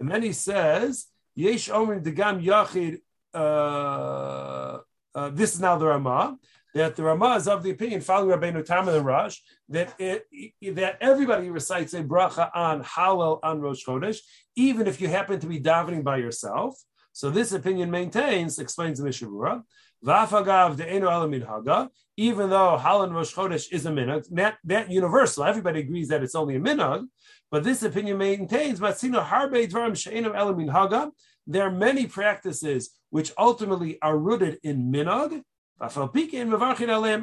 And 0.00 0.10
then 0.10 0.22
he 0.22 0.32
says, 0.32 1.06
Yesh 1.36 1.70
Omer 1.70 2.00
Degam 2.00 2.44
Yachid, 2.44 2.98
uh, 3.32 4.78
uh, 5.14 5.30
this 5.30 5.54
is 5.54 5.60
now 5.60 5.78
the 5.78 5.86
Ramah, 5.86 6.38
that 6.74 6.96
the 6.96 7.04
Ramah 7.04 7.36
is 7.36 7.46
of 7.46 7.62
the 7.62 7.70
opinion, 7.70 8.00
following 8.00 8.36
Rabbeinu 8.36 8.64
Tam 8.64 8.88
and 8.88 9.06
Rosh, 9.06 9.38
that 9.68 9.94
it, 10.00 10.26
that 10.74 10.96
everybody 11.00 11.48
recites 11.50 11.94
a 11.94 12.02
bracha 12.02 12.50
on 12.54 12.82
Hallel 12.82 13.38
on 13.44 13.60
Rosh 13.60 13.84
Chodesh, 13.86 14.18
even 14.56 14.88
if 14.88 15.00
you 15.00 15.06
happen 15.06 15.38
to 15.38 15.46
be 15.46 15.60
davening 15.60 16.02
by 16.02 16.16
yourself. 16.16 16.76
So 17.12 17.30
this 17.30 17.52
opinion 17.52 17.90
maintains, 17.90 18.58
explains 18.58 18.98
the 18.98 19.04
Mishnah 19.04 19.28
Berurah, 19.28 19.62
Vafagav 20.04 20.76
de 20.76 21.46
Haga, 21.46 21.90
even 22.16 22.50
though 22.50 22.78
Halan 22.78 23.12
Rosh 23.12 23.34
Chodesh 23.34 23.72
is 23.72 23.86
a 23.86 23.90
minhag, 23.90 24.24
that, 24.32 24.56
that 24.64 24.90
universal, 24.90 25.44
everybody 25.44 25.80
agrees 25.80 26.08
that 26.08 26.22
it's 26.22 26.34
only 26.34 26.56
a 26.56 26.60
minhag, 26.60 27.06
but 27.50 27.64
this 27.64 27.82
opinion 27.82 28.18
maintains, 28.18 28.80
Matsino 28.80 29.24
Harbe 29.24 29.70
Dvarim 29.70 29.96
She'eno 29.96 30.32
Elamid 30.32 30.70
Haga, 30.70 31.12
there 31.46 31.64
are 31.64 31.70
many 31.70 32.06
practices 32.06 32.90
which 33.10 33.32
ultimately 33.38 34.00
are 34.00 34.18
rooted 34.18 34.58
in 34.62 34.90
minhag, 34.90 35.42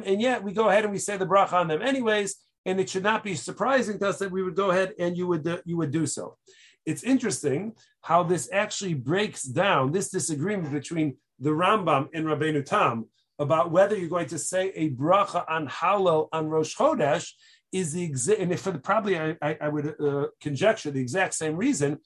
and 0.06 0.22
yet 0.22 0.42
we 0.42 0.52
go 0.52 0.68
ahead 0.68 0.84
and 0.84 0.92
we 0.92 0.98
say 0.98 1.16
the 1.16 1.26
bracha 1.26 1.54
on 1.54 1.68
them 1.68 1.82
anyways, 1.82 2.36
and 2.66 2.78
it 2.78 2.90
should 2.90 3.02
not 3.02 3.24
be 3.24 3.34
surprising 3.34 3.98
to 3.98 4.08
us 4.08 4.18
that 4.18 4.30
we 4.30 4.42
would 4.42 4.54
go 4.54 4.70
ahead 4.70 4.92
and 4.98 5.16
you 5.16 5.26
would 5.26 5.62
you 5.64 5.78
would 5.78 5.90
do 5.90 6.06
so 6.06 6.36
it's 6.86 7.02
interesting 7.02 7.72
how 8.02 8.22
this 8.22 8.48
actually 8.52 8.94
breaks 8.94 9.42
down 9.42 9.92
this 9.92 10.10
disagreement 10.10 10.72
between 10.72 11.16
the 11.38 11.50
Rambam 11.50 12.08
and 12.14 12.26
Rabbeinu 12.26 12.64
Tam 12.64 13.06
about 13.38 13.70
whether 13.70 13.96
you're 13.96 14.08
going 14.08 14.28
to 14.28 14.38
say 14.38 14.70
a 14.74 14.90
bracha 14.90 15.44
on 15.48 15.66
Hallel 15.66 16.28
on 16.32 16.48
Rosh 16.48 16.76
Chodesh 16.76 17.30
is 17.72 17.92
the 17.92 18.02
exact, 18.02 18.40
and 18.40 18.52
if 18.52 18.68
probably 18.82 19.18
I, 19.18 19.36
I, 19.40 19.58
I 19.62 19.68
would 19.68 19.94
uh, 20.00 20.26
conjecture 20.40 20.90
the 20.90 21.00
exact 21.00 21.34
same 21.34 21.56
reason, 21.56 21.98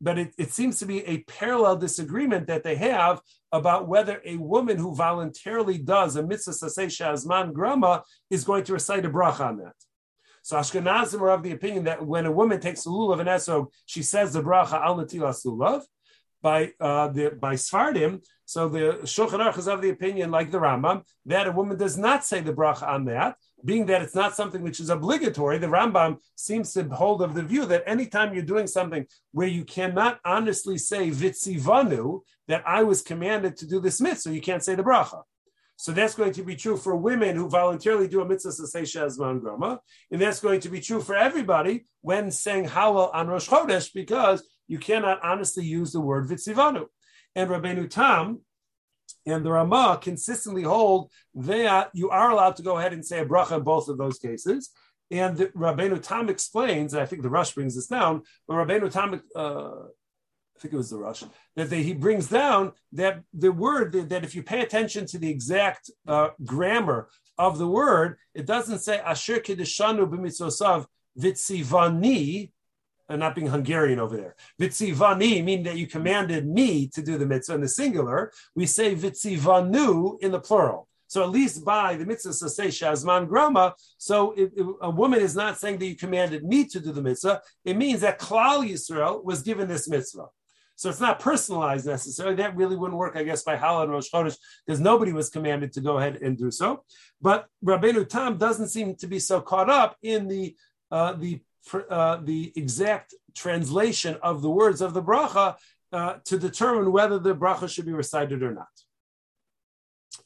but 0.00 0.18
it, 0.18 0.34
it, 0.36 0.52
seems 0.52 0.78
to 0.80 0.86
be 0.86 1.06
a 1.06 1.18
parallel 1.22 1.76
disagreement 1.76 2.48
that 2.48 2.64
they 2.64 2.74
have 2.74 3.20
about 3.52 3.86
whether 3.86 4.20
a 4.24 4.36
woman 4.36 4.76
who 4.76 4.94
voluntarily 4.94 5.78
does 5.78 6.16
a 6.16 6.22
mitzvah 6.22 6.50
saseh 6.50 6.86
shazman 6.86 7.52
grama 7.52 8.02
is 8.28 8.44
going 8.44 8.64
to 8.64 8.72
recite 8.72 9.04
a 9.04 9.10
bracha 9.10 9.40
on 9.40 9.58
that. 9.58 9.76
So 10.42 10.56
Ashkenazim 10.56 11.20
are 11.20 11.30
of 11.30 11.42
the 11.42 11.52
opinion 11.52 11.84
that 11.84 12.04
when 12.04 12.26
a 12.26 12.32
woman 12.32 12.60
takes 12.60 12.84
a 12.84 12.88
lulav 12.88 13.20
and 13.20 13.28
esog, 13.28 13.68
she 13.86 14.02
says 14.02 14.32
the 14.32 14.42
bracha 14.42 14.74
al 14.74 14.96
natilas 14.96 15.46
lulav. 15.46 15.82
By 16.42 16.72
uh, 16.80 17.06
the 17.06 17.30
by 17.30 17.54
Sfardim, 17.54 18.24
so 18.44 18.68
the 18.68 18.98
Shulchan 19.04 19.38
Aruch 19.38 19.58
is 19.58 19.68
of 19.68 19.80
the 19.80 19.90
opinion, 19.90 20.32
like 20.32 20.50
the 20.50 20.58
Rambam, 20.58 21.04
that 21.26 21.46
a 21.46 21.52
woman 21.52 21.78
does 21.78 21.96
not 21.96 22.24
say 22.24 22.40
the 22.40 22.52
bracha 22.52 22.82
on 22.82 23.04
that, 23.04 23.36
being 23.64 23.86
that 23.86 24.02
it's 24.02 24.16
not 24.16 24.34
something 24.34 24.60
which 24.60 24.80
is 24.80 24.90
obligatory. 24.90 25.58
The 25.58 25.68
Rambam 25.68 26.18
seems 26.34 26.72
to 26.72 26.82
hold 26.88 27.22
of 27.22 27.34
the 27.34 27.44
view 27.44 27.64
that 27.66 27.84
anytime 27.86 28.34
you're 28.34 28.42
doing 28.42 28.66
something 28.66 29.06
where 29.30 29.46
you 29.46 29.64
cannot 29.64 30.18
honestly 30.24 30.78
say 30.78 31.10
vitzivanu, 31.10 32.22
that 32.48 32.64
I 32.66 32.82
was 32.82 33.02
commanded 33.02 33.56
to 33.58 33.66
do 33.68 33.78
this 33.78 34.00
mitzvah, 34.00 34.20
so 34.22 34.30
you 34.30 34.40
can't 34.40 34.64
say 34.64 34.74
the 34.74 34.82
bracha. 34.82 35.22
So 35.82 35.90
that's 35.90 36.14
going 36.14 36.32
to 36.34 36.44
be 36.44 36.54
true 36.54 36.76
for 36.76 36.94
women 36.94 37.34
who 37.34 37.48
voluntarily 37.48 38.06
do 38.06 38.20
a 38.20 38.24
mitzvah 38.24 38.52
to 38.52 38.68
say 38.68 38.82
Shazman 38.82 39.40
Grama. 39.40 39.80
And 40.12 40.22
that's 40.22 40.38
going 40.38 40.60
to 40.60 40.68
be 40.68 40.78
true 40.78 41.00
for 41.00 41.16
everybody 41.16 41.86
when 42.02 42.30
saying 42.30 42.68
Hallel 42.68 43.12
on 43.12 43.26
Rosh 43.26 43.48
Chodesh, 43.48 43.92
because 43.92 44.46
you 44.68 44.78
cannot 44.78 45.18
honestly 45.24 45.64
use 45.64 45.90
the 45.90 46.00
word 46.00 46.28
Vitzivanu. 46.28 46.86
And 47.34 47.50
Rabbeinu 47.50 47.90
Tam 47.90 48.42
and 49.26 49.44
the 49.44 49.50
Rama 49.50 49.98
consistently 50.00 50.62
hold 50.62 51.10
that 51.34 51.90
you 51.94 52.10
are 52.10 52.30
allowed 52.30 52.54
to 52.56 52.62
go 52.62 52.78
ahead 52.78 52.92
and 52.92 53.04
say 53.04 53.18
a 53.18 53.26
bracha 53.26 53.56
in 53.56 53.64
both 53.64 53.88
of 53.88 53.98
those 53.98 54.20
cases. 54.20 54.70
And 55.10 55.36
the, 55.36 55.46
Rabbeinu 55.46 56.00
Tam 56.00 56.28
explains, 56.28 56.94
and 56.94 57.02
I 57.02 57.06
think 57.06 57.22
the 57.22 57.28
Rosh 57.28 57.50
brings 57.50 57.74
this 57.74 57.88
down, 57.88 58.22
but 58.46 58.54
Rabbeinu 58.54 58.88
Tam 58.88 59.20
uh, 59.34 59.88
think 60.62 60.74
it 60.74 60.76
was 60.76 60.90
the 60.90 60.98
Rosh, 60.98 61.24
that 61.56 61.68
they, 61.68 61.82
he 61.82 61.92
brings 61.92 62.28
down 62.28 62.72
that 62.92 63.22
the 63.34 63.52
word, 63.52 63.92
that 64.10 64.24
if 64.24 64.34
you 64.34 64.42
pay 64.42 64.60
attention 64.62 65.06
to 65.06 65.18
the 65.18 65.28
exact 65.28 65.90
uh, 66.06 66.28
grammar 66.44 67.08
of 67.36 67.58
the 67.58 67.66
word, 67.66 68.18
it 68.34 68.46
doesn't 68.46 68.78
say 68.78 68.98
Asher 68.98 69.40
Kedishanu 69.40 70.08
b'mitzosav 70.08 70.86
vitzivani, 71.18 72.50
and 73.08 73.20
not 73.20 73.34
being 73.34 73.48
Hungarian 73.48 73.98
over 73.98 74.16
there. 74.16 74.36
Vitzivani, 74.60 75.44
meaning 75.44 75.64
that 75.64 75.76
you 75.76 75.86
commanded 75.86 76.46
me 76.46 76.86
to 76.88 77.02
do 77.02 77.18
the 77.18 77.26
mitzvah 77.26 77.56
in 77.56 77.60
the 77.60 77.68
singular. 77.68 78.32
We 78.54 78.66
say 78.66 78.94
vitzivanu 78.94 80.22
in 80.22 80.30
the 80.30 80.40
plural. 80.40 80.88
So 81.08 81.22
at 81.22 81.28
least 81.28 81.62
by 81.62 81.96
the 81.96 82.06
mitzvah 82.06 82.32
say 82.32 82.68
shazman 82.68 83.28
grama, 83.28 83.74
so 83.98 84.32
if, 84.32 84.50
if 84.56 84.66
a 84.80 84.88
woman 84.88 85.20
is 85.20 85.36
not 85.36 85.58
saying 85.58 85.76
that 85.78 85.86
you 85.86 85.94
commanded 85.94 86.42
me 86.42 86.64
to 86.68 86.80
do 86.80 86.90
the 86.90 87.02
mitzvah, 87.02 87.42
it 87.66 87.76
means 87.76 88.00
that 88.00 88.18
Klal 88.18 88.66
Yisrael 88.66 89.22
was 89.22 89.42
given 89.42 89.68
this 89.68 89.88
mitzvah. 89.88 90.28
So 90.82 90.88
it's 90.88 90.98
not 90.98 91.20
personalized 91.20 91.86
necessarily. 91.86 92.34
That 92.34 92.56
really 92.56 92.74
wouldn't 92.74 92.98
work, 92.98 93.14
I 93.14 93.22
guess, 93.22 93.44
by 93.44 93.56
Hallel 93.56 93.84
and 93.84 93.92
Rosh 93.92 94.10
Chodesh, 94.12 94.36
because 94.66 94.80
nobody 94.80 95.12
was 95.12 95.30
commanded 95.30 95.72
to 95.74 95.80
go 95.80 95.98
ahead 95.98 96.16
and 96.20 96.36
do 96.36 96.50
so. 96.50 96.82
But 97.20 97.46
Rabbeinu 97.64 98.08
Tam 98.08 98.36
doesn't 98.36 98.66
seem 98.66 98.96
to 98.96 99.06
be 99.06 99.20
so 99.20 99.40
caught 99.40 99.70
up 99.70 99.96
in 100.02 100.26
the 100.26 100.56
uh, 100.90 101.12
the 101.12 101.40
uh, 101.88 102.16
the 102.24 102.52
exact 102.56 103.14
translation 103.32 104.16
of 104.24 104.42
the 104.42 104.50
words 104.50 104.80
of 104.80 104.92
the 104.92 105.00
bracha 105.00 105.54
uh, 105.92 106.14
to 106.24 106.36
determine 106.36 106.90
whether 106.90 107.20
the 107.20 107.36
bracha 107.36 107.68
should 107.72 107.86
be 107.86 107.92
recited 107.92 108.42
or 108.42 108.52
not. 108.52 108.74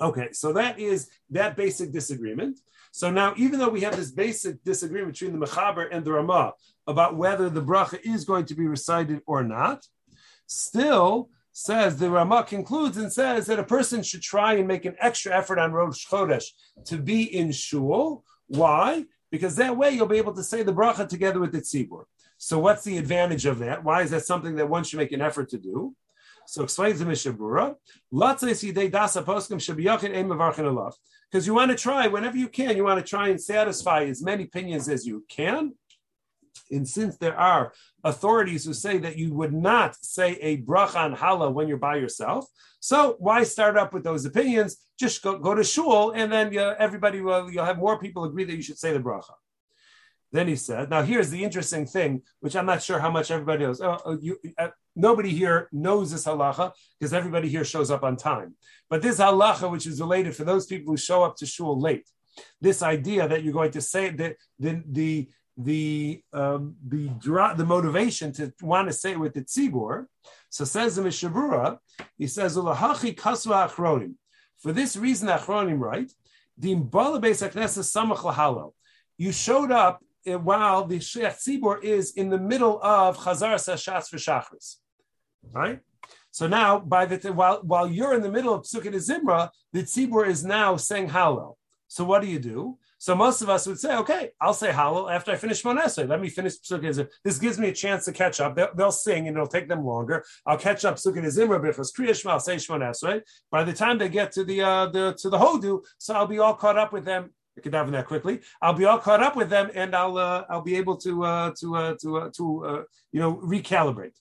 Okay, 0.00 0.28
so 0.32 0.54
that 0.54 0.78
is 0.78 1.10
that 1.28 1.54
basic 1.54 1.92
disagreement. 1.92 2.58
So 2.92 3.10
now, 3.10 3.34
even 3.36 3.58
though 3.58 3.68
we 3.68 3.82
have 3.82 3.94
this 3.94 4.10
basic 4.10 4.64
disagreement 4.64 5.12
between 5.12 5.38
the 5.38 5.46
Mechaber 5.46 5.86
and 5.92 6.02
the 6.02 6.12
Ramah 6.12 6.54
about 6.86 7.14
whether 7.14 7.50
the 7.50 7.62
bracha 7.62 7.98
is 8.02 8.24
going 8.24 8.46
to 8.46 8.54
be 8.54 8.66
recited 8.66 9.20
or 9.26 9.44
not, 9.44 9.84
still 10.46 11.30
says 11.52 11.96
the 11.96 12.10
Rama 12.10 12.44
concludes 12.44 12.96
and 12.98 13.12
says 13.12 13.46
that 13.46 13.58
a 13.58 13.64
person 13.64 14.02
should 14.02 14.22
try 14.22 14.54
and 14.54 14.68
make 14.68 14.84
an 14.84 14.94
extra 15.00 15.34
effort 15.34 15.58
on 15.58 15.72
Rosh 15.72 16.06
Chodesh 16.06 16.44
to 16.84 16.98
be 16.98 17.22
in 17.22 17.50
shul. 17.50 18.24
Why? 18.46 19.06
Because 19.30 19.56
that 19.56 19.76
way 19.76 19.90
you'll 19.90 20.06
be 20.06 20.18
able 20.18 20.34
to 20.34 20.44
say 20.44 20.62
the 20.62 20.74
bracha 20.74 21.08
together 21.08 21.40
with 21.40 21.52
the 21.52 21.60
tzibur. 21.60 22.04
So 22.38 22.58
what's 22.58 22.84
the 22.84 22.98
advantage 22.98 23.46
of 23.46 23.58
that? 23.60 23.82
Why 23.82 24.02
is 24.02 24.10
that 24.10 24.26
something 24.26 24.56
that 24.56 24.68
one 24.68 24.84
should 24.84 24.98
make 24.98 25.12
an 25.12 25.22
effort 25.22 25.48
to 25.50 25.58
do? 25.58 25.94
So 26.46 26.62
explains 26.62 26.98
the 26.98 27.06
Mishnah 27.06 27.32
Berurah. 27.32 27.74
Because 31.30 31.46
you 31.46 31.54
want 31.54 31.70
to 31.70 31.76
try, 31.76 32.06
whenever 32.06 32.36
you 32.36 32.48
can, 32.48 32.76
you 32.76 32.84
want 32.84 33.04
to 33.04 33.08
try 33.08 33.28
and 33.28 33.40
satisfy 33.40 34.04
as 34.04 34.22
many 34.22 34.44
opinions 34.44 34.88
as 34.88 35.06
you 35.06 35.24
can. 35.28 35.72
And 36.70 36.88
since 36.88 37.16
there 37.16 37.36
are 37.36 37.72
authorities 38.12 38.64
who 38.64 38.72
say 38.72 38.98
that 38.98 39.16
you 39.16 39.28
would 39.34 39.52
not 39.52 39.90
say 40.16 40.30
a 40.40 40.62
bracha 40.68 40.96
on 40.96 41.16
Hallel 41.16 41.52
when 41.52 41.68
you're 41.68 41.86
by 41.90 41.96
yourself, 41.96 42.46
so 42.80 43.16
why 43.18 43.42
start 43.42 43.76
up 43.76 43.92
with 43.92 44.04
those 44.04 44.24
opinions? 44.24 44.76
Just 44.98 45.22
go, 45.22 45.38
go 45.38 45.54
to 45.54 45.64
shul, 45.64 46.12
and 46.12 46.32
then 46.32 46.56
uh, 46.56 46.74
everybody 46.78 47.20
will 47.20 47.50
you'll 47.50 47.64
have 47.64 47.78
more 47.78 47.98
people 47.98 48.24
agree 48.24 48.44
that 48.44 48.54
you 48.54 48.62
should 48.62 48.78
say 48.78 48.92
the 48.92 49.00
bracha. 49.00 49.34
Then 50.32 50.48
he 50.48 50.56
said, 50.56 50.90
now 50.90 51.02
here's 51.02 51.30
the 51.30 51.42
interesting 51.42 51.86
thing, 51.86 52.22
which 52.40 52.56
I'm 52.56 52.66
not 52.66 52.82
sure 52.82 52.98
how 52.98 53.10
much 53.10 53.30
everybody 53.30 53.64
knows. 53.64 53.80
Oh, 53.80 53.98
oh 54.04 54.18
you, 54.20 54.38
uh, 54.58 54.68
nobody 54.94 55.30
here 55.30 55.68
knows 55.72 56.10
this 56.10 56.26
halacha 56.26 56.72
because 56.98 57.12
everybody 57.12 57.48
here 57.48 57.64
shows 57.64 57.90
up 57.90 58.02
on 58.02 58.16
time. 58.16 58.54
But 58.90 59.02
this 59.02 59.18
halacha, 59.18 59.70
which 59.70 59.86
is 59.86 60.00
related 60.00 60.36
for 60.36 60.44
those 60.44 60.66
people 60.66 60.92
who 60.92 60.96
show 60.96 61.22
up 61.22 61.36
to 61.38 61.46
shul 61.46 61.80
late, 61.80 62.08
this 62.60 62.82
idea 62.82 63.28
that 63.28 63.42
you're 63.42 63.52
going 63.60 63.72
to 63.72 63.80
say 63.80 64.10
that 64.10 64.36
the 64.58 64.82
the 65.00 65.28
the 65.56 66.22
um, 66.32 66.76
the 66.86 67.08
the 67.56 67.64
motivation 67.64 68.32
to 68.32 68.52
want 68.60 68.88
to 68.88 68.92
say 68.92 69.12
it 69.12 69.20
with 69.20 69.34
the 69.34 69.42
tzibur. 69.42 70.06
So 70.50 70.64
says 70.64 70.96
the 70.96 71.02
Mishnah 71.02 71.30
Berurah, 71.30 71.78
he 72.18 72.26
says 72.26 72.56
ulahachi 72.56 73.16
kasva 73.16 73.68
achronim. 73.68 74.14
For 74.58 74.72
this 74.72 74.96
reason, 74.96 75.28
achronim 75.28 75.78
right. 75.78 76.10
You 79.18 79.32
showed 79.32 79.70
up 79.70 80.02
while 80.24 80.84
the 80.86 81.00
Sheikh 81.00 81.24
Tzibor 81.24 81.84
is 81.84 82.12
in 82.12 82.30
the 82.30 82.38
middle 82.38 82.80
of 82.82 83.18
Chazar 83.18 83.56
Sashas 83.56 84.08
Shachris. 84.14 84.76
Right? 85.52 85.80
So 86.30 86.46
now, 86.46 86.78
by 86.78 87.06
the 87.06 87.32
while 87.32 87.60
while 87.62 87.88
you're 87.88 88.14
in 88.14 88.22
the 88.22 88.30
middle 88.30 88.54
of 88.54 88.62
Psukkah 88.62 88.92
Zimra, 88.94 89.50
the 89.72 89.82
Tzibor 89.82 90.26
is 90.26 90.44
now 90.44 90.76
saying 90.76 91.08
Hallel. 91.10 91.54
So 91.88 92.04
what 92.04 92.22
do 92.22 92.28
you 92.28 92.38
do? 92.38 92.78
So 92.98 93.14
most 93.14 93.42
of 93.42 93.50
us 93.50 93.66
would 93.66 93.78
say, 93.78 93.94
okay, 93.96 94.30
I'll 94.40 94.54
say 94.54 94.70
Hallel 94.70 95.12
after 95.12 95.30
I 95.32 95.36
finish 95.36 95.64
Monese. 95.64 95.98
Let 95.98 96.20
me 96.20 96.30
finish 96.30 96.54
Psukkah 96.60 97.08
This 97.22 97.38
gives 97.38 97.58
me 97.58 97.68
a 97.68 97.72
chance 97.72 98.06
to 98.06 98.12
catch 98.12 98.40
up. 98.40 98.56
They'll, 98.76 98.90
sing 98.90 99.28
and 99.28 99.36
it'll 99.36 99.46
take 99.46 99.68
them 99.68 99.84
longer. 99.84 100.24
I'll 100.46 100.56
catch 100.56 100.84
up 100.84 100.96
Psukkah 100.96 101.24
Zimra 101.26 101.60
because 101.60 101.92
Kriya 101.92 102.30
I'll 102.30 102.40
say 102.40 102.56
Shmoneh 102.56 103.20
By 103.50 103.64
the 103.64 103.72
time 103.72 103.98
they 103.98 104.08
get 104.08 104.32
to 104.32 104.44
the 104.44 104.62
uh, 104.62 104.86
the 104.86 105.14
to 105.20 105.28
the 105.28 105.38
Hodu, 105.38 105.84
so 105.98 106.14
I'll 106.14 106.26
be 106.26 106.38
all 106.38 106.54
caught 106.54 106.78
up 106.78 106.92
with 106.92 107.04
them 107.04 107.30
I 107.56 107.62
can 107.62 107.72
dive 107.72 107.86
in 107.86 107.92
that 107.92 108.06
quickly. 108.06 108.40
I'll 108.60 108.74
be 108.74 108.84
all 108.84 108.98
caught 108.98 109.22
up 109.22 109.34
with 109.34 109.48
them, 109.48 109.70
and 109.74 109.94
I'll 109.94 110.18
uh, 110.18 110.44
I'll 110.48 110.62
be 110.62 110.76
able 110.76 110.96
to 110.98 111.24
uh, 111.24 111.52
to 111.60 111.76
uh, 111.76 111.94
to 112.02 112.16
uh, 112.18 112.30
to 112.36 112.64
uh, 112.66 112.82
you 113.12 113.20
know 113.20 113.36
recalibrate. 113.36 114.12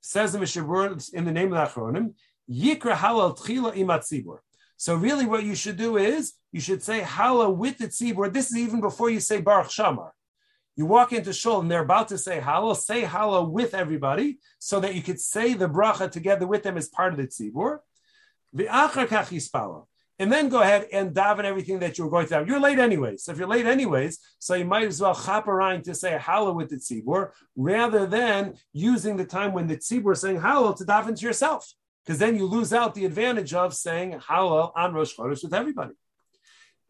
Says 0.00 0.32
the 0.32 0.40
Mishnah 0.40 0.64
Berurah 0.64 1.14
in 1.14 1.24
the 1.24 1.32
name 1.32 1.52
of 1.52 1.58
the 1.74 1.80
Achronim, 1.80 2.14
Yikra 2.50 2.94
Hallel 2.94 3.38
Tchila 3.38 3.76
Imat 3.76 4.00
Tzibur. 4.00 4.38
So 4.82 4.96
really, 4.96 5.26
what 5.26 5.44
you 5.44 5.54
should 5.54 5.76
do 5.76 5.96
is 5.96 6.32
you 6.50 6.60
should 6.60 6.82
say 6.82 7.02
Hallel 7.02 7.54
with 7.54 7.78
the 7.78 7.86
Tzibur. 7.86 8.32
This 8.32 8.50
is 8.50 8.58
even 8.58 8.80
before 8.80 9.10
you 9.10 9.20
say 9.20 9.40
Baruch 9.40 9.70
She'amar. 9.70 10.12
You 10.74 10.86
walk 10.86 11.12
into 11.12 11.32
shul 11.32 11.60
and 11.60 11.70
they're 11.70 11.84
about 11.84 12.08
to 12.08 12.18
say 12.18 12.40
Hallel. 12.40 12.74
Say 12.74 13.02
Hallel 13.02 13.48
with 13.48 13.74
everybody 13.74 14.40
so 14.58 14.80
that 14.80 14.96
you 14.96 15.00
could 15.00 15.20
say 15.20 15.54
the 15.54 15.68
bracha 15.68 16.10
together 16.10 16.48
with 16.48 16.64
them 16.64 16.76
as 16.76 16.88
part 16.88 17.12
of 17.12 17.20
the 17.20 17.28
Tzibur. 17.28 17.78
And 20.18 20.32
then 20.32 20.48
go 20.48 20.62
ahead 20.62 20.88
and 20.92 21.14
daven 21.14 21.44
everything 21.44 21.78
that 21.78 21.96
you're 21.96 22.10
going 22.10 22.26
to 22.26 22.34
have. 22.34 22.48
You're 22.48 22.58
late 22.58 22.80
anyways. 22.80 23.22
So 23.22 23.30
if 23.30 23.38
you're 23.38 23.46
late 23.46 23.66
anyways, 23.66 24.18
so 24.40 24.54
you 24.54 24.64
might 24.64 24.88
as 24.88 25.00
well 25.00 25.14
chop 25.14 25.46
around 25.46 25.84
to 25.84 25.94
say 25.94 26.18
Hallel 26.20 26.56
with 26.56 26.70
the 26.70 26.76
tzibur 26.78 27.30
rather 27.54 28.04
than 28.04 28.54
using 28.72 29.16
the 29.16 29.26
time 29.26 29.52
when 29.52 29.68
the 29.68 29.76
tzibur 29.76 30.14
is 30.14 30.22
saying 30.22 30.40
Hallel 30.40 30.76
to 30.78 30.84
daven 30.84 31.16
to 31.16 31.24
yourself. 31.24 31.72
Because 32.04 32.18
then 32.18 32.36
you 32.36 32.46
lose 32.46 32.72
out 32.72 32.94
the 32.94 33.04
advantage 33.04 33.54
of 33.54 33.74
saying 33.74 34.12
Hallel 34.28 34.72
on 34.74 34.92
Rosh 34.92 35.14
Chodesh 35.16 35.42
with 35.42 35.54
everybody. 35.54 35.94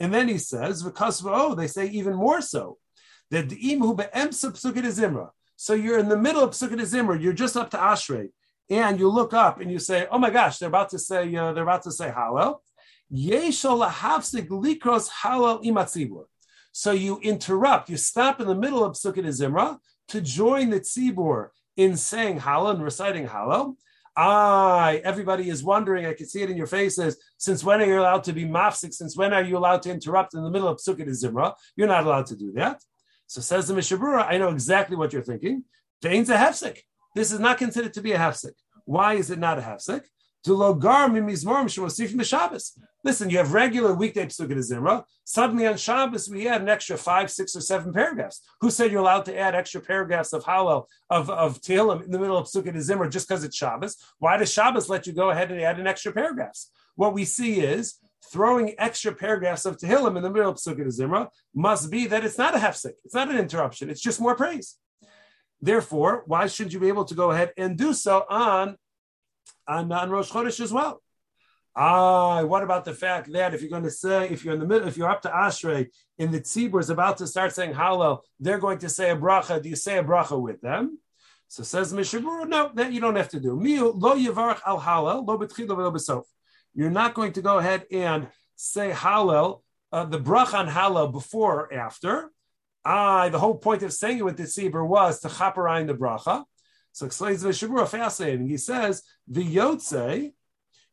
And 0.00 0.12
then 0.12 0.28
he 0.28 0.38
says, 0.38 0.82
because 0.82 1.22
oh, 1.24 1.54
they 1.54 1.66
say 1.66 1.86
even 1.86 2.14
more 2.14 2.40
so 2.40 2.78
that 3.30 3.48
the 3.48 3.56
imu 3.56 3.96
be'emsa 3.96 4.52
psukkah 4.52 4.82
zimra. 4.82 5.30
So 5.56 5.74
you're 5.74 5.98
in 5.98 6.08
the 6.08 6.16
middle 6.16 6.42
of 6.42 6.50
psukkah 6.50 6.80
zimra. 6.80 7.20
You're 7.20 7.32
just 7.32 7.56
up 7.56 7.70
to 7.70 7.76
Ashrei, 7.76 8.30
and 8.70 8.98
you 8.98 9.08
look 9.08 9.32
up 9.32 9.60
and 9.60 9.70
you 9.70 9.78
say, 9.78 10.06
"Oh 10.10 10.18
my 10.18 10.30
gosh, 10.30 10.58
they're 10.58 10.68
about 10.68 10.90
to 10.90 10.98
say 10.98 11.34
uh, 11.36 11.52
they're 11.52 11.62
about 11.62 11.82
to 11.84 11.92
say 11.92 12.10
Hallel." 12.10 12.60
So 16.74 16.92
you 16.92 17.18
interrupt, 17.20 17.90
you 17.90 17.96
stop 17.98 18.40
in 18.40 18.46
the 18.46 18.54
middle 18.54 18.82
of 18.82 18.92
Pesukei 18.92 19.26
Zimra 19.26 19.78
to 20.08 20.20
join 20.22 20.70
the 20.70 20.80
tzibur 20.80 21.48
in 21.76 21.98
saying 21.98 22.40
Hallel 22.40 22.70
and 22.70 22.82
reciting 22.82 23.26
Hallel. 23.26 23.76
I, 24.16 25.00
everybody 25.04 25.48
is 25.48 25.64
wondering, 25.64 26.06
I 26.06 26.12
can 26.12 26.26
see 26.26 26.42
it 26.42 26.50
in 26.50 26.56
your 26.56 26.66
faces, 26.66 27.16
since 27.38 27.64
when 27.64 27.80
are 27.80 27.86
you 27.86 28.00
allowed 28.00 28.24
to 28.24 28.32
be 28.32 28.44
mafsik? 28.44 28.92
Since 28.92 29.16
when 29.16 29.32
are 29.32 29.42
you 29.42 29.56
allowed 29.56 29.82
to 29.82 29.90
interrupt 29.90 30.34
in 30.34 30.42
the 30.42 30.50
middle 30.50 30.68
of 30.68 30.78
Pesukei 30.78 31.08
Zimra? 31.08 31.54
You're 31.76 31.88
not 31.88 32.04
allowed 32.04 32.26
to 32.26 32.36
do 32.36 32.52
that. 32.52 32.82
So 33.26 33.40
says 33.40 33.68
the 33.68 33.74
Mishnah 33.74 33.96
Berurah, 33.96 34.26
I 34.28 34.36
know 34.36 34.50
exactly 34.50 34.96
what 34.96 35.12
you're 35.12 35.22
thinking. 35.22 35.64
Dain's 36.02 36.28
a 36.28 36.36
hefsik. 36.36 36.80
This 37.14 37.32
is 37.32 37.40
not 37.40 37.58
considered 37.58 37.94
to 37.94 38.02
be 38.02 38.12
a 38.12 38.18
hefsik. 38.18 38.52
Why 38.84 39.14
is 39.14 39.30
it 39.30 39.38
not 39.38 39.58
a 39.58 39.62
hefsik? 39.62 40.02
To 40.44 40.50
logar 40.50 41.08
mimizmorim 41.08 41.66
shemosif 41.66 42.12
mishabes. 42.14 42.78
Listen, 43.04 43.30
you 43.30 43.38
have 43.38 43.52
regular 43.52 43.94
weekday 43.94 44.26
Pesukah 44.26 44.56
Zimra. 44.58 45.04
Suddenly 45.24 45.66
on 45.66 45.76
Shabbos, 45.76 46.28
we 46.28 46.48
add 46.48 46.62
an 46.62 46.68
extra 46.68 46.96
five, 46.96 47.30
six, 47.30 47.56
or 47.56 47.60
seven 47.60 47.92
paragraphs. 47.92 48.40
Who 48.60 48.70
said 48.70 48.92
you're 48.92 49.00
allowed 49.00 49.24
to 49.26 49.38
add 49.38 49.54
extra 49.54 49.80
paragraphs 49.80 50.32
of 50.32 50.44
Hallel, 50.44 50.86
of, 51.10 51.30
of 51.30 51.60
Tehillim 51.60 52.04
in 52.04 52.10
the 52.10 52.18
middle 52.18 52.36
of 52.36 52.46
Pesukah 52.46 52.74
Zimra 52.76 53.10
just 53.10 53.28
because 53.28 53.44
it's 53.44 53.56
Shabbos? 53.56 53.96
Why 54.18 54.36
does 54.36 54.52
Shabbos 54.52 54.88
let 54.88 55.06
you 55.06 55.12
go 55.12 55.30
ahead 55.30 55.50
and 55.50 55.60
add 55.60 55.80
an 55.80 55.86
extra 55.86 56.12
paragraphs? 56.12 56.70
What 56.94 57.14
we 57.14 57.24
see 57.24 57.60
is 57.60 57.98
throwing 58.32 58.74
extra 58.78 59.12
paragraphs 59.12 59.64
of 59.64 59.78
Tehillim 59.78 60.16
in 60.16 60.22
the 60.22 60.30
middle 60.30 60.50
of 60.50 60.56
Pesukah 60.56 60.86
Zimra 60.86 61.28
must 61.54 61.90
be 61.90 62.06
that 62.06 62.24
it's 62.24 62.38
not 62.38 62.54
a 62.54 62.58
hefsek. 62.58 62.94
It's 63.04 63.14
not 63.14 63.30
an 63.30 63.38
interruption. 63.38 63.90
It's 63.90 64.00
just 64.00 64.20
more 64.20 64.36
praise. 64.36 64.76
Therefore, 65.60 66.24
why 66.26 66.46
shouldn't 66.46 66.72
you 66.72 66.80
be 66.80 66.88
able 66.88 67.04
to 67.04 67.14
go 67.14 67.30
ahead 67.30 67.52
and 67.56 67.76
do 67.76 67.94
so 67.94 68.24
on, 68.28 68.76
on, 69.66 69.90
on 69.92 70.10
Rosh 70.10 70.30
Chodesh 70.30 70.60
as 70.60 70.72
well? 70.72 71.02
Ah, 71.74 72.42
what 72.44 72.62
about 72.62 72.84
the 72.84 72.92
fact 72.92 73.32
that 73.32 73.54
if 73.54 73.62
you're 73.62 73.70
going 73.70 73.82
to 73.82 73.90
say, 73.90 74.28
if 74.28 74.44
you're 74.44 74.52
in 74.54 74.60
the 74.60 74.66
middle, 74.66 74.86
if 74.86 74.98
you're 74.98 75.08
up 75.08 75.22
to 75.22 75.30
Ashrei 75.30 75.88
and 76.18 76.30
the 76.30 76.40
tzibur 76.40 76.80
is 76.80 76.90
about 76.90 77.16
to 77.18 77.26
start 77.26 77.54
saying 77.54 77.72
Hallel, 77.72 78.20
they're 78.38 78.58
going 78.58 78.78
to 78.78 78.90
say 78.90 79.10
a 79.10 79.16
bracha. 79.16 79.62
Do 79.62 79.70
you 79.70 79.76
say 79.76 79.96
a 79.96 80.04
bracha 80.04 80.38
with 80.40 80.60
them? 80.60 80.98
So 81.48 81.62
says 81.62 81.92
Mishnah 81.92 82.20
Berurah, 82.20 82.48
no, 82.48 82.70
that 82.74 82.92
you 82.92 83.00
don't 83.00 83.16
have 83.16 83.30
to 83.30 83.40
do. 83.40 83.58
Lo 83.58 84.12
al 84.12 84.80
Hallel, 84.80 85.26
lo 85.26 86.24
You're 86.74 86.90
not 86.90 87.14
going 87.14 87.32
to 87.32 87.42
go 87.42 87.58
ahead 87.58 87.86
and 87.90 88.28
say 88.56 88.90
Hallel, 88.90 89.62
uh, 89.92 90.04
the 90.04 90.18
bracha 90.18 90.54
on 90.54 90.68
Hallel 90.68 91.10
before 91.10 91.60
or 91.60 91.74
after. 91.74 92.30
Ah, 92.84 93.28
the 93.28 93.38
whole 93.38 93.56
point 93.56 93.82
of 93.82 93.92
saying 93.92 94.18
it 94.18 94.24
with 94.24 94.36
the 94.36 94.44
tzibur 94.44 94.86
was 94.86 95.20
to 95.20 95.28
chaperine 95.28 95.86
the 95.86 95.94
bracha. 95.94 96.44
So 96.92 97.06
explains 97.06 97.44
Mishnah 97.44 97.68
Berurah 97.68 97.88
fascinating. 97.88 98.48
He 98.48 98.58
says 98.58 99.02
the 99.26 99.42
yotze 99.42 100.32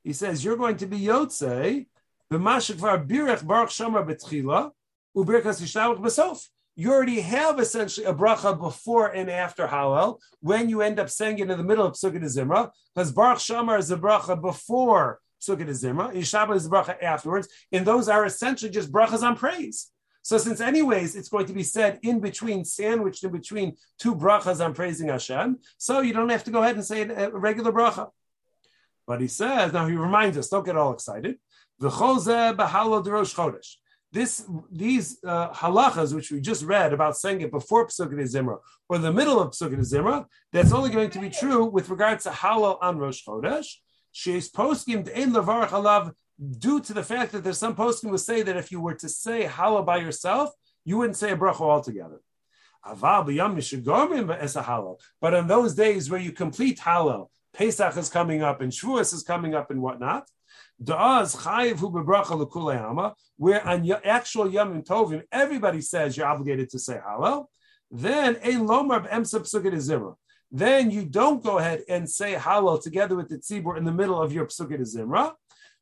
he 0.04 0.14
says 0.14 0.44
you're 0.44 0.58
going 0.58 0.78
to 0.78 0.88
be 0.88 1.00
Yotze, 1.00 1.88
b'mashikvar 2.32 3.08
birech 3.08 3.46
baruch 3.46 3.72
she'amar 3.72 4.06
betchila, 4.06 4.72
uberkas 5.16 5.62
yishtavach 5.62 6.00
b'sof. 6.00 6.48
you 6.76 6.92
already 6.92 7.20
have 7.20 7.60
essentially 7.60 8.06
a 8.06 8.14
bracha 8.14 8.58
before 8.58 9.08
and 9.08 9.30
after 9.30 9.68
Hallel 9.68 10.20
when 10.40 10.70
you 10.70 10.82
end 10.82 11.00
up 11.00 11.10
saying 11.10 11.40
it 11.40 11.50
in 11.50 11.58
the 11.58 11.64
middle 11.64 11.86
of 11.86 11.94
Psukkah 11.94 12.24
Zimra, 12.24 12.72
because 12.96 13.12
Baruch 13.12 13.40
She'amar 13.40 13.78
is 13.78 13.92
a 13.92 13.98
bracha 13.98 14.40
before 14.40 15.20
Psukkah 15.42 15.68
Zimra, 15.68 16.14
Yishtabach 16.14 16.56
is 16.56 16.70
bracha 16.70 17.02
afterwards, 17.04 17.50
and 17.72 17.86
those 17.86 18.08
are 18.08 18.26
essentially 18.26 18.72
just 18.72 18.92
brachas 18.92 19.22
on 19.22 19.36
praise. 19.36 19.92
So 20.30 20.38
since 20.38 20.62
anyways 20.62 21.16
it's 21.16 21.28
going 21.28 21.48
to 21.48 21.54
be 21.54 21.64
said 21.64 21.98
in 22.04 22.20
between, 22.20 22.64
sandwiched 22.64 23.24
in 23.24 23.32
between 23.32 23.78
two 23.98 24.14
brachas 24.14 24.64
on 24.64 24.76
praising 24.76 25.08
Hashem, 25.08 25.58
so 25.80 26.02
you 26.02 26.14
don't 26.14 26.30
have 26.30 26.44
to 26.44 26.52
go 26.52 26.62
ahead 26.62 26.76
and 26.76 26.86
say 26.86 27.02
a 27.02 27.32
regular 27.32 27.72
bracha. 27.72 28.12
But 29.08 29.22
he 29.22 29.28
says, 29.28 29.74
now 29.74 29.88
he 29.88 29.96
reminds 29.96 30.38
us, 30.38 30.50
don't 30.50 30.64
get 30.64 30.78
all 30.78 30.94
excited. 30.94 31.40
This, 31.80 32.00
these 34.72 35.18
uh, 35.26 35.50
halachas, 35.50 36.14
which 36.14 36.32
we 36.32 36.42
just 36.42 36.64
read 36.64 36.94
about 36.94 37.18
saying 37.18 37.42
it 37.42 37.50
before 37.50 37.88
Pesukah 37.88 38.32
Zimra 38.34 38.60
or 38.88 39.00
the 39.00 39.12
middle 39.12 39.40
of 39.40 39.54
Pesukah 39.54 39.80
Zimra, 39.80 40.28
that's 40.54 40.72
only 40.72 40.92
going 40.92 41.10
to 41.10 41.20
be 41.20 41.32
true 41.32 41.66
with 41.66 41.90
regards 41.90 42.26
to 42.26 42.30
Hallel 42.30 42.78
on 42.84 43.00
Rosh 43.00 43.26
Chodesh. 43.26 43.78
She's 44.12 44.52
poskim 44.52 45.10
ein 45.18 45.34
levarach 45.34 45.70
alav 45.70 46.14
due 46.40 46.80
to 46.80 46.94
the 46.94 47.04
fact 47.04 47.32
that 47.34 47.44
there's 47.44 47.58
some 47.58 47.76
poskim 47.76 48.12
will 48.12 48.18
say 48.18 48.42
that 48.42 48.56
if 48.56 48.72
you 48.72 48.80
were 48.80 48.94
to 48.96 49.10
say 49.10 49.46
Hallel 49.46 49.86
by 49.86 49.98
yourself, 49.98 50.52
you 50.86 50.98
wouldn't 50.98 51.18
say 51.18 51.32
a 51.32 51.38
bracha 51.38 51.62
altogether. 51.62 52.22
But 55.22 55.34
in 55.34 55.48
those 55.48 55.76
days 55.76 56.10
where 56.10 56.20
you 56.20 56.32
complete 56.32 56.80
Hallel, 56.80 57.28
Pesach 57.54 57.98
is 57.98 58.10
coming 58.10 58.42
up 58.42 58.62
and 58.62 58.72
Shavuos 58.72 59.14
is 59.14 59.24
coming 59.24 59.54
up 59.54 59.70
and 59.70 59.82
whatnot. 59.82 60.30
Where 63.38 63.68
on 63.68 63.84
your 63.84 64.02
actual 64.06 64.50
Yom 64.50 64.82
Tovim, 64.84 65.24
everybody 65.32 65.82
says 65.82 66.16
you're 66.16 66.26
obligated 66.26 66.70
to 66.70 66.80
say 66.80 67.00
Hallel. 67.06 67.48
Then 67.92 68.38
a 68.38 68.54
lomar 68.54 69.06
b'emsa 69.06 70.16
Then 70.52 70.90
you 70.90 71.04
don't 71.04 71.44
go 71.44 71.58
ahead 71.58 71.84
and 71.90 72.10
say 72.10 72.36
Hallel 72.36 72.82
together 72.82 73.18
with 73.18 73.28
the 73.28 73.40
tzibur 73.40 73.78
in 73.78 73.84
the 73.84 73.92
middle 73.92 74.22
of 74.22 74.32
your 74.32 74.46
psukkah 74.46 74.80
zimra. 74.80 75.34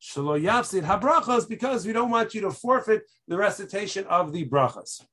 Shalo 0.02 0.40
yapsid 0.42 0.84
habrachas 0.84 1.48
because 1.48 1.86
we 1.86 1.94
don't 1.94 2.12
want 2.12 2.34
you 2.34 2.42
to 2.42 2.52
forfeit 2.52 3.04
the 3.28 3.38
recitation 3.38 4.06
of 4.06 4.32
the 4.32 4.46
brachas. 4.48 5.04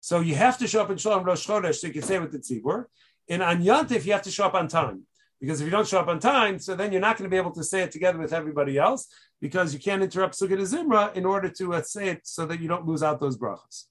So 0.00 0.20
you 0.20 0.34
have 0.34 0.58
to 0.58 0.66
show 0.66 0.82
up 0.82 0.90
in 0.90 0.96
Shalom 0.96 1.24
Rosh 1.24 1.46
Chodesh 1.46 1.76
so 1.76 1.86
you 1.86 1.92
can 1.92 2.02
say 2.02 2.18
with 2.18 2.32
the 2.32 2.38
tzibur. 2.38 2.86
In 3.28 3.40
Anyantif, 3.40 4.04
you 4.04 4.12
have 4.12 4.22
to 4.22 4.30
show 4.30 4.44
up 4.44 4.54
on 4.54 4.68
time. 4.68 5.06
Because 5.40 5.60
if 5.60 5.64
you 5.64 5.70
don't 5.70 5.88
show 5.88 5.98
up 5.98 6.08
on 6.08 6.20
time, 6.20 6.58
so 6.60 6.76
then 6.76 6.92
you're 6.92 7.00
not 7.00 7.16
going 7.16 7.28
to 7.28 7.34
be 7.34 7.36
able 7.36 7.50
to 7.52 7.64
say 7.64 7.82
it 7.82 7.90
together 7.90 8.18
with 8.18 8.32
everybody 8.32 8.78
else 8.78 9.08
because 9.40 9.74
you 9.74 9.80
can't 9.80 10.02
interrupt 10.02 10.34
Pesukei 10.34 10.58
Zimra 10.58 11.14
in 11.16 11.24
order 11.24 11.48
to 11.48 11.74
uh, 11.74 11.82
say 11.82 12.10
it 12.10 12.20
so 12.24 12.46
that 12.46 12.60
you 12.60 12.68
don't 12.68 12.86
lose 12.86 13.02
out 13.02 13.18
those 13.18 13.36
brachas. 13.36 13.86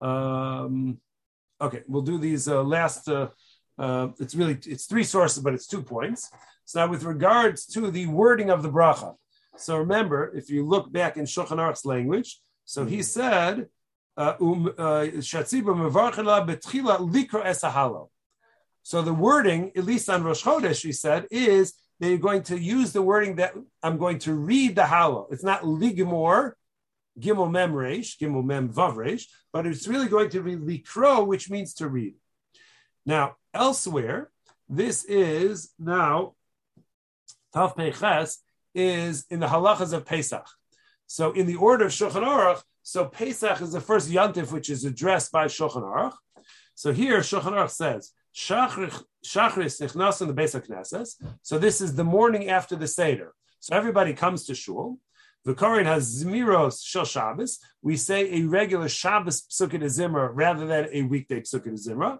Um, 0.00 0.98
okay, 1.60 1.82
we'll 1.86 2.02
do 2.02 2.16
these 2.18 2.48
uh, 2.48 2.62
last. 2.62 3.08
Uh, 3.08 3.28
uh, 3.78 4.08
it's 4.18 4.34
really 4.34 4.58
it's 4.66 4.86
three 4.86 5.04
sources, 5.04 5.42
but 5.42 5.52
it's 5.52 5.66
two 5.66 5.82
points. 5.82 6.30
So 6.68 6.80
now, 6.80 6.90
with 6.90 7.04
regards 7.04 7.64
to 7.68 7.90
the 7.90 8.04
wording 8.08 8.50
of 8.50 8.62
the 8.62 8.68
bracha, 8.68 9.14
so 9.56 9.78
remember 9.78 10.30
if 10.36 10.50
you 10.50 10.66
look 10.66 10.92
back 10.92 11.16
in 11.16 11.24
Shulchan 11.24 11.56
Aruch's 11.56 11.86
language, 11.86 12.38
so 12.66 12.84
he 12.84 13.00
said, 13.02 13.68
uh, 14.18 14.34
um, 14.38 14.70
uh, 14.76 15.06
so 18.82 19.02
the 19.02 19.14
wording, 19.14 19.72
at 19.76 19.84
least 19.84 20.10
on 20.10 20.22
Rosh 20.22 20.42
Chodesh, 20.44 20.82
he 20.82 20.92
said, 20.92 21.26
is 21.30 21.72
that 22.00 22.10
you're 22.10 22.18
going 22.18 22.42
to 22.42 22.60
use 22.60 22.92
the 22.92 23.00
wording 23.00 23.36
that 23.36 23.54
I'm 23.82 23.96
going 23.96 24.18
to 24.20 24.34
read 24.34 24.76
the 24.76 24.82
Hallel. 24.82 25.32
It's 25.32 25.42
not 25.42 25.62
ligmor, 25.62 26.52
gimel 27.18 27.50
mem 27.50 27.72
reish, 27.72 28.18
gimel 28.18 28.44
mem 28.44 28.68
vav 28.68 29.26
but 29.54 29.66
it's 29.66 29.88
really 29.88 30.08
going 30.08 30.28
to 30.28 30.42
be 30.42 30.54
likro, 30.56 31.26
which 31.26 31.48
means 31.48 31.72
to 31.74 31.88
read. 31.88 32.12
Now, 33.06 33.36
elsewhere, 33.54 34.30
this 34.68 35.06
is 35.06 35.70
now 35.78 36.34
Tav 37.52 37.76
Peches 37.76 38.38
is 38.74 39.24
in 39.30 39.40
the 39.40 39.46
halachas 39.46 39.92
of 39.92 40.04
Pesach. 40.04 40.46
So 41.06 41.32
in 41.32 41.46
the 41.46 41.56
order 41.56 41.86
of 41.86 41.92
Shulchan 41.92 42.22
Aruch, 42.22 42.62
so 42.82 43.06
Pesach 43.06 43.60
is 43.60 43.72
the 43.72 43.80
first 43.80 44.10
yantif 44.10 44.52
which 44.52 44.70
is 44.70 44.84
addressed 44.84 45.32
by 45.32 45.46
Shulchan 45.46 45.82
Aruch. 45.82 46.14
So 46.74 46.92
here 46.92 47.20
Shulchan 47.20 47.52
Aruch 47.52 47.70
says 47.70 48.12
Shachris 48.36 49.02
nichnas 49.24 50.20
in 50.20 50.28
the 50.28 50.34
basic 50.34 50.66
Knesses. 50.66 51.14
So 51.42 51.58
this 51.58 51.80
is 51.80 51.94
the 51.94 52.04
morning 52.04 52.48
after 52.50 52.76
the 52.76 52.86
Seder. 52.86 53.32
So 53.60 53.74
everybody 53.74 54.12
comes 54.12 54.44
to 54.46 54.54
shul. 54.54 54.98
The 55.44 55.54
Kohen 55.54 55.86
has 55.86 56.22
Zmiros 56.22 56.84
Shel 56.84 57.04
Shabbos. 57.04 57.58
We 57.82 57.96
say 57.96 58.40
a 58.40 58.42
regular 58.44 58.88
Shabbos 58.88 59.42
Psukkah 59.42 59.82
Zimra 59.84 60.30
rather 60.32 60.66
than 60.66 60.88
a 60.92 61.02
weekday 61.02 61.40
Psukkah 61.40 61.72
Zimra. 61.72 62.18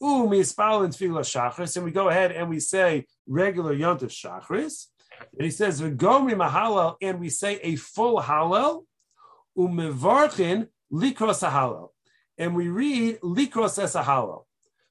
And 0.00 0.30
Shachris, 0.30 1.76
and 1.76 1.84
we 1.84 1.90
go 1.90 2.08
ahead 2.08 2.32
and 2.32 2.48
we 2.48 2.60
say 2.60 3.06
regular 3.26 3.74
Yontif 3.74 4.10
Shachris. 4.10 4.86
And 5.32 5.44
he 5.44 5.50
says 5.50 5.80
V'gomri 5.80 6.34
Mahalal, 6.34 6.96
and 7.00 7.18
we 7.18 7.30
say 7.30 7.58
a 7.62 7.76
full 7.76 8.20
Hallel. 8.20 8.84
Umevarchin 9.56 10.68
Likros 10.92 11.48
Hallel, 11.48 11.88
and 12.38 12.54
we 12.54 12.68
read 12.68 13.20
Likros 13.20 13.82
Es 13.82 13.94
Hallel. 13.94 14.44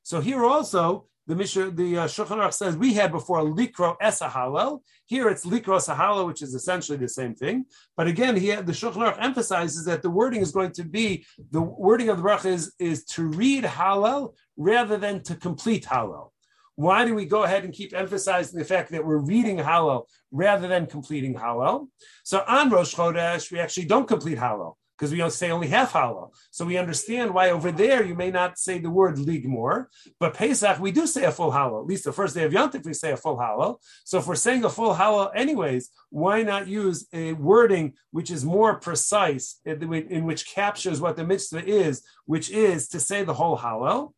So 0.03 0.22
here 0.22 0.43
also, 0.43 1.06
the 1.28 1.36
Mishnah, 1.36 1.72
the 1.72 1.97
uh, 1.97 2.08
Shulchan 2.08 2.38
Aruch 2.38 2.53
says 2.53 2.78
we 2.78 2.93
had 2.93 3.12
before 3.12 3.41
likro 3.41 3.95
esa 3.99 4.28
Hallel. 4.28 4.82
Here 5.08 5.28
it's 5.28 5.43
likro 5.43 5.80
sahalal, 5.80 6.28
which 6.28 6.43
is 6.43 6.53
essentially 6.53 6.99
the 6.99 7.10
same 7.10 7.34
thing. 7.34 7.66
But 7.97 8.06
again, 8.08 8.36
he 8.36 8.51
the 8.51 8.72
Shulchan 8.72 8.97
Aruch 8.97 9.18
emphasizes 9.20 9.86
that 9.86 10.03
the 10.03 10.10
wording 10.12 10.41
is 10.41 10.51
going 10.51 10.72
to 10.74 10.84
be 10.84 11.26
the 11.49 11.62
wording 11.62 12.10
of 12.10 12.18
the 12.18 12.24
bracha 12.24 12.45
is, 12.45 12.74
is 12.78 13.06
to 13.06 13.24
read 13.24 13.64
Hallel 13.64 14.36
rather 14.58 14.97
than 14.97 15.24
to 15.24 15.36
complete 15.36 15.86
Hallel. 15.86 16.30
Why 16.76 17.06
do 17.06 17.16
we 17.16 17.26
go 17.26 17.43
ahead 17.43 17.64
and 17.64 17.74
keep 17.74 17.93
emphasizing 17.93 18.60
the 18.60 18.66
fact 18.66 18.91
that 18.91 19.06
we're 19.06 19.18
reading 19.18 19.58
Hallel 19.58 20.06
rather 20.32 20.68
than 20.68 20.88
completing 20.88 21.36
Hallel? 21.36 21.88
So 22.24 22.43
on 22.47 22.70
Rosh 22.70 22.93
Chodesh, 22.93 23.51
we 23.51 23.60
actually 23.60 23.86
don't 23.86 24.08
complete 24.08 24.38
Hallel 24.38 24.76
because 24.97 25.12
we 25.12 25.18
don't 25.18 25.32
say 25.32 25.51
only 25.51 25.68
half 25.68 25.93
Hallel. 25.93 26.32
So 26.51 26.66
we 26.66 26.78
understand 26.78 27.34
why 27.34 27.49
over 27.49 27.72
there 27.72 28.03
you 28.03 28.16
may 28.16 28.32
not 28.32 28.58
say 28.58 28.80
the 28.80 28.89
word 28.89 29.18
ligmor, 29.18 29.86
but 30.20 30.34
Pesach 30.34 30.80
we 30.80 30.91
do 30.91 31.06
say 31.08 31.26
a 31.26 31.32
full 31.32 31.51
Hallel. 31.51 31.82
At 31.82 31.88
least 31.88 32.06
the 32.06 32.14
first 32.14 32.36
day 32.36 32.43
of 32.43 32.53
Yontif 32.53 32.86
we 32.86 32.93
say 32.93 33.12
a 33.12 33.18
full 33.18 33.38
Hallel. 33.38 33.78
So 34.03 34.20
if 34.20 34.28
we're 34.28 34.36
saying 34.36 34.64
a 34.64 34.70
full 34.70 34.95
Hallel 34.95 35.32
anyways, 35.36 35.89
why 36.10 36.43
not 36.43 36.68
use 36.68 37.08
a 37.14 37.34
wording 37.34 37.93
which 38.12 38.32
is 38.32 38.45
more 38.45 38.80
precise, 38.80 39.60
in 39.66 40.26
which 40.26 40.47
captures 40.47 41.01
what 41.01 41.16
the 41.16 41.26
mitzvah 41.26 41.66
is, 41.66 42.03
which 42.26 42.49
is 42.49 42.88
to 42.89 42.99
say 42.99 43.24
the 43.24 43.34
whole 43.34 43.58
Hallel? 43.58 44.14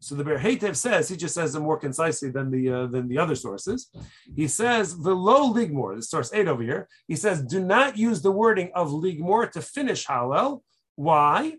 So 0.00 0.14
the 0.14 0.24
Ba'er 0.24 0.38
Heitev 0.38 0.76
says 0.76 1.08
he 1.08 1.16
just 1.16 1.34
says 1.34 1.54
it 1.54 1.60
more 1.60 1.76
concisely 1.78 2.30
than 2.30 2.50
the 2.50 2.70
uh, 2.70 2.86
than 2.86 3.08
the 3.08 3.18
other 3.18 3.34
sources. 3.34 3.90
He 4.36 4.46
says 4.46 4.96
the 4.96 5.14
low 5.14 5.52
ligmor, 5.52 5.96
the 5.96 6.02
source 6.02 6.32
eight 6.32 6.46
over 6.46 6.62
here. 6.62 6.88
He 7.08 7.16
says 7.16 7.42
do 7.42 7.60
not 7.64 7.96
use 7.96 8.22
the 8.22 8.30
wording 8.30 8.70
of 8.74 8.90
ligmor 8.90 9.50
to 9.52 9.60
finish 9.60 10.06
hallel. 10.06 10.62
Why? 10.94 11.56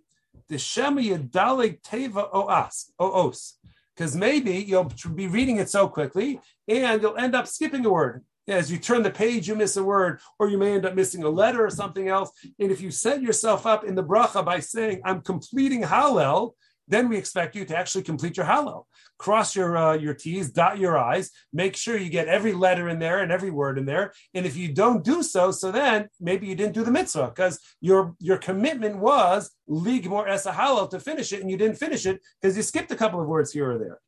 The 0.48 0.58
shema 0.58 1.02
yadalig 1.02 1.82
teva 1.82 2.32
oas 2.32 2.92
oos, 3.00 3.56
because 3.96 4.16
maybe 4.16 4.54
you'll 4.54 4.92
be 5.14 5.28
reading 5.28 5.58
it 5.58 5.70
so 5.70 5.90
quickly 5.90 6.40
and 6.68 7.02
you'll 7.02 7.18
end 7.18 7.36
up 7.36 7.48
skipping 7.48 7.86
a 7.86 7.90
word. 7.90 8.24
As 8.48 8.72
you 8.72 8.80
turn 8.80 9.04
the 9.04 9.12
page, 9.12 9.48
you 9.48 9.56
miss 9.56 9.78
a 9.78 9.84
word, 9.84 10.22
or 10.40 10.50
you 10.50 10.58
may 10.58 10.74
end 10.74 10.86
up 10.86 10.96
missing 10.96 11.24
a 11.24 11.30
letter 11.30 11.64
or 11.64 11.70
something 11.70 12.08
else. 12.08 12.32
And 12.58 12.72
if 12.72 12.82
you 12.82 12.90
set 12.90 13.22
yourself 13.22 13.68
up 13.68 13.84
in 13.84 13.94
the 13.94 14.04
bracha 14.04 14.44
by 14.44 14.60
saying, 14.60 15.02
I'm 15.06 15.22
completing 15.22 15.84
Hallel, 15.84 16.54
then 16.90 17.08
we 17.08 17.18
expect 17.18 17.56
you 17.56 17.64
to 17.66 17.78
actually 17.78 18.04
complete 18.04 18.36
your 18.36 18.48
Hallel. 18.48 18.86
Cross 19.18 19.56
your 19.56 19.78
uh, 19.78 19.94
your 19.94 20.14
T's, 20.14 20.52
dot 20.52 20.80
your 20.80 20.98
I's, 20.98 21.32
make 21.54 21.76
sure 21.76 21.98
you 21.98 22.10
get 22.10 22.28
every 22.28 22.52
letter 22.52 22.90
in 22.90 23.00
there 23.00 23.20
and 23.20 23.32
every 23.32 23.52
word 23.52 23.78
in 23.78 23.86
there. 23.86 24.12
And 24.34 24.46
if 24.46 24.58
you 24.58 24.74
don't 24.74 25.04
do 25.04 25.22
so, 25.22 25.52
so 25.52 25.72
then 25.72 26.10
maybe 26.20 26.48
you 26.48 26.56
didn't 26.56 26.74
do 26.74 26.84
the 26.84 26.92
mitzvah 26.92 27.28
because 27.28 27.60
your 27.80 28.16
your 28.20 28.38
commitment 28.38 28.98
was 28.98 29.52
ligmor 29.70 30.28
esa 30.28 30.52
Hallel 30.52 30.90
to 30.90 31.00
finish 31.00 31.32
it, 31.32 31.42
and 31.42 31.50
you 31.52 31.58
didn't 31.58 31.78
finish 31.78 32.06
it 32.06 32.22
because 32.42 32.58
you 32.58 32.64
skipped 32.64 32.92
a 32.92 32.96
couple 32.96 33.22
of 33.22 33.28
words 33.28 33.52
here 33.52 33.72
or 33.72 33.78
there. 33.78 34.00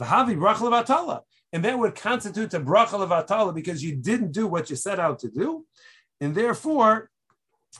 Vahavi 0.00 0.36
brachal 0.36 0.70
avatala, 0.70 1.20
and 1.52 1.64
that 1.64 1.78
would 1.78 1.94
constitute 1.94 2.54
a 2.54 2.60
brachal 2.60 3.06
avatala 3.06 3.54
because 3.54 3.82
you 3.82 3.96
didn't 3.96 4.32
do 4.32 4.46
what 4.46 4.70
you 4.70 4.76
set 4.76 5.00
out 5.00 5.18
to 5.20 5.28
do, 5.28 5.66
and 6.20 6.34
therefore 6.34 7.10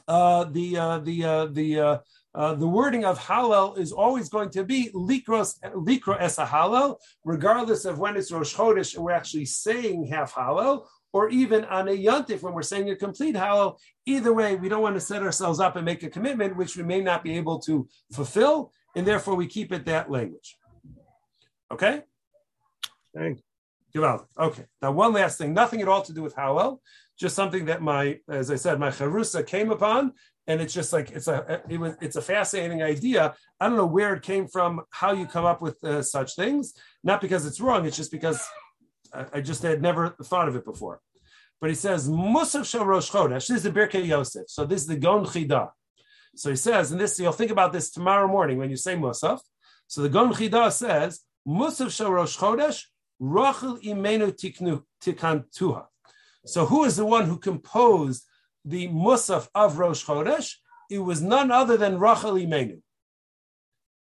uh, 0.07 0.45
the 0.45 0.77
uh, 0.77 0.99
the 0.99 1.25
uh, 1.25 1.47
the 1.47 2.01
uh, 2.39 2.55
the 2.55 2.69
wording 2.69 3.05
of 3.05 3.19
Hallel 3.19 3.77
is 3.77 3.91
always 3.91 4.29
going 4.29 4.51
to 4.51 4.63
be 4.63 4.91
likros 4.95 5.59
likro 5.75 6.17
es 6.21 6.37
Hallel, 6.39 6.97
regardless 7.25 7.85
of 7.85 7.99
when 7.99 8.17
it's 8.17 8.31
Rosh 8.31 8.55
Chodesh 8.55 8.95
and 8.95 9.03
we're 9.03 9.11
actually 9.11 9.45
saying 9.45 10.07
half 10.07 10.35
Hallel, 10.35 10.87
or 11.13 11.31
even 11.31 11.65
on 11.65 11.89
a 11.89 11.91
Yontif 11.91 12.43
when 12.43 12.55
we're 12.55 12.63
saying 12.63 12.89
a 12.91 12.97
complete 12.97 13.35
Hallel. 13.35 13.77
Either 14.07 14.33
way, 14.33 14.55
we 14.55 14.69
don't 14.69 14.83
want 14.83 14.95
to 14.95 15.01
set 15.01 15.23
ourselves 15.23 15.59
up 15.59 15.75
and 15.75 15.85
make 15.85 16.05
a 16.05 16.09
commitment 16.09 16.57
which 16.57 16.77
we 16.77 16.85
may 16.85 17.01
not 17.01 17.25
be 17.25 17.37
able 17.37 17.59
to 17.59 17.89
fulfill, 18.13 18.73
and 18.95 19.05
therefore 19.05 19.35
we 19.35 19.49
keep 19.49 19.73
it 19.73 19.85
that 19.87 20.09
language. 20.09 20.57
Okay. 21.73 22.03
Thank 23.15 23.43
Thanks. 23.95 24.25
Okay. 24.39 24.65
Now, 24.81 24.93
one 24.93 25.13
last 25.13 25.39
thing, 25.39 25.55
nothing 25.55 25.83
at 25.83 25.89
all 25.89 26.03
to 26.03 26.13
do 26.13 26.23
with 26.23 26.37
Hallel, 26.37 26.79
just 27.19 27.35
something 27.35 27.65
that 27.65 27.83
my, 27.83 28.21
as 28.29 28.49
I 28.51 28.55
said, 28.55 28.79
my 28.79 28.91
charusa 28.91 29.45
came 29.45 29.73
upon, 29.73 30.13
and 30.49 30.63
it's 30.63 30.73
just 30.73 30.93
like 30.95 31.11
it's 31.11 31.29
a 31.29 31.63
it 31.69 31.79
was 31.79 31.95
it's 32.01 32.17
a 32.17 32.23
fascinating 32.23 32.83
idea. 32.83 33.35
I 33.61 33.69
don't 33.69 33.77
know 33.77 33.87
where 33.87 34.15
it 34.15 34.23
came 34.23 34.49
from, 34.49 34.81
how 34.91 35.13
you 35.13 35.27
come 35.27 35.45
up 35.45 35.61
with 35.61 35.83
uh, 35.85 36.03
such 36.03 36.35
things. 36.35 36.73
Not 37.05 37.21
because 37.21 37.45
it's 37.47 37.61
wrong, 37.61 37.87
it's 37.87 37.97
just 37.97 38.11
because 38.11 38.43
I, 39.13 39.27
I, 39.35 39.41
just 39.43 39.63
had 39.63 39.83
never 39.83 40.17
thought 40.25 40.49
of 40.49 40.57
it 40.57 40.65
before. 40.65 41.01
But 41.61 41.69
he 41.69 41.77
says 41.77 42.09
Musaf 42.09 42.65
Shel 42.65 42.87
Rosh 42.87 43.11
Chodesh. 43.11 43.47
This 43.47 43.59
is 43.59 43.63
the 43.63 43.71
Birkei 43.71 44.07
Yosef. 44.07 44.49
So 44.49 44.65
this 44.65 44.81
is 44.81 44.87
the 44.87 44.97
Gon 44.97 45.27
Chida. 45.27 45.71
So 46.35 46.51
he 46.51 46.57
says, 46.57 46.93
and 46.93 47.01
this 47.01 47.19
you'll 47.21 47.33
think 47.33 47.51
about 47.51 47.73
this 47.73 47.91
tomorrow 47.91 48.27
morning 48.27 48.57
when 48.57 48.71
you 48.71 48.77
say 48.77 48.97
Musaf. 48.97 49.41
So 49.87 50.01
the 50.01 50.09
Gon 50.09 50.33
Chida 50.33 50.73
says 50.73 51.21
Musaf 51.47 51.91
Shel 51.95 52.11
Rosh 52.11 52.39
Chodesh 52.39 52.85
Rachel 53.21 53.79
Imenu 53.85 54.33
Tiknu 54.33 54.83
Tikantuha. 55.03 55.85
So 56.47 56.65
who 56.65 56.85
is 56.85 56.97
the 56.97 57.05
one 57.05 57.27
who 57.27 57.37
composed 57.37 58.25
the 58.65 58.89
Musaf 58.89 59.49
of 59.55 59.79
Rosh 59.79 60.05
Chodesh, 60.05 60.55
it 60.91 60.99
was 60.99 61.21
none 61.21 61.51
other 61.51 61.77
than 61.77 61.99
Rachel 61.99 62.33
Imenu. 62.33 62.81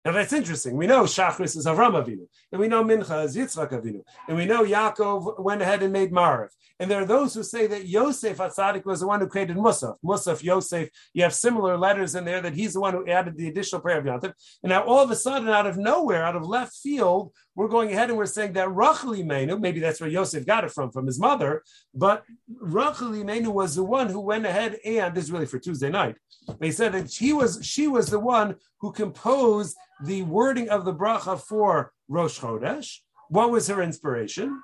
Now 0.05 0.11
that's 0.11 0.33
interesting. 0.33 0.75
We 0.75 0.85
know 0.85 1.03
Shachris 1.03 1.55
is 1.55 1.65
Avram 1.65 1.93
Avinu, 1.93 2.27
and 2.51 2.59
we 2.59 2.67
know 2.67 2.83
Mincha 2.83 3.23
is 3.23 3.37
Yitzchak 3.37 3.71
Avinu, 3.71 4.01
and 4.27 4.35
we 4.35 4.45
know 4.45 4.63
Yaakov 4.63 5.41
went 5.41 5.61
ahead 5.61 5.81
and 5.81 5.93
made 5.93 6.11
Mariv. 6.11 6.49
And 6.77 6.91
there 6.91 7.01
are 7.01 7.05
those 7.05 7.33
who 7.33 7.41
say 7.41 7.67
that 7.67 7.87
Yosef 7.87 8.37
Atzadik 8.37 8.83
was 8.83 8.99
the 8.99 9.07
one 9.07 9.21
who 9.21 9.27
created 9.27 9.55
Musaf. 9.55 9.95
Musaf, 10.03 10.43
Yosef, 10.43 10.89
you 11.13 11.23
have 11.23 11.33
similar 11.33 11.77
letters 11.77 12.15
in 12.15 12.25
there 12.25 12.41
that 12.41 12.53
he's 12.53 12.73
the 12.73 12.81
one 12.81 12.93
who 12.93 13.07
added 13.07 13.37
the 13.37 13.47
additional 13.47 13.79
prayer 13.79 13.99
of 13.99 14.05
Yantiv. 14.05 14.33
And 14.61 14.71
now 14.71 14.83
all 14.83 14.99
of 14.99 15.09
a 15.09 15.15
sudden, 15.15 15.47
out 15.47 15.67
of 15.67 15.77
nowhere, 15.77 16.25
out 16.25 16.35
of 16.35 16.45
left 16.45 16.73
field, 16.73 17.31
we're 17.55 17.67
going 17.67 17.91
ahead 17.91 18.09
and 18.09 18.17
we're 18.17 18.25
saying 18.25 18.53
that 18.53 18.73
Rachel 18.73 19.11
Imenu, 19.11 19.59
maybe 19.59 19.79
that's 19.79 20.01
where 20.01 20.09
Yosef 20.09 20.45
got 20.45 20.63
it 20.63 20.71
from, 20.71 20.91
from 20.91 21.05
his 21.05 21.19
mother, 21.19 21.63
but 21.93 22.23
Rachel 22.59 23.11
Imenu 23.11 23.47
was 23.47 23.75
the 23.75 23.83
one 23.83 24.09
who 24.09 24.19
went 24.19 24.45
ahead 24.45 24.79
and, 24.85 25.13
this 25.13 25.25
is 25.25 25.31
really 25.31 25.45
for 25.45 25.59
Tuesday 25.59 25.89
night, 25.89 26.15
they 26.59 26.71
said 26.71 26.93
that 26.93 27.11
he 27.11 27.33
was, 27.33 27.59
she 27.63 27.87
was 27.87 28.07
the 28.07 28.19
one 28.19 28.55
who 28.79 28.91
composed 28.91 29.77
the 30.03 30.23
wording 30.23 30.69
of 30.69 30.85
the 30.85 30.93
bracha 30.93 31.39
for 31.39 31.93
Rosh 32.07 32.39
Chodesh. 32.39 32.99
What 33.29 33.51
was 33.51 33.67
her 33.67 33.81
inspiration? 33.81 34.61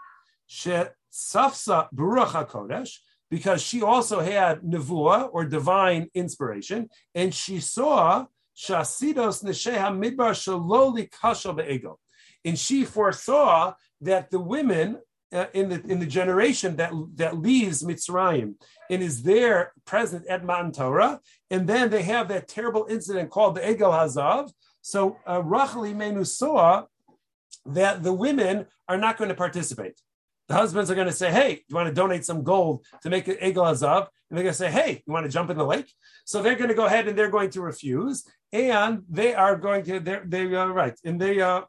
She 0.48 0.72
Safsa 1.12 1.88
Baruch 1.92 2.30
HaKodesh, 2.30 2.98
because 3.32 3.62
she 3.62 3.82
also 3.82 4.20
had 4.20 4.62
nevuah 4.62 5.30
or 5.32 5.46
divine 5.46 6.08
inspiration, 6.14 6.90
and 7.16 7.34
she 7.34 7.60
saw 7.60 8.26
Shasidos 8.58 9.44
Nesheha 9.44 9.90
Midbar 9.92 10.34
Shaloli 10.34 11.10
Kasha 11.12 11.54
Be'ego. 11.54 11.98
And 12.46 12.58
she 12.58 12.86
foresaw 12.86 13.74
that 14.02 14.32
the 14.32 14.40
women 14.40 15.00
uh, 15.32 15.46
in 15.54 15.70
the 15.70 15.82
in 15.88 16.00
the 16.00 16.06
generation 16.06 16.76
that 16.78 16.92
that 17.16 17.38
leaves 17.38 17.84
Mitzrayim 17.84 18.56
and 18.90 19.04
is 19.04 19.22
there 19.24 19.74
present 19.86 20.26
at 20.28 20.44
Matan 20.44 20.72
Torah, 20.72 21.20
and 21.52 21.68
then 21.68 21.90
they 21.90 22.02
have 22.04 22.28
that 22.30 22.48
terrible 22.48 22.88
incident 22.90 23.30
called 23.30 23.56
the 23.56 23.62
Egel 23.62 23.92
Hazav. 23.92 24.52
So 24.82 25.18
uh, 25.28 25.44
Rachel 25.44 25.84
Imenu 25.84 26.26
saw 26.26 26.86
that 27.66 28.02
the 28.02 28.14
women 28.14 28.66
are 28.88 28.98
not 28.98 29.18
going 29.18 29.30
to 29.30 29.36
participate. 29.36 30.02
The 30.48 30.56
husbands 30.56 30.90
are 30.90 30.96
going 30.96 31.08
to 31.08 31.14
say, 31.14 31.32
"Hey, 31.32 31.56
do 31.56 31.62
you 31.68 31.76
want 31.76 31.88
to 31.90 31.94
donate 31.94 32.26
some 32.26 32.44
gold 32.44 32.84
to 33.04 33.10
make 33.12 33.28
an 33.28 33.36
Egel 33.36 33.66
Hazav?" 33.66 34.08
And 34.30 34.38
they're 34.38 34.44
going 34.44 34.54
to 34.54 34.54
say, 34.54 34.72
"Hey, 34.72 35.04
you 35.06 35.14
want 35.14 35.26
to 35.28 35.32
jump 35.32 35.52
in 35.52 35.58
the 35.58 35.66
lake?" 35.66 35.94
So 36.26 36.42
they're 36.42 36.56
going 36.56 36.70
to 36.70 36.76
go 36.76 36.88
ahead 36.88 37.08
and 37.08 37.16
they're 37.16 37.30
going 37.30 37.52
to 37.52 37.62
refuse, 37.62 38.26
and 38.52 39.04
they 39.08 39.36
are 39.36 39.56
going 39.56 39.84
to 39.84 40.00
they're 40.00 40.24
they 40.26 40.56
are 40.56 40.72
right, 40.72 40.98
and 41.06 41.22
they 41.22 41.40
uh 41.40 41.62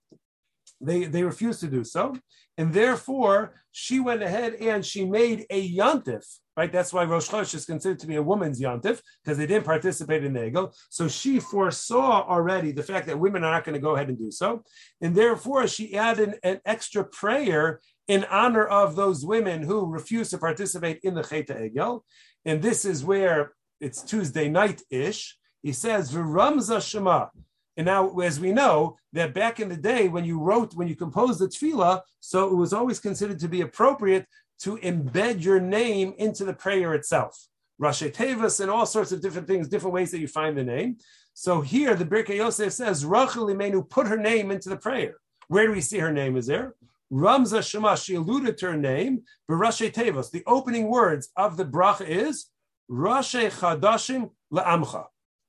they 0.80 1.04
they 1.04 1.22
refuse 1.22 1.60
to 1.60 1.66
do 1.66 1.84
so, 1.84 2.14
and 2.58 2.72
therefore 2.72 3.54
she 3.72 4.00
went 4.00 4.22
ahead 4.22 4.54
and 4.54 4.84
she 4.84 5.04
made 5.04 5.46
a 5.50 5.76
yantif. 5.76 6.24
Right, 6.56 6.70
that's 6.70 6.92
why 6.92 7.04
Rosh 7.04 7.30
Chodesh 7.30 7.54
is 7.54 7.64
considered 7.64 8.00
to 8.00 8.06
be 8.06 8.16
a 8.16 8.22
woman's 8.22 8.60
yantif 8.60 9.00
because 9.24 9.38
they 9.38 9.46
didn't 9.46 9.64
participate 9.64 10.24
in 10.24 10.34
the 10.34 10.40
Egel. 10.40 10.74
So 10.90 11.08
she 11.08 11.40
foresaw 11.40 12.26
already 12.28 12.72
the 12.72 12.82
fact 12.82 13.06
that 13.06 13.18
women 13.18 13.44
are 13.44 13.52
not 13.52 13.64
going 13.64 13.76
to 13.76 13.80
go 13.80 13.94
ahead 13.94 14.08
and 14.08 14.18
do 14.18 14.30
so, 14.30 14.62
and 15.00 15.14
therefore 15.14 15.66
she 15.66 15.96
added 15.96 16.38
an 16.42 16.60
extra 16.66 17.04
prayer 17.04 17.80
in 18.08 18.24
honor 18.24 18.66
of 18.66 18.96
those 18.96 19.24
women 19.24 19.62
who 19.62 19.86
refuse 19.86 20.30
to 20.30 20.38
participate 20.38 20.98
in 21.02 21.14
the 21.14 21.22
Cheta 21.22 21.54
Egel. 21.54 22.00
And 22.44 22.60
this 22.60 22.84
is 22.84 23.04
where 23.04 23.52
it's 23.80 24.02
Tuesday 24.02 24.48
night 24.48 24.82
ish. 24.90 25.36
He 25.62 25.72
says, 25.72 26.12
V'ramza 26.12 26.82
Shema. 26.82 27.28
And 27.76 27.86
now, 27.86 28.18
as 28.18 28.40
we 28.40 28.52
know, 28.52 28.96
that 29.12 29.34
back 29.34 29.60
in 29.60 29.68
the 29.68 29.76
day 29.76 30.08
when 30.08 30.24
you 30.24 30.38
wrote, 30.40 30.74
when 30.74 30.88
you 30.88 30.96
composed 30.96 31.40
the 31.40 31.48
tefillah, 31.48 32.02
so 32.20 32.48
it 32.48 32.54
was 32.54 32.72
always 32.72 33.00
considered 33.00 33.38
to 33.40 33.48
be 33.48 33.62
appropriate 33.62 34.26
to 34.60 34.76
embed 34.78 35.42
your 35.42 35.60
name 35.60 36.14
into 36.18 36.44
the 36.44 36.52
prayer 36.52 36.94
itself. 36.94 37.46
Rashi 37.80 38.12
Tevas 38.12 38.60
and 38.60 38.70
all 38.70 38.84
sorts 38.84 39.10
of 39.12 39.22
different 39.22 39.46
things, 39.46 39.68
different 39.68 39.94
ways 39.94 40.10
that 40.10 40.20
you 40.20 40.28
find 40.28 40.56
the 40.56 40.64
name. 40.64 40.98
So 41.32 41.62
here, 41.62 41.94
the 41.94 42.04
Birkei 42.04 42.36
Yosef 42.36 42.72
says, 42.72 43.04
Rachel 43.06 43.46
Imenu 43.46 43.88
put 43.88 44.06
her 44.06 44.18
name 44.18 44.50
into 44.50 44.68
the 44.68 44.76
prayer. 44.76 45.14
Where 45.48 45.66
do 45.66 45.72
we 45.72 45.80
see 45.80 45.98
her 45.98 46.12
name 46.12 46.36
is 46.36 46.46
there? 46.46 46.74
Ramza 47.10 47.68
Shema, 47.68 47.96
she 47.96 48.14
alluded 48.14 48.58
to 48.58 48.66
her 48.66 48.76
name, 48.76 49.22
but 49.48 49.54
Rashi 49.54 49.90
Tevas. 49.90 50.30
The 50.30 50.44
opening 50.46 50.88
words 50.88 51.30
of 51.36 51.56
the 51.56 51.64
bracha 51.64 52.06
is 52.06 52.46
Rashi 52.90 53.50
Chadashim 53.50 54.30
La'amcha. 54.52 55.06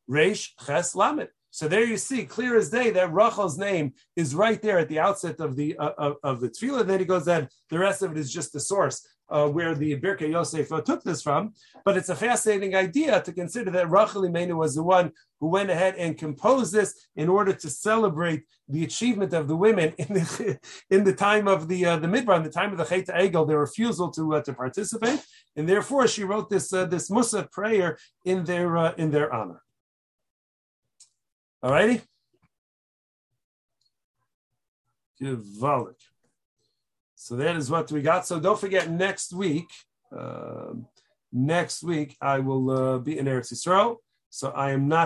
Reish 0.09 0.51
Ches 0.65 0.95
Lamed. 0.95 1.29
So 1.51 1.67
there 1.67 1.83
you 1.83 1.97
see, 1.97 2.25
clear 2.25 2.57
as 2.57 2.69
day, 2.69 2.91
that 2.91 3.11
Rachel's 3.11 3.57
name 3.57 3.93
is 4.15 4.33
right 4.33 4.61
there 4.61 4.79
at 4.79 4.87
the 4.87 4.99
outset 4.99 5.39
of 5.41 5.57
the 5.57 5.77
uh, 5.77 5.91
of, 5.97 6.15
of 6.23 6.39
the 6.39 6.49
tefillah. 6.49 6.87
Then 6.87 6.99
he 6.99 7.05
goes 7.05 7.25
that 7.25 7.51
the 7.69 7.77
rest 7.77 8.01
of 8.01 8.11
it 8.11 8.17
is 8.17 8.31
just 8.31 8.53
the 8.53 8.59
source 8.59 9.05
uh, 9.31 9.47
where 9.47 9.73
the 9.73 9.99
Birkei 9.99 10.31
Yosef 10.31 10.69
took 10.85 11.03
this 11.03 11.21
from. 11.21 11.53
But 11.83 11.97
it's 11.97 12.09
a 12.09 12.15
fascinating 12.15 12.75
idea 12.75 13.21
to 13.21 13.33
consider 13.33 13.71
that 13.71 13.89
Rachel 13.89 14.23
Imenu 14.23 14.55
was 14.55 14.75
the 14.75 14.83
one 14.83 15.11
who 15.39 15.47
went 15.47 15.69
ahead 15.69 15.95
and 15.95 16.17
composed 16.17 16.73
this 16.73 17.07
in 17.15 17.27
order 17.29 17.53
to 17.53 17.69
celebrate 17.69 18.43
the 18.67 18.83
achievement 18.83 19.33
of 19.33 19.47
the 19.47 19.55
women 19.55 19.93
in 19.97 20.07
the 20.07 20.59
in 20.89 21.03
the 21.03 21.13
time 21.13 21.47
of 21.47 21.67
the 21.67 21.85
uh, 21.85 21.97
the 21.97 22.07
midbar, 22.07 22.37
in 22.37 22.43
the 22.43 22.49
time 22.49 22.71
of 22.71 22.77
the 22.77 22.85
Chet 22.85 23.07
Egel, 23.07 23.47
their 23.47 23.59
refusal 23.59 24.09
to 24.11 24.35
uh, 24.35 24.41
to 24.43 24.53
participate, 24.53 25.21
and 25.55 25.67
therefore 25.67 26.07
she 26.07 26.23
wrote 26.23 26.49
this 26.49 26.71
uh, 26.71 26.85
this 26.85 27.09
Musaf 27.09 27.51
prayer 27.51 27.97
in 28.23 28.43
their 28.43 28.77
uh, 28.77 28.93
in 28.97 29.11
their 29.11 29.33
honor. 29.33 29.61
All 31.63 31.71
righty? 31.71 32.01
Gewaltig. 35.21 35.95
So 37.15 37.35
that 37.35 37.55
is 37.55 37.69
what 37.69 37.91
we 37.91 38.01
got. 38.01 38.25
So 38.25 38.39
don't 38.39 38.59
forget 38.59 38.89
next 38.89 39.31
week, 39.31 39.69
uh, 40.15 40.73
next 41.31 41.83
week 41.83 42.17
I 42.19 42.39
will 42.39 42.71
uh, 42.71 42.97
be 42.97 43.19
in 43.19 43.25
Eretz 43.27 43.53
Yisrael. 43.53 43.97
So 44.31 44.49
I 44.49 44.71
am 44.71 44.87
not 44.87 44.99